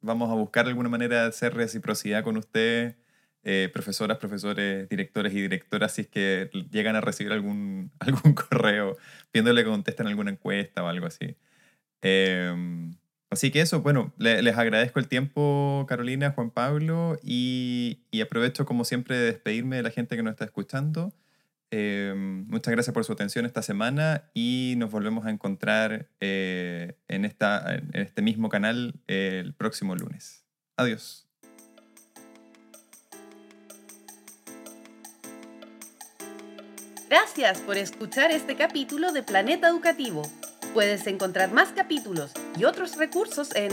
vamos 0.02 0.32
a 0.32 0.34
buscar 0.34 0.66
alguna 0.68 0.90
manera 0.90 1.22
de 1.22 1.28
hacer 1.30 1.54
reciprocidad 1.54 2.24
con 2.24 2.38
ustedes. 2.38 2.96
eh, 3.44 3.70
profesoras, 3.74 4.18
profesores, 4.20 4.90
directores 4.90 5.34
y 5.34 5.42
directoras 5.42 5.94
si 5.94 6.02
es 6.02 6.08
que 6.08 6.50
llegan 6.72 6.96
a 6.96 7.02
recibir 7.02 7.34
algún, 7.34 7.92
algún 8.00 8.34
correo 8.34 8.98
pidiéndole 9.32 9.64
que 9.64 9.70
contesten 9.70 10.08
alguna 10.08 10.32
encuesta 10.32 10.84
o 10.84 10.88
algo 10.88 11.06
así. 11.08 11.36
Em, 12.04 12.96
así 13.32 13.50
que 13.50 13.62
eso, 13.62 13.82
bueno, 13.82 14.14
les 14.18 14.58
agradezco 14.58 15.00
el 15.00 15.08
tiempo, 15.08 15.86
Carolina, 15.90 16.32
Juan 16.32 16.52
Pablo, 16.52 17.18
y, 17.24 18.02
y, 18.12 18.22
aprovecho 18.22 18.66
como 18.66 18.84
siempre 18.86 19.18
de 19.18 19.26
despedirme 19.26 19.78
de 19.78 19.84
la 19.84 19.90
gente 19.90 20.16
que 20.16 20.24
nos 20.24 20.32
está 20.32 20.46
escuchando. 20.46 21.14
Em, 21.76 22.46
muchas 22.50 22.72
gracias 22.72 22.94
por 22.94 23.04
su 23.04 23.14
atención 23.14 23.48
esta 23.48 23.64
semana 23.64 24.30
y 24.36 24.76
nos 24.78 24.92
volvemos 24.92 25.26
a 25.26 25.32
encontrar 25.32 26.08
eh, 26.20 27.00
en, 27.08 27.26
esta, 27.26 27.74
en 27.74 27.90
este 27.94 28.22
mismo 28.22 28.48
canal 28.48 28.94
el 29.08 29.56
próximo 29.56 29.96
lunes. 29.96 30.46
Adiós. 30.78 31.28
Gracias 37.10 37.60
por 37.62 37.78
escuchar 37.78 38.30
este 38.30 38.56
capítulo 38.56 39.12
de 39.12 39.24
Planeta 39.24 39.68
Educativo. 39.68 40.22
Puedes 40.74 41.06
encontrar 41.06 41.52
más 41.52 41.70
capítulos 41.70 42.32
y 42.58 42.66
otros 42.66 42.98
recursos 42.98 43.56
en 43.56 43.70